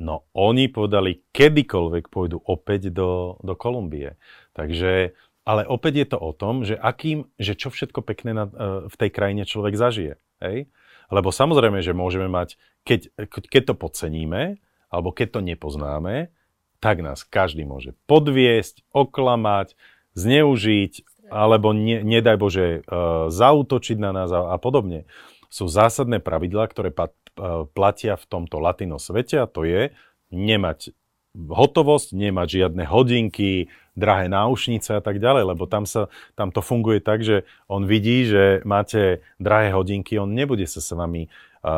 No 0.00 0.24
oni 0.32 0.72
povedali, 0.72 1.20
kedykoľvek 1.36 2.08
pôjdu 2.08 2.40
opäť 2.40 2.88
do, 2.88 3.36
do 3.44 3.52
Kolumbie. 3.52 4.16
Takže, 4.56 5.12
ale 5.44 5.62
opäť 5.68 5.94
je 6.00 6.06
to 6.16 6.18
o 6.18 6.32
tom, 6.32 6.64
že, 6.64 6.72
akým, 6.80 7.28
že 7.36 7.52
čo 7.52 7.68
všetko 7.68 8.00
pekné 8.00 8.32
na, 8.32 8.44
e, 8.48 8.88
v 8.88 8.96
tej 8.96 9.10
krajine 9.12 9.44
človek 9.44 9.76
zažije. 9.76 10.16
Hej? 10.40 10.72
Lebo 11.12 11.28
samozrejme, 11.28 11.84
že 11.84 11.92
môžeme 11.92 12.32
mať, 12.32 12.56
keď, 12.88 13.12
keď 13.28 13.62
to 13.68 13.74
podceníme, 13.76 14.56
alebo 14.88 15.12
keď 15.12 15.36
to 15.36 15.40
nepoznáme, 15.44 16.32
tak 16.80 17.04
nás 17.04 17.22
každý 17.28 17.68
môže 17.68 17.92
podviesť, 18.08 18.88
oklamať, 18.96 19.76
zneužiť, 20.16 21.04
alebo 21.28 21.76
ne, 21.76 22.02
nedaj 22.02 22.36
Bože, 22.40 22.66
uh, 22.82 23.30
zautočiť 23.30 24.00
na 24.00 24.10
nás 24.10 24.32
a, 24.34 24.50
a 24.50 24.56
podobne. 24.58 25.06
Sú 25.50 25.66
zásadné 25.66 26.22
pravidlá, 26.22 26.70
ktoré 26.70 26.94
E, 27.40 27.64
platia 27.72 28.18
v 28.18 28.24
tomto 28.26 28.58
latino 28.58 28.98
svete 28.98 29.38
a 29.40 29.46
to 29.46 29.62
je 29.62 29.94
nemať 30.28 30.92
hotovosť, 31.32 32.12
nemať 32.12 32.48
žiadne 32.50 32.84
hodinky, 32.90 33.70
drahé 33.94 34.26
náušnice 34.26 34.98
a 34.98 35.02
tak 35.02 35.22
ďalej, 35.22 35.54
lebo 35.54 35.64
tam, 35.70 35.86
sa, 35.86 36.10
tam 36.34 36.50
to 36.50 36.58
funguje 36.58 36.98
tak, 36.98 37.22
že 37.22 37.46
on 37.70 37.86
vidí, 37.86 38.26
že 38.26 38.66
máte 38.66 39.22
drahé 39.38 39.70
hodinky, 39.70 40.18
on 40.18 40.34
nebude 40.34 40.66
sa 40.66 40.82
s 40.82 40.90
vami 40.90 41.30
uh, 41.30 41.70
uh, 41.70 41.74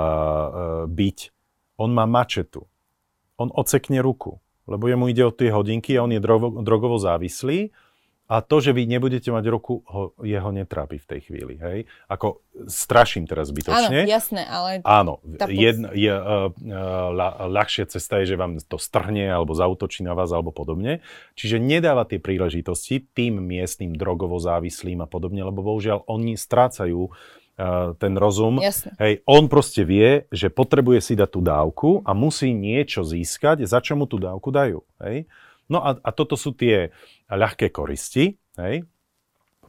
byť. 0.89 1.19
On 1.77 1.93
má 1.93 2.09
mačetu. 2.09 2.65
On 3.37 3.53
ocekne 3.53 4.01
ruku, 4.01 4.41
lebo 4.65 4.89
jemu 4.89 5.13
ide 5.13 5.25
o 5.29 5.33
tie 5.35 5.53
hodinky 5.53 6.01
a 6.01 6.09
on 6.09 6.17
je 6.17 6.21
drogo, 6.23 6.65
drogovo 6.65 6.97
závislý 6.97 7.77
a 8.33 8.41
to, 8.41 8.65
že 8.65 8.73
vy 8.73 8.89
nebudete 8.89 9.29
mať 9.29 9.45
roku, 9.53 9.85
ho, 9.85 10.17
jeho 10.25 10.49
netrápi 10.49 10.97
v 10.97 11.05
tej 11.05 11.21
chvíli. 11.29 11.61
Hej? 11.61 11.85
Ako 12.09 12.41
straším 12.65 13.29
teraz 13.29 13.53
zbytočne. 13.53 14.09
Áno, 14.09 14.09
jasné, 14.09 14.43
ale... 14.49 14.81
Áno, 14.89 15.21
jedna, 15.53 15.93
je, 15.93 16.09
uh, 16.09 16.49
uh, 16.49 17.45
ľahšia 17.53 17.93
cesta 17.93 18.25
je, 18.25 18.33
že 18.33 18.41
vám 18.41 18.57
to 18.65 18.81
strhne 18.81 19.29
alebo 19.29 19.53
zautočí 19.53 20.01
na 20.01 20.17
vás 20.17 20.33
alebo 20.33 20.49
podobne. 20.49 21.05
Čiže 21.37 21.61
nedáva 21.61 22.09
tie 22.09 22.17
príležitosti 22.17 23.05
tým 23.05 23.37
miestnym 23.37 23.93
drogovo 23.93 24.41
závislým 24.41 25.05
a 25.05 25.09
podobne, 25.11 25.45
lebo 25.45 25.61
bohužiaľ 25.61 26.09
oni 26.09 26.33
strácajú 26.33 27.13
uh, 27.13 27.93
ten 28.01 28.17
rozum. 28.17 28.65
Jasne. 28.65 28.97
Hej, 28.97 29.21
on 29.29 29.53
proste 29.53 29.85
vie, 29.85 30.25
že 30.33 30.49
potrebuje 30.49 31.05
si 31.05 31.13
dať 31.21 31.29
tú 31.29 31.45
dávku 31.45 32.01
a 32.09 32.17
musí 32.17 32.57
niečo 32.57 33.05
získať, 33.05 33.69
za 33.69 33.85
čo 33.85 33.93
mu 33.93 34.09
tú 34.09 34.17
dávku 34.17 34.49
dajú. 34.49 34.81
Hej? 35.05 35.29
No 35.71 35.85
a, 35.85 35.99
a 35.99 36.11
toto 36.11 36.35
sú 36.35 36.55
tie 36.57 36.91
ľahké 37.31 37.71
koristi, 37.71 38.41
hej? 38.59 38.87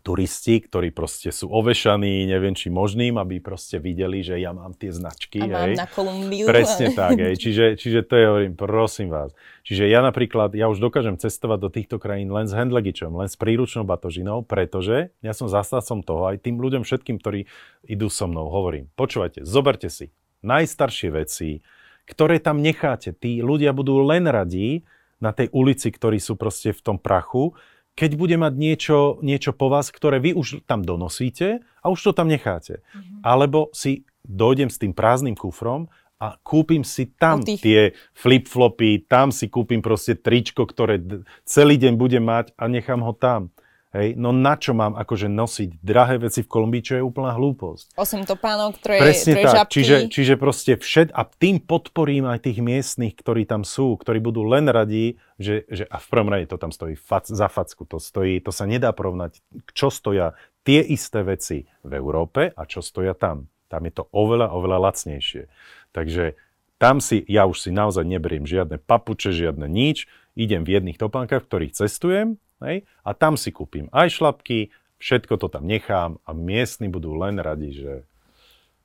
turisti, 0.03 0.59
ktorí 0.59 0.91
proste 0.91 1.31
sú 1.31 1.47
ovešaní, 1.47 2.27
neviem 2.27 2.51
či 2.51 2.67
možným, 2.67 3.15
aby 3.15 3.39
proste 3.39 3.79
videli, 3.79 4.19
že 4.19 4.35
ja 4.35 4.51
mám 4.51 4.75
tie 4.75 4.91
značky. 4.91 5.39
A 5.39 5.47
mám 5.47 5.71
hej. 5.71 5.79
na 5.79 5.87
Kolumbiu. 5.87 6.43
Presne 6.43 6.91
tak, 6.91 7.15
hej. 7.15 7.39
Čiže, 7.43 7.79
čiže 7.79 8.03
to 8.03 8.13
je, 8.19 8.25
hovorím, 8.27 8.53
prosím 8.59 9.07
vás. 9.07 9.31
Čiže 9.63 9.87
ja 9.87 10.03
napríklad, 10.03 10.51
ja 10.59 10.67
už 10.67 10.83
dokážem 10.83 11.15
cestovať 11.15 11.59
do 11.63 11.69
týchto 11.71 11.97
krajín 12.03 12.35
len 12.35 12.51
s 12.51 12.53
handlegičom, 12.53 13.15
len 13.15 13.31
s 13.31 13.39
príručnou 13.39 13.87
batožinou, 13.87 14.43
pretože 14.43 15.15
ja 15.23 15.31
som 15.31 15.47
zastancom 15.47 16.03
toho, 16.03 16.27
aj 16.27 16.43
tým 16.43 16.59
ľuďom 16.59 16.83
všetkým, 16.83 17.23
ktorí 17.23 17.47
idú 17.87 18.11
so 18.11 18.27
mnou, 18.27 18.51
hovorím, 18.51 18.91
počúvajte, 18.99 19.47
zoberte 19.47 19.87
si 19.87 20.11
najstaršie 20.43 21.09
veci, 21.15 21.63
ktoré 22.03 22.43
tam 22.43 22.59
necháte. 22.59 23.15
Tí 23.15 23.39
ľudia 23.39 23.71
budú 23.71 24.03
len 24.03 24.27
radí, 24.27 24.83
na 25.23 25.31
tej 25.31 25.47
ulici, 25.55 25.87
ktorí 25.87 26.19
sú 26.19 26.35
proste 26.35 26.75
v 26.75 26.83
tom 26.83 26.97
prachu, 26.99 27.55
keď 27.93 28.11
bude 28.19 28.35
mať 28.35 28.53
niečo, 28.57 28.97
niečo 29.23 29.55
po 29.55 29.69
vás, 29.69 29.93
ktoré 29.93 30.19
vy 30.19 30.35
už 30.35 30.65
tam 30.67 30.83
donosíte 30.83 31.61
a 31.79 31.85
už 31.87 32.09
to 32.09 32.11
tam 32.11 32.27
necháte. 32.27 32.81
Mm-hmm. 32.81 33.21
Alebo 33.23 33.69
si 33.71 34.03
dojdem 34.25 34.67
s 34.67 34.81
tým 34.81 34.97
prázdnym 34.97 35.37
kufrom 35.37 35.87
a 36.17 36.39
kúpim 36.41 36.81
si 36.81 37.13
tam 37.13 37.45
tých... 37.45 37.61
tie 37.61 37.81
flip-flopy, 38.17 39.05
tam 39.05 39.29
si 39.29 39.45
kúpim 39.47 39.83
proste 39.85 40.17
tričko, 40.17 40.65
ktoré 40.65 40.99
celý 41.45 41.77
deň 41.77 41.93
budem 41.93 42.25
mať 42.25 42.55
a 42.57 42.65
nechám 42.65 43.05
ho 43.05 43.13
tam. 43.13 43.53
Hej, 43.93 44.17
no 44.17 44.33
na 44.33 44.57
čo 44.57 44.73
mám 44.73 44.97
akože 44.97 45.29
nosiť 45.29 45.85
drahé 45.85 46.17
veci 46.17 46.41
v 46.41 46.49
Kolumbii, 46.49 46.81
čo 46.81 46.93
je 46.97 47.05
úplná 47.05 47.37
hlúposť. 47.37 47.93
8 47.93 48.25
topánok, 48.25 48.81
troje, 48.81 49.05
Presne 49.05 49.33
troje 49.37 49.45
tak. 49.45 49.53
žabky. 49.53 49.73
Čiže, 49.77 49.95
čiže 50.09 50.33
proste 50.41 50.73
všet, 50.81 51.13
a 51.13 51.21
tým 51.29 51.61
podporím 51.61 52.25
aj 52.25 52.49
tých 52.49 52.57
miestnych, 52.65 53.13
ktorí 53.13 53.45
tam 53.45 53.61
sú, 53.61 53.93
ktorí 54.01 54.17
budú 54.17 54.49
len 54.49 54.65
radi, 54.65 55.21
že, 55.37 55.69
že 55.69 55.85
a 55.85 56.01
v 56.01 56.07
prvom 56.09 56.33
rade 56.33 56.49
to 56.49 56.57
tam 56.57 56.73
stojí 56.73 56.97
fac, 56.97 57.29
za 57.29 57.45
facku, 57.45 57.85
to 57.85 58.01
stojí, 58.01 58.41
to 58.41 58.49
sa 58.49 58.65
nedá 58.65 58.89
porovnať, 58.97 59.45
čo 59.77 59.93
stoja 59.93 60.33
tie 60.65 60.81
isté 60.81 61.21
veci 61.21 61.69
v 61.85 61.91
Európe 61.93 62.49
a 62.49 62.61
čo 62.65 62.81
stoja 62.81 63.13
tam. 63.13 63.45
Tam 63.69 63.85
je 63.85 63.93
to 63.93 64.09
oveľa, 64.09 64.57
oveľa 64.57 64.89
lacnejšie. 64.89 65.53
Takže 65.93 66.33
tam 66.81 66.97
si, 66.97 67.21
ja 67.29 67.45
už 67.45 67.61
si 67.61 67.69
naozaj 67.69 68.09
neberiem 68.09 68.49
žiadne 68.49 68.81
papuče, 68.81 69.29
žiadne 69.29 69.69
nič, 69.69 70.09
idem 70.33 70.65
v 70.65 70.81
jedných 70.81 70.97
topánkach, 70.97 71.45
v 71.45 71.49
ktorých 71.49 71.77
cestujem 71.77 72.41
Hej? 72.63 72.87
A 73.03 73.11
tam 73.13 73.35
si 73.35 73.51
kúpim 73.51 73.91
aj 73.91 74.15
šlapky, 74.15 74.71
všetko 74.97 75.35
to 75.35 75.47
tam 75.51 75.67
nechám 75.67 76.17
a 76.23 76.31
miestni 76.31 76.87
budú 76.87 77.13
len 77.19 77.37
radi, 77.37 77.75
že, 77.75 78.07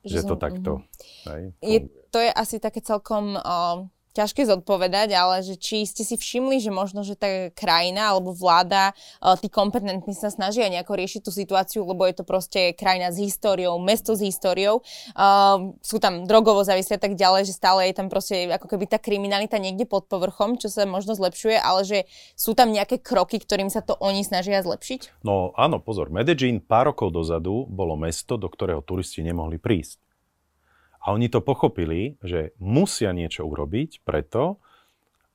že, 0.03 0.18
že 0.18 0.26
to 0.26 0.35
takto. 0.35 0.83
Mhm. 0.83 0.85
Hej? 1.31 1.43
Je, 1.62 1.79
to 2.11 2.18
je 2.18 2.31
asi 2.35 2.57
také 2.59 2.83
celkom 2.83 3.39
uh, 3.39 3.87
ťažké 4.19 4.51
zodpovedať, 4.51 5.14
ale 5.14 5.47
že 5.47 5.55
či 5.55 5.87
ste 5.87 6.03
si 6.03 6.19
všimli, 6.19 6.59
že 6.59 6.75
možno, 6.75 7.07
že 7.07 7.14
tá 7.14 7.55
krajina 7.55 8.11
alebo 8.11 8.35
vláda, 8.35 8.91
uh, 9.23 9.39
tí 9.39 9.47
kompetentní 9.47 10.11
sa 10.19 10.35
snažia 10.35 10.66
nejako 10.66 10.99
riešiť 10.99 11.21
tú 11.23 11.31
situáciu, 11.31 11.87
lebo 11.87 12.03
je 12.11 12.19
to 12.19 12.25
proste 12.27 12.75
krajina 12.75 13.14
s 13.14 13.23
históriou, 13.23 13.79
mesto 13.79 14.19
s 14.19 14.27
históriou, 14.27 14.83
uh, 15.14 15.71
sú 15.79 16.03
tam 16.03 16.27
drogovo 16.27 16.66
závislí 16.66 16.99
a 16.99 17.03
tak 17.03 17.14
ďalej, 17.14 17.47
že 17.47 17.55
stále 17.55 17.87
je 17.87 17.95
tam 17.95 18.11
proste 18.11 18.51
ako 18.51 18.66
keby 18.66 18.91
tá 18.91 18.99
kriminalita 18.99 19.62
niekde 19.62 19.87
pod 19.87 20.11
povrchom, 20.11 20.59
čo 20.59 20.66
sa 20.66 20.83
možno 20.83 21.14
zlepšuje, 21.14 21.55
ale 21.62 21.87
že 21.87 21.99
sú 22.35 22.59
tam 22.59 22.75
nejaké 22.75 22.99
kroky, 22.99 23.39
ktorým 23.39 23.71
sa 23.71 23.85
to 23.85 23.95
oni 24.03 24.27
snažia 24.27 24.59
zlepšiť? 24.59 25.23
No 25.23 25.55
áno, 25.55 25.79
pozor, 25.79 26.11
Medellín 26.11 26.59
pár 26.59 26.91
rokov 26.91 27.14
dozadu 27.14 27.69
bolo 27.69 27.95
mesto, 27.95 28.35
do 28.35 28.49
ktorého 28.51 28.83
turisti 28.83 29.23
nemohli 29.23 29.61
prísť. 29.61 30.08
A 31.05 31.14
oni 31.14 31.30
to 31.30 31.44
pochopili, 31.44 32.18
že 32.20 32.57
musia 32.59 33.14
niečo 33.14 33.46
urobiť 33.46 34.03
preto, 34.03 34.59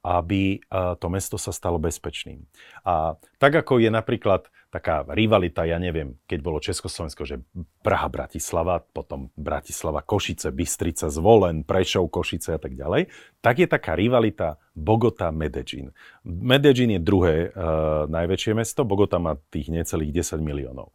aby 0.04 0.60
to 1.00 1.08
mesto 1.08 1.40
sa 1.40 1.56
stalo 1.56 1.80
bezpečným. 1.80 2.44
A 2.84 3.16
tak 3.40 3.56
ako 3.56 3.80
je 3.80 3.88
napríklad 3.88 4.52
taká 4.68 5.08
rivalita, 5.08 5.64
ja 5.64 5.80
neviem, 5.80 6.20
keď 6.28 6.40
bolo 6.44 6.60
Československo, 6.60 7.24
že 7.24 7.40
Praha, 7.80 8.12
Bratislava, 8.12 8.84
potom 8.84 9.32
Bratislava, 9.38 10.04
Košice, 10.04 10.52
Bystrica, 10.52 11.08
Zvolen, 11.08 11.64
Prešov, 11.64 12.12
Košice 12.12 12.58
a 12.58 12.60
tak 12.60 12.76
ďalej, 12.76 13.08
tak 13.40 13.64
je 13.64 13.68
taká 13.70 13.96
rivalita 13.96 14.60
Bogota, 14.76 15.30
Medellín. 15.30 15.94
Medellín 16.26 16.98
je 16.98 17.02
druhé 17.06 17.36
uh, 17.48 18.10
najväčšie 18.12 18.52
mesto, 18.58 18.82
Bogota 18.84 19.22
má 19.22 19.38
tých 19.54 19.72
necelých 19.72 20.26
10 20.26 20.42
miliónov. 20.42 20.92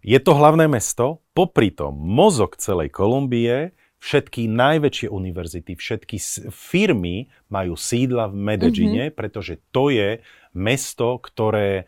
Je 0.00 0.16
to 0.22 0.32
hlavné 0.38 0.70
mesto, 0.70 1.20
popri 1.34 1.74
tom 1.74 1.98
mozog 1.98 2.54
celej 2.56 2.94
Kolumbie 2.94 3.74
všetky 4.02 4.50
najväčšie 4.50 5.06
univerzity, 5.06 5.78
všetky 5.78 6.18
firmy 6.50 7.30
majú 7.46 7.78
sídla 7.78 8.26
v 8.26 8.34
Medellíne, 8.34 9.04
mm-hmm. 9.08 9.18
pretože 9.18 9.62
to 9.70 9.94
je 9.94 10.18
mesto, 10.50 11.22
ktoré 11.22 11.86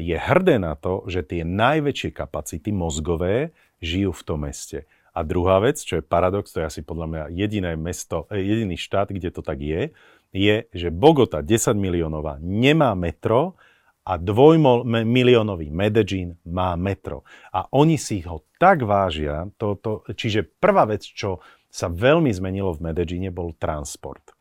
je 0.00 0.16
hrdé 0.16 0.56
na 0.56 0.74
to, 0.74 1.04
že 1.06 1.22
tie 1.22 1.44
najväčšie 1.44 2.10
kapacity 2.16 2.72
mozgové 2.72 3.52
žijú 3.78 4.10
v 4.10 4.22
tom 4.26 4.48
meste. 4.48 4.88
A 5.12 5.20
druhá 5.20 5.60
vec, 5.60 5.76
čo 5.78 6.00
je 6.00 6.06
paradox, 6.06 6.50
to 6.50 6.64
je 6.64 6.68
asi 6.70 6.80
podľa 6.80 7.06
mňa 7.06 7.24
jediné 7.34 7.70
mesto, 7.76 8.24
eh, 8.30 8.40
jediný 8.40 8.78
štát, 8.78 9.10
kde 9.10 9.28
to 9.34 9.42
tak 9.42 9.60
je, 9.60 9.92
je, 10.30 10.56
že 10.70 10.88
Bogota 10.94 11.42
10 11.42 11.74
miliónová 11.74 12.38
nemá 12.38 12.94
metro, 12.94 13.58
a 14.04 14.16
dvojmiliónový 14.16 15.68
Medellín 15.68 16.40
má 16.48 16.74
metro. 16.74 17.22
A 17.52 17.68
oni 17.70 18.00
si 18.00 18.24
ho 18.24 18.42
tak 18.56 18.82
vážia, 18.84 19.48
to, 19.60 19.76
to, 19.76 20.04
čiže 20.12 20.48
prvá 20.60 20.88
vec, 20.88 21.04
čo 21.04 21.44
sa 21.70 21.86
veľmi 21.86 22.32
zmenilo 22.32 22.74
v 22.74 22.90
Medellíne, 22.90 23.30
bol 23.30 23.54
transport. 23.54 24.34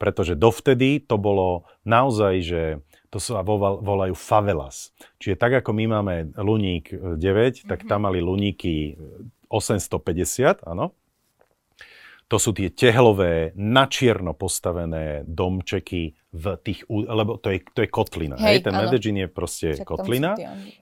Pretože 0.00 0.34
dovtedy 0.34 1.04
to 1.04 1.20
bolo 1.20 1.68
naozaj, 1.86 2.34
že 2.42 2.62
to 3.12 3.20
sa 3.20 3.44
volajú 3.44 4.16
favelas. 4.16 4.90
Čiže 5.20 5.36
tak 5.36 5.52
ako 5.62 5.70
my 5.76 5.84
máme 6.00 6.14
Luník 6.40 6.90
9, 6.90 7.20
mm-hmm. 7.20 7.68
tak 7.68 7.84
tam 7.84 8.08
mali 8.08 8.24
Luníky 8.24 8.96
850, 9.52 10.64
áno, 10.64 10.96
to 12.32 12.40
sú 12.40 12.56
tie 12.56 12.72
tehlové, 12.72 13.52
načierno 13.60 14.32
postavené 14.32 15.20
domčeky 15.28 16.16
v 16.32 16.44
tých, 16.64 16.88
lebo 16.88 17.36
to 17.36 17.52
je, 17.52 17.60
to 17.76 17.84
je 17.84 17.92
kotlina, 17.92 18.40
hej, 18.40 18.56
hej? 18.56 18.64
ten 18.64 18.72
Medellín 18.72 19.20
je 19.20 19.28
proste 19.28 19.76
Však 19.76 19.84
kotlina, 19.84 20.32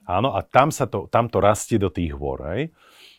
áno, 0.07 0.31
a 0.31 0.47
tam, 0.47 0.71
sa 0.71 0.87
to, 0.87 1.11
tam 1.11 1.27
to 1.27 1.43
rastie 1.43 1.75
do 1.75 1.91
tých 1.91 2.15
hôr, 2.15 2.39
hej. 2.55 2.71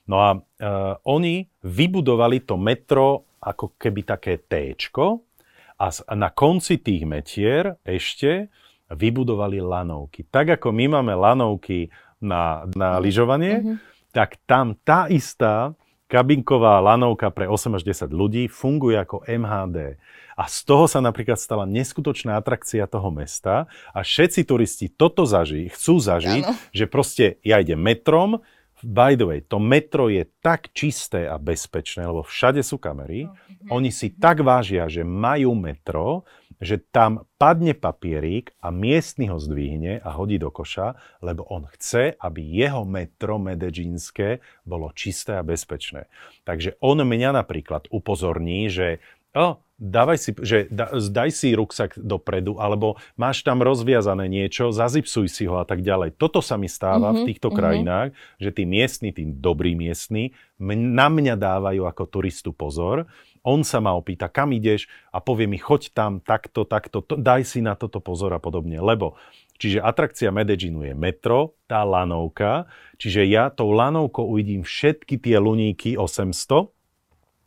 No 0.08 0.16
a 0.24 0.30
uh, 0.32 0.96
oni 1.04 1.44
vybudovali 1.60 2.48
to 2.48 2.56
metro 2.56 3.36
ako 3.44 3.76
keby 3.76 4.00
také 4.08 4.40
téčko 4.40 5.28
a 5.76 5.92
na 6.16 6.32
konci 6.32 6.80
tých 6.80 7.04
metier 7.04 7.76
ešte 7.84 8.48
vybudovali 8.88 9.60
lanovky. 9.60 10.24
Tak 10.24 10.56
ako 10.56 10.72
my 10.72 10.98
máme 10.98 11.12
lanovky 11.12 11.92
na, 12.24 12.64
na 12.72 12.96
lyžovanie, 12.96 13.60
mm-hmm. 13.60 13.76
tak 14.16 14.40
tam 14.48 14.72
tá 14.80 15.04
istá 15.12 15.76
kabinková 16.12 16.76
lanovka 16.84 17.32
pre 17.32 17.48
8 17.48 17.80
až 17.80 17.88
10 17.88 18.12
ľudí 18.12 18.44
funguje 18.52 19.00
ako 19.00 19.24
MHD. 19.24 19.96
A 20.36 20.44
z 20.44 20.58
toho 20.68 20.84
sa 20.84 21.00
napríklad 21.00 21.40
stala 21.40 21.64
neskutočná 21.64 22.36
atrakcia 22.36 22.84
toho 22.84 23.08
mesta 23.08 23.64
a 23.96 24.04
všetci 24.04 24.44
turisti 24.44 24.92
toto 24.92 25.24
zažiť, 25.24 25.72
chcú 25.72 25.96
zažiť, 25.96 26.44
ano. 26.44 26.56
že 26.76 26.84
proste 26.84 27.40
ja 27.40 27.64
idem 27.64 27.80
metrom, 27.80 28.44
by 28.84 29.14
the 29.16 29.24
way, 29.24 29.40
to 29.40 29.56
metro 29.62 30.10
je 30.10 30.26
tak 30.42 30.68
čisté 30.74 31.30
a 31.30 31.38
bezpečné, 31.38 32.02
lebo 32.04 32.26
všade 32.26 32.60
sú 32.60 32.76
kamery. 32.76 33.30
Oni 33.70 33.94
si 33.94 34.10
tak 34.12 34.42
vážia, 34.42 34.90
že 34.90 35.06
majú 35.06 35.54
metro, 35.54 36.26
že 36.62 36.78
tam 36.78 37.26
padne 37.42 37.74
papierík 37.74 38.54
a 38.62 38.70
miestny 38.70 39.26
ho 39.26 39.42
zdvihne 39.42 39.98
a 39.98 40.08
hodí 40.14 40.38
do 40.38 40.54
koša, 40.54 40.94
lebo 41.18 41.42
on 41.50 41.66
chce, 41.74 42.14
aby 42.14 42.38
jeho 42.38 42.86
metro 42.86 43.42
medellínske 43.42 44.38
bolo 44.62 44.94
čisté 44.94 45.36
a 45.36 45.42
bezpečné. 45.42 46.06
Takže 46.46 46.78
on 46.78 47.02
mňa 47.02 47.34
napríklad 47.34 47.90
upozorní, 47.90 48.70
že 48.70 49.02
oh, 49.34 49.58
dávaj 49.82 50.18
si, 50.20 50.30
že 50.38 50.70
da, 50.70 50.94
daj 50.94 51.30
si 51.34 51.50
ruksak 51.58 51.98
dopredu, 51.98 52.62
alebo 52.62 53.00
máš 53.18 53.42
tam 53.42 53.64
rozviazané 53.64 54.30
niečo, 54.30 54.70
zazipsuj 54.70 55.26
si 55.26 55.44
ho 55.50 55.58
a 55.58 55.66
tak 55.66 55.82
ďalej. 55.82 56.14
Toto 56.14 56.38
sa 56.38 56.54
mi 56.54 56.70
stáva 56.70 57.10
mm-hmm, 57.10 57.18
v 57.18 57.20
mhm, 57.20 57.26
týchto 57.26 57.48
mm-hmm. 57.50 57.58
krajinách, 57.58 58.08
že 58.38 58.50
tí 58.54 58.62
miestni, 58.62 59.10
tí 59.10 59.26
dobrí 59.26 59.74
miestni, 59.74 60.36
na 60.62 61.10
mňa 61.10 61.34
dávajú 61.34 61.82
ako 61.90 62.04
turistu 62.06 62.54
pozor, 62.54 63.10
on 63.43 63.66
sa 63.66 63.82
ma 63.82 63.95
opýta, 63.99 64.30
kam 64.30 64.55
ideš 64.55 64.86
a 65.11 65.18
povie 65.18 65.51
mi, 65.51 65.59
choď 65.59 65.90
tam, 65.90 66.22
takto, 66.22 66.62
takto, 66.62 67.03
to, 67.03 67.18
daj 67.18 67.43
si 67.43 67.59
na 67.59 67.74
toto 67.74 67.99
pozor 67.99 68.30
a 68.34 68.40
podobne. 68.40 68.78
Lebo, 68.78 69.18
čiže 69.59 69.82
atrakcia 69.82 70.30
Medellínu 70.30 70.86
je 70.86 70.95
metro, 70.95 71.59
tá 71.66 71.82
lanovka, 71.82 72.70
čiže 73.03 73.26
ja 73.26 73.51
tou 73.51 73.74
lanovkou 73.74 74.22
uvidím 74.22 74.62
všetky 74.62 75.18
tie 75.18 75.36
luníky 75.43 75.99
800 75.99 76.70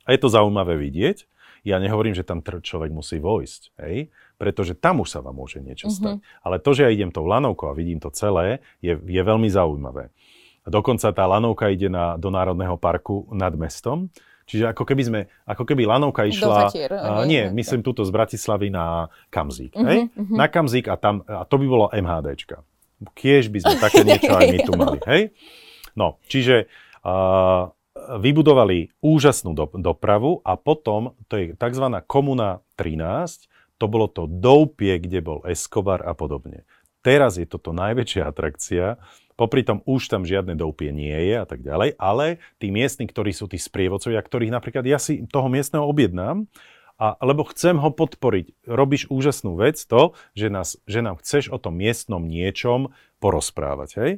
a 0.06 0.08
je 0.12 0.20
to 0.20 0.30
zaujímavé 0.30 0.76
vidieť. 0.76 1.26
Ja 1.66 1.82
nehovorím, 1.82 2.14
že 2.14 2.22
tam 2.22 2.46
človek 2.46 2.94
musí 2.94 3.18
vojsť, 3.18 3.62
hej? 3.82 4.14
pretože 4.38 4.78
tam 4.78 5.02
už 5.02 5.18
sa 5.18 5.20
vám 5.24 5.34
môže 5.34 5.64
niečo 5.64 5.90
mm-hmm. 5.90 5.98
stať. 5.98 6.16
Ale 6.46 6.62
to, 6.62 6.70
že 6.78 6.86
ja 6.86 6.94
idem 6.94 7.10
tou 7.10 7.26
lanovkou 7.26 7.72
a 7.72 7.78
vidím 7.78 7.98
to 7.98 8.14
celé, 8.14 8.62
je, 8.84 8.94
je 8.94 9.22
veľmi 9.24 9.50
zaujímavé. 9.50 10.14
Dokonca 10.66 11.14
tá 11.14 11.26
lanovka 11.30 11.70
ide 11.70 11.90
na, 11.90 12.18
do 12.18 12.34
Národného 12.34 12.76
parku 12.78 13.30
nad 13.34 13.54
mestom, 13.54 14.10
Čiže 14.46 14.70
ako 14.70 14.84
keby 14.86 15.04
sme, 15.04 15.20
ako 15.50 15.64
keby 15.66 15.90
lanovka 15.90 16.30
išla... 16.30 16.70
Fatier, 16.70 16.94
uh, 16.94 17.26
nie, 17.26 17.50
nie, 17.50 17.58
myslím 17.58 17.82
túto 17.82 18.06
z 18.06 18.14
Bratislavy 18.14 18.70
na 18.70 19.10
Kamzík. 19.34 19.74
Uh-huh, 19.74 19.90
hej? 19.90 20.00
Uh-huh. 20.14 20.38
Na 20.38 20.46
Kamzík 20.46 20.86
a, 20.86 20.96
tam, 21.02 21.26
a 21.26 21.50
to 21.50 21.58
by 21.58 21.66
bolo 21.66 21.86
MHDčka. 21.90 22.62
Kiež 23.18 23.50
by 23.50 23.60
sme 23.66 23.76
také 23.82 24.06
niečo 24.10 24.38
aj 24.38 24.46
my 24.54 24.60
tu 24.62 24.74
mali. 24.78 25.00
Hej? 25.10 25.34
No, 25.98 26.22
čiže 26.30 26.70
uh, 27.02 27.74
vybudovali 27.96 28.94
úžasnú 29.02 29.58
do, 29.58 29.66
dopravu 29.74 30.46
a 30.46 30.54
potom, 30.60 31.18
to 31.26 31.42
je 31.42 31.46
tzv. 31.58 31.86
Komuna 32.06 32.62
13, 32.78 33.50
to 33.82 33.86
bolo 33.90 34.08
to 34.08 34.30
doupie, 34.30 35.02
kde 35.02 35.26
bol 35.26 35.40
Escobar 35.50 36.06
a 36.06 36.14
podobne. 36.14 36.70
Teraz 37.02 37.38
je 37.38 37.46
toto 37.46 37.74
najväčšia 37.74 38.24
atrakcia, 38.26 38.98
Popri 39.36 39.68
tom 39.68 39.84
už 39.84 40.08
tam 40.08 40.24
žiadne 40.24 40.56
doupie 40.56 40.96
nie 40.96 41.12
je 41.12 41.36
a 41.36 41.46
tak 41.48 41.60
ďalej, 41.60 42.00
ale 42.00 42.40
tí 42.60 42.72
miestni, 42.72 43.08
ktorí 43.08 43.36
sú 43.36 43.52
tí 43.52 43.60
sprievodcovia, 43.60 44.24
ktorých 44.24 44.56
napríklad 44.56 44.88
ja 44.88 44.96
si 44.96 45.28
toho 45.28 45.52
miestneho 45.52 45.84
objednám, 45.84 46.48
a, 46.96 47.20
lebo 47.20 47.44
chcem 47.52 47.76
ho 47.76 47.92
podporiť. 47.92 48.56
Robíš 48.64 49.12
úžasnú 49.12 49.60
vec 49.60 49.76
to, 49.84 50.16
že, 50.32 50.48
nás, 50.48 50.80
že 50.88 51.04
nám 51.04 51.20
chceš 51.20 51.52
o 51.52 51.60
tom 51.60 51.76
miestnom 51.76 52.24
niečom 52.24 52.96
porozprávať. 53.20 53.90
Hej? 54.00 54.12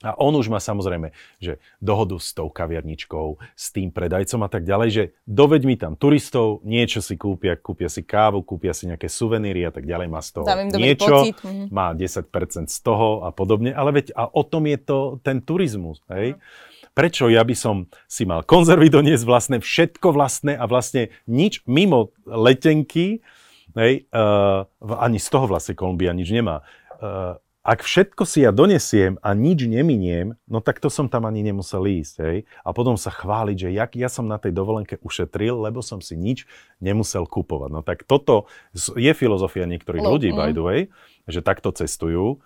A 0.00 0.16
on 0.16 0.32
už 0.32 0.48
má 0.48 0.56
samozrejme, 0.56 1.12
že 1.36 1.60
dohodu 1.76 2.16
s 2.16 2.32
tou 2.32 2.48
kaviarničkou, 2.48 3.36
s 3.52 3.68
tým 3.68 3.92
predajcom 3.92 4.40
a 4.40 4.48
tak 4.48 4.64
ďalej, 4.64 4.88
že 4.88 5.04
doveď 5.28 5.62
mi 5.68 5.76
tam 5.76 5.92
turistov, 5.92 6.64
niečo 6.64 7.04
si 7.04 7.20
kúpia, 7.20 7.60
kúpia 7.60 7.92
si 7.92 8.00
kávu, 8.00 8.40
kúpia 8.40 8.72
si 8.72 8.88
nejaké 8.88 9.12
suveníry 9.12 9.60
a 9.68 9.72
tak 9.72 9.84
ďalej, 9.84 10.08
má 10.08 10.24
z 10.24 10.40
toho 10.40 10.46
niečo, 10.72 11.16
pocit. 11.20 11.36
Mhm. 11.44 11.68
má 11.68 11.92
10% 11.92 12.72
z 12.72 12.78
toho 12.80 13.28
a 13.28 13.30
podobne, 13.30 13.76
ale 13.76 14.00
veď 14.00 14.16
a 14.16 14.24
o 14.24 14.40
tom 14.40 14.64
je 14.64 14.78
to 14.80 14.98
ten 15.20 15.44
turizmus, 15.44 16.00
hej? 16.08 16.40
Prečo 16.90 17.30
ja 17.30 17.44
by 17.44 17.54
som 17.54 17.86
si 18.10 18.26
mal 18.26 18.42
konzervy 18.42 18.90
doniesť 18.90 19.24
vlastné, 19.28 19.56
všetko 19.62 20.16
vlastné 20.16 20.56
a 20.56 20.64
vlastne 20.64 21.12
nič 21.28 21.62
mimo 21.68 22.16
letenky, 22.24 23.20
hej, 23.76 24.08
uh, 24.10 24.64
ani 24.80 25.20
z 25.20 25.28
toho 25.28 25.46
vlastne 25.46 25.76
Kolumbia 25.76 26.16
nič 26.16 26.32
nemá. 26.32 26.64
Uh, 26.98 27.38
ak 27.60 27.84
všetko 27.84 28.24
si 28.24 28.40
ja 28.40 28.56
donesiem 28.56 29.20
a 29.20 29.36
nič 29.36 29.68
neminiem, 29.68 30.32
no 30.48 30.64
tak 30.64 30.80
to 30.80 30.88
som 30.88 31.12
tam 31.12 31.28
ani 31.28 31.44
nemusel 31.44 31.84
ísť. 31.84 32.14
Hej? 32.24 32.36
A 32.64 32.72
potom 32.72 32.96
sa 32.96 33.12
chváliť, 33.12 33.56
že 33.56 33.68
jak 33.76 33.90
ja 34.00 34.08
som 34.08 34.24
na 34.24 34.40
tej 34.40 34.56
dovolenke 34.56 34.96
ušetril, 35.04 35.60
lebo 35.60 35.84
som 35.84 36.00
si 36.00 36.16
nič 36.16 36.48
nemusel 36.80 37.28
kupovať. 37.28 37.68
No 37.68 37.84
tak 37.84 38.08
toto 38.08 38.48
je 38.96 39.12
filozofia 39.12 39.68
niektorých 39.68 40.00
no, 40.00 40.16
ľudí, 40.16 40.32
by 40.32 40.50
mm. 40.50 40.56
the 40.56 40.64
way, 40.64 40.80
že 41.28 41.44
takto 41.44 41.68
cestujú. 41.68 42.40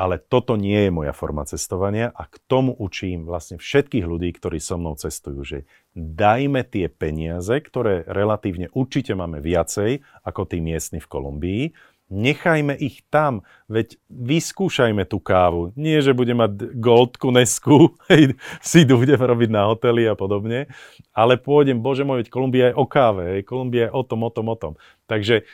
ale 0.00 0.16
toto 0.16 0.56
nie 0.56 0.88
je 0.88 0.90
moja 0.92 1.12
forma 1.12 1.44
cestovania 1.44 2.08
a 2.16 2.24
k 2.24 2.40
tomu 2.48 2.72
učím 2.72 3.28
vlastne 3.28 3.60
všetkých 3.60 4.08
ľudí, 4.08 4.32
ktorí 4.32 4.56
so 4.56 4.80
mnou 4.80 4.96
cestujú, 4.96 5.44
že 5.44 5.58
dajme 5.92 6.64
tie 6.64 6.88
peniaze, 6.88 7.52
ktoré 7.60 8.08
relatívne 8.08 8.72
určite 8.72 9.12
máme 9.12 9.44
viacej 9.44 10.00
ako 10.24 10.48
tí 10.48 10.64
miestni 10.64 11.04
v 11.04 11.10
Kolumbii, 11.10 11.64
nechajme 12.10 12.74
ich 12.76 13.06
tam, 13.08 13.46
veď 13.70 13.96
vyskúšajme 14.10 15.06
tú 15.06 15.22
kávu. 15.22 15.70
Nie, 15.78 16.02
že 16.02 16.10
budem 16.10 16.42
mať 16.42 16.74
goldku, 16.76 17.30
nesku, 17.30 17.94
si 18.66 18.82
budem 18.84 19.16
robiť 19.16 19.48
na 19.48 19.70
hoteli 19.70 20.10
a 20.10 20.18
podobne, 20.18 20.66
ale 21.14 21.38
pôjdem, 21.38 21.78
bože 21.78 22.02
môj, 22.02 22.26
veď 22.26 22.28
Kolumbia 22.28 22.64
je 22.70 22.76
o 22.76 22.84
káve, 22.84 23.38
hej, 23.38 23.42
Kolumbia 23.46 23.88
je 23.88 23.94
o 23.94 24.02
tom, 24.02 24.20
o 24.26 24.30
tom, 24.34 24.46
o 24.50 24.56
tom. 24.58 24.72
Takže 25.06 25.46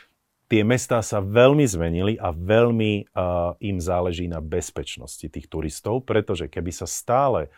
tie 0.49 0.61
mestá 0.65 1.05
sa 1.05 1.21
veľmi 1.21 1.63
zmenili 1.63 2.13
a 2.17 2.33
veľmi 2.33 3.13
uh, 3.13 3.53
im 3.61 3.77
záleží 3.77 4.25
na 4.25 4.41
bezpečnosti 4.41 5.29
tých 5.29 5.45
turistov, 5.45 6.07
pretože 6.09 6.49
keby 6.49 6.71
sa 6.73 6.89
stále, 6.89 7.53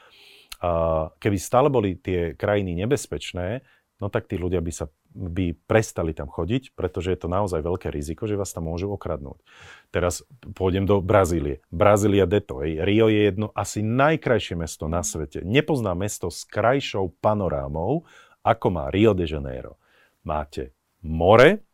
uh, 0.59 1.07
keby 1.23 1.37
stále 1.39 1.71
boli 1.71 1.95
tie 1.95 2.35
krajiny 2.35 2.75
nebezpečné, 2.83 3.63
no 3.99 4.07
tak 4.07 4.31
tí 4.31 4.39
ľudia 4.39 4.63
by 4.63 4.71
sa 4.71 4.87
by 5.09 5.57
prestali 5.67 6.13
tam 6.13 6.29
chodiť, 6.31 6.77
pretože 6.77 7.11
je 7.11 7.19
to 7.19 7.27
naozaj 7.27 7.59
veľké 7.59 7.89
riziko, 7.89 8.29
že 8.29 8.37
vás 8.37 8.53
tam 8.53 8.69
môžu 8.69 8.93
okradnúť. 8.93 9.41
Teraz 9.89 10.21
pôjdem 10.55 10.85
do 10.85 11.01
Brazílie. 11.01 11.65
Brazília 11.73 12.29
Deto. 12.29 12.61
Rio 12.61 13.09
je 13.09 13.21
jedno 13.27 13.49
asi 13.57 13.81
najkrajšie 13.81 14.55
mesto 14.55 14.85
na 14.85 15.01
svete. 15.01 15.41
Nepoznám 15.41 15.97
mesto 16.05 16.29
s 16.29 16.45
krajšou 16.45 17.11
panorámou, 17.19 18.05
ako 18.45 18.67
má 18.69 18.93
Rio 18.93 19.17
de 19.17 19.25
Janeiro. 19.25 19.81
Máte 20.21 20.77
more, 21.01 21.65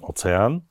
oceán, 0.00 0.64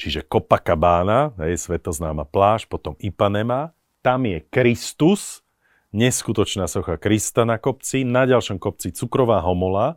čiže 0.00 0.24
Copacabana, 0.24 1.36
hej, 1.44 1.60
svetoznáma 1.60 2.24
pláž, 2.26 2.64
potom 2.64 2.96
Ipanema, 2.98 3.76
tam 4.00 4.24
je 4.24 4.40
Kristus, 4.48 5.43
neskutočná 5.94 6.66
socha 6.66 6.98
Krista 6.98 7.46
na 7.46 7.56
kopci, 7.56 8.02
na 8.02 8.26
ďalšom 8.26 8.58
kopci 8.58 8.90
cukrová 8.90 9.38
homola, 9.40 9.94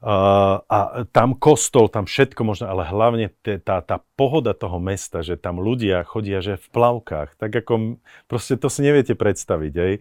Uh, 0.00 0.64
a 0.64 1.04
tam 1.12 1.36
kostol, 1.36 1.92
tam 1.92 2.08
všetko 2.08 2.40
možno, 2.40 2.72
ale 2.72 2.88
hlavne 2.88 3.36
t- 3.44 3.60
tá, 3.60 3.84
tá 3.84 4.00
pohoda 4.16 4.56
toho 4.56 4.80
mesta, 4.80 5.20
že 5.20 5.36
tam 5.36 5.60
ľudia 5.60 6.08
chodia 6.08 6.40
že 6.40 6.56
v 6.56 6.66
plavkách, 6.72 7.36
tak 7.36 7.52
ako 7.52 8.00
proste 8.24 8.56
to 8.56 8.72
si 8.72 8.80
neviete 8.80 9.12
predstaviť, 9.12 9.72
hej. 9.76 10.00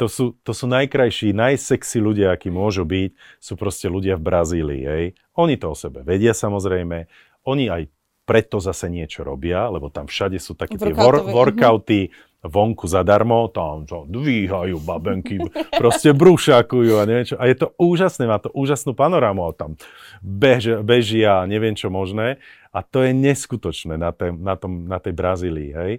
To 0.00 0.08
sú, 0.08 0.40
to 0.40 0.56
sú 0.56 0.64
najkrajší, 0.72 1.36
najsexy 1.36 2.00
ľudia, 2.00 2.32
akí 2.32 2.48
môžu 2.48 2.88
byť, 2.88 3.12
sú 3.36 3.60
proste 3.60 3.92
ľudia 3.92 4.16
v 4.16 4.24
Brazílii, 4.24 4.82
hej. 4.88 5.04
Oni 5.36 5.60
to 5.60 5.68
o 5.68 5.76
sebe 5.76 6.00
vedia 6.00 6.32
samozrejme, 6.32 7.04
oni 7.44 7.68
aj 7.68 7.92
preto 8.24 8.56
zase 8.56 8.88
niečo 8.88 9.20
robia, 9.20 9.68
lebo 9.68 9.92
tam 9.92 10.08
všade 10.08 10.40
sú 10.40 10.56
také 10.56 10.80
tie 10.80 10.96
wor- 10.96 11.28
workouty 11.28 12.08
vonku 12.46 12.86
zadarmo, 12.86 13.50
tam 13.50 13.84
čo, 13.84 14.06
dvíhajú 14.08 14.80
babenky, 14.82 15.38
proste 15.74 16.14
brúšakujú 16.14 16.98
a 16.98 17.06
neviem 17.06 17.26
čo. 17.26 17.36
A 17.36 17.50
je 17.50 17.56
to 17.58 17.74
úžasné, 17.76 18.24
má 18.26 18.38
to 18.40 18.50
úžasnú 18.54 18.94
panorámu, 18.94 19.50
tam 19.54 19.74
bež, 20.22 20.80
bežia, 20.86 21.44
neviem 21.44 21.74
čo 21.76 21.92
možné. 21.92 22.38
A 22.70 22.84
to 22.84 23.04
je 23.04 23.12
neskutočné 23.12 23.96
na, 23.96 24.12
tej, 24.12 24.36
na, 24.36 24.54
tom, 24.54 24.86
na 24.86 24.98
tej 25.00 25.14
Brazílii, 25.16 25.70
hej. 25.72 25.92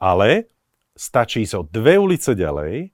Ale 0.00 0.48
stačí 0.94 1.44
so 1.44 1.66
dve 1.66 1.98
ulice 2.00 2.34
ďalej 2.34 2.90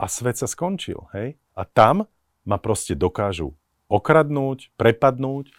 a 0.00 0.04
svet 0.08 0.36
sa 0.40 0.48
skončil, 0.48 1.10
hej. 1.16 1.36
A 1.56 1.62
tam 1.68 2.08
ma 2.44 2.56
proste 2.56 2.96
dokážu 2.96 3.52
okradnúť, 3.90 4.70
prepadnúť, 4.78 5.50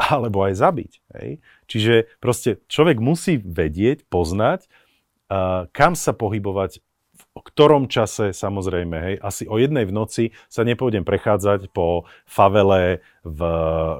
alebo 0.00 0.48
aj 0.48 0.54
zabiť. 0.56 0.92
Hej? 1.20 1.28
Čiže 1.68 1.94
proste 2.24 2.64
človek 2.72 2.96
musí 2.96 3.36
vedieť, 3.36 4.08
poznať, 4.08 4.64
kam 5.70 5.94
sa 5.94 6.12
pohybovať 6.12 6.82
o 7.30 7.40
ktorom 7.40 7.86
čase, 7.86 8.34
samozrejme, 8.34 8.96
hej, 8.98 9.14
asi 9.22 9.44
o 9.46 9.56
jednej 9.60 9.86
v 9.86 9.94
noci 9.94 10.24
sa 10.50 10.66
nepôjdem 10.66 11.06
prechádzať 11.06 11.70
po 11.70 12.08
favele 12.26 13.04
v 13.20 13.40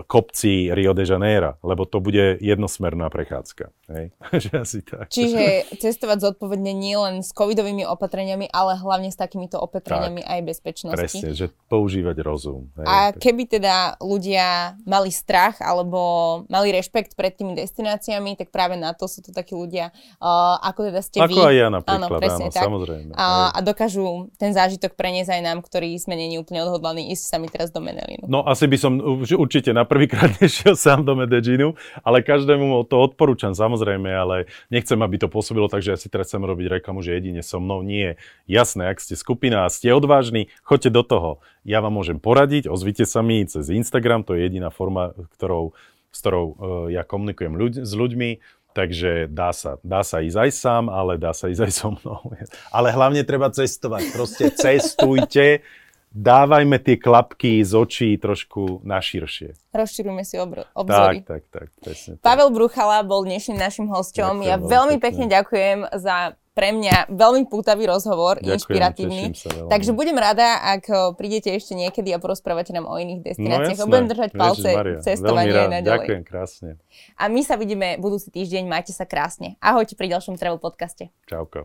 kopci 0.09 0.73
Rio 0.73 0.97
de 0.97 1.05
Janeiro, 1.05 1.61
lebo 1.61 1.85
to 1.85 2.01
bude 2.01 2.41
jednosmerná 2.41 3.13
prechádzka. 3.13 3.69
Hej? 3.93 4.17
asi 4.65 4.81
tak. 4.81 5.13
Čiže 5.13 5.77
cestovať 5.77 6.25
zodpovedne 6.25 6.73
nie 6.73 6.97
len 6.97 7.21
s 7.21 7.37
covidovými 7.37 7.85
opatreniami, 7.85 8.49
ale 8.49 8.81
hlavne 8.81 9.13
s 9.13 9.21
takýmito 9.21 9.61
opatreniami 9.61 10.25
tak, 10.25 10.31
aj 10.33 10.41
bezpečnosti. 10.41 10.97
Presne, 10.97 11.37
že 11.37 11.53
používať 11.69 12.17
rozum. 12.25 12.73
Hej? 12.81 12.87
A 12.89 12.97
keby 13.13 13.61
teda 13.61 14.01
ľudia 14.01 14.81
mali 14.89 15.13
strach 15.13 15.61
alebo 15.61 16.01
mali 16.49 16.73
rešpekt 16.73 17.13
pred 17.13 17.37
tými 17.37 17.53
destináciami, 17.53 18.41
tak 18.41 18.49
práve 18.49 18.81
na 18.81 18.97
to 18.97 19.05
sú 19.05 19.21
to 19.21 19.37
takí 19.37 19.53
ľudia, 19.53 19.93
uh, 20.17 20.57
ako 20.65 20.81
teda 20.89 21.01
ste 21.05 21.19
ako 21.21 21.29
vy. 21.29 21.35
Ako 21.37 21.45
aj 21.45 21.57
ja 21.61 21.69
napríklad, 21.69 22.01
áno, 22.01 22.07
presne 22.17 22.47
áno, 22.49 22.57
tak. 22.57 22.65
samozrejme. 22.65 23.13
A, 23.21 23.27
a 23.53 23.59
dokážu 23.61 24.33
ten 24.41 24.57
zážitok 24.57 24.97
preniesť 24.97 25.37
aj 25.37 25.43
nám, 25.45 25.59
ktorí 25.61 25.93
sme 26.01 26.17
není 26.17 26.41
úplne 26.41 26.65
odhodlaní 26.65 27.13
ísť 27.13 27.37
sami 27.37 27.53
teraz 27.53 27.69
do 27.69 27.85
Menelinu. 27.85 28.25
No 28.25 28.49
asi 28.49 28.65
by 28.65 28.79
som 28.81 29.10
určite 29.19 29.75
na 29.75 29.89
prvýkrát 29.89 30.37
nešiel 30.43 30.79
sám 30.79 31.03
do 31.03 31.19
Medellínu, 31.19 31.75
ale 32.05 32.23
každému 32.23 32.87
to 32.87 32.97
odporúčam 33.01 33.57
samozrejme, 33.57 34.11
ale 34.11 34.51
nechcem, 34.69 34.99
aby 35.01 35.17
to 35.19 35.29
pôsobilo 35.33 35.67
tak, 35.67 35.83
že 35.83 35.95
ja 35.95 35.99
si 35.99 36.13
teraz 36.13 36.31
chcem 36.31 36.43
robiť 36.43 36.81
reklamu, 36.81 37.01
že 37.01 37.17
jedine 37.17 37.43
so 37.43 37.59
mnou. 37.59 37.83
Nie. 37.83 38.21
Jasné, 38.47 38.91
ak 38.91 39.03
ste 39.03 39.19
skupina 39.19 39.67
a 39.67 39.73
ste 39.73 39.91
odvážni, 39.91 40.53
choďte 40.63 40.91
do 40.95 41.03
toho. 41.03 41.31
Ja 41.67 41.83
vám 41.83 41.99
môžem 41.99 42.23
poradiť, 42.23 42.71
ozvite 42.71 43.09
sa 43.09 43.25
mi 43.25 43.43
cez 43.45 43.69
Instagram, 43.69 44.23
to 44.23 44.37
je 44.37 44.47
jediná 44.47 44.71
forma, 44.71 45.17
ktorou, 45.39 45.75
s 46.11 46.19
ktorou 46.23 46.45
uh, 46.47 46.55
ja 46.93 47.03
komunikujem 47.03 47.55
ľuď, 47.57 47.73
s 47.83 47.93
ľuďmi. 47.97 48.61
Takže 48.71 49.27
dá 49.27 49.51
sa, 49.51 49.83
dá 49.83 50.07
sa 50.07 50.23
ísť 50.23 50.47
aj 50.47 50.51
sám, 50.55 50.85
ale 50.95 51.19
dá 51.19 51.35
sa 51.35 51.51
ísť 51.51 51.63
aj 51.67 51.73
so 51.75 51.89
mnou. 51.91 52.23
Ale 52.77 52.95
hlavne 52.95 53.27
treba 53.27 53.51
cestovať. 53.51 54.15
Proste 54.15 54.55
cestujte, 54.55 55.67
dávajme 56.11 56.77
tie 56.83 56.99
klapky 56.99 57.63
z 57.63 57.73
očí 57.75 58.11
trošku 58.19 58.83
naširšie. 58.83 59.55
Rozširujme 59.71 60.27
si 60.27 60.37
obr- 60.43 60.67
obzory. 60.75 61.23
Tak, 61.23 61.47
tak, 61.49 61.69
tak, 61.69 61.69
presne. 61.79 62.19
Pavel 62.19 62.51
Bruchala 62.51 63.07
bol 63.07 63.23
dnešným 63.25 63.59
našim 63.59 63.87
hosťom. 63.87 64.43
ja 64.43 64.59
veľmi 64.59 64.99
pekne. 64.99 65.27
pekne 65.27 65.35
ďakujem 65.41 65.79
za 65.97 66.35
pre 66.51 66.75
mňa 66.75 67.15
veľmi 67.15 67.47
pútavý 67.47 67.87
rozhovor, 67.87 68.43
Ďakujem, 68.43 68.53
inšpiratívny. 68.59 69.25
Takže 69.71 69.95
budem 69.95 70.19
rada, 70.19 70.59
ak 70.77 71.15
prídete 71.15 71.55
ešte 71.55 71.79
niekedy 71.79 72.11
a 72.11 72.19
porozprávate 72.19 72.75
nám 72.75 72.91
o 72.91 72.99
iných 72.99 73.23
destináciách. 73.23 73.79
No, 73.81 73.89
budem 73.89 74.07
držať 74.11 74.31
palce 74.35 74.71
cestovanie 75.01 75.55
aj 75.55 75.81
naďalej. 75.81 75.99
Ďakujem 76.05 76.23
krásne. 76.27 76.71
A 77.17 77.31
my 77.31 77.41
sa 77.47 77.55
vidíme 77.55 77.97
budúci 78.03 78.35
týždeň. 78.35 78.67
Majte 78.67 78.93
sa 78.93 79.07
krásne. 79.07 79.57
Ahojte 79.63 79.95
pri 79.95 80.11
ďalšom 80.11 80.37
travel 80.37 80.59
podcaste. 80.59 81.15
Čauko. 81.31 81.65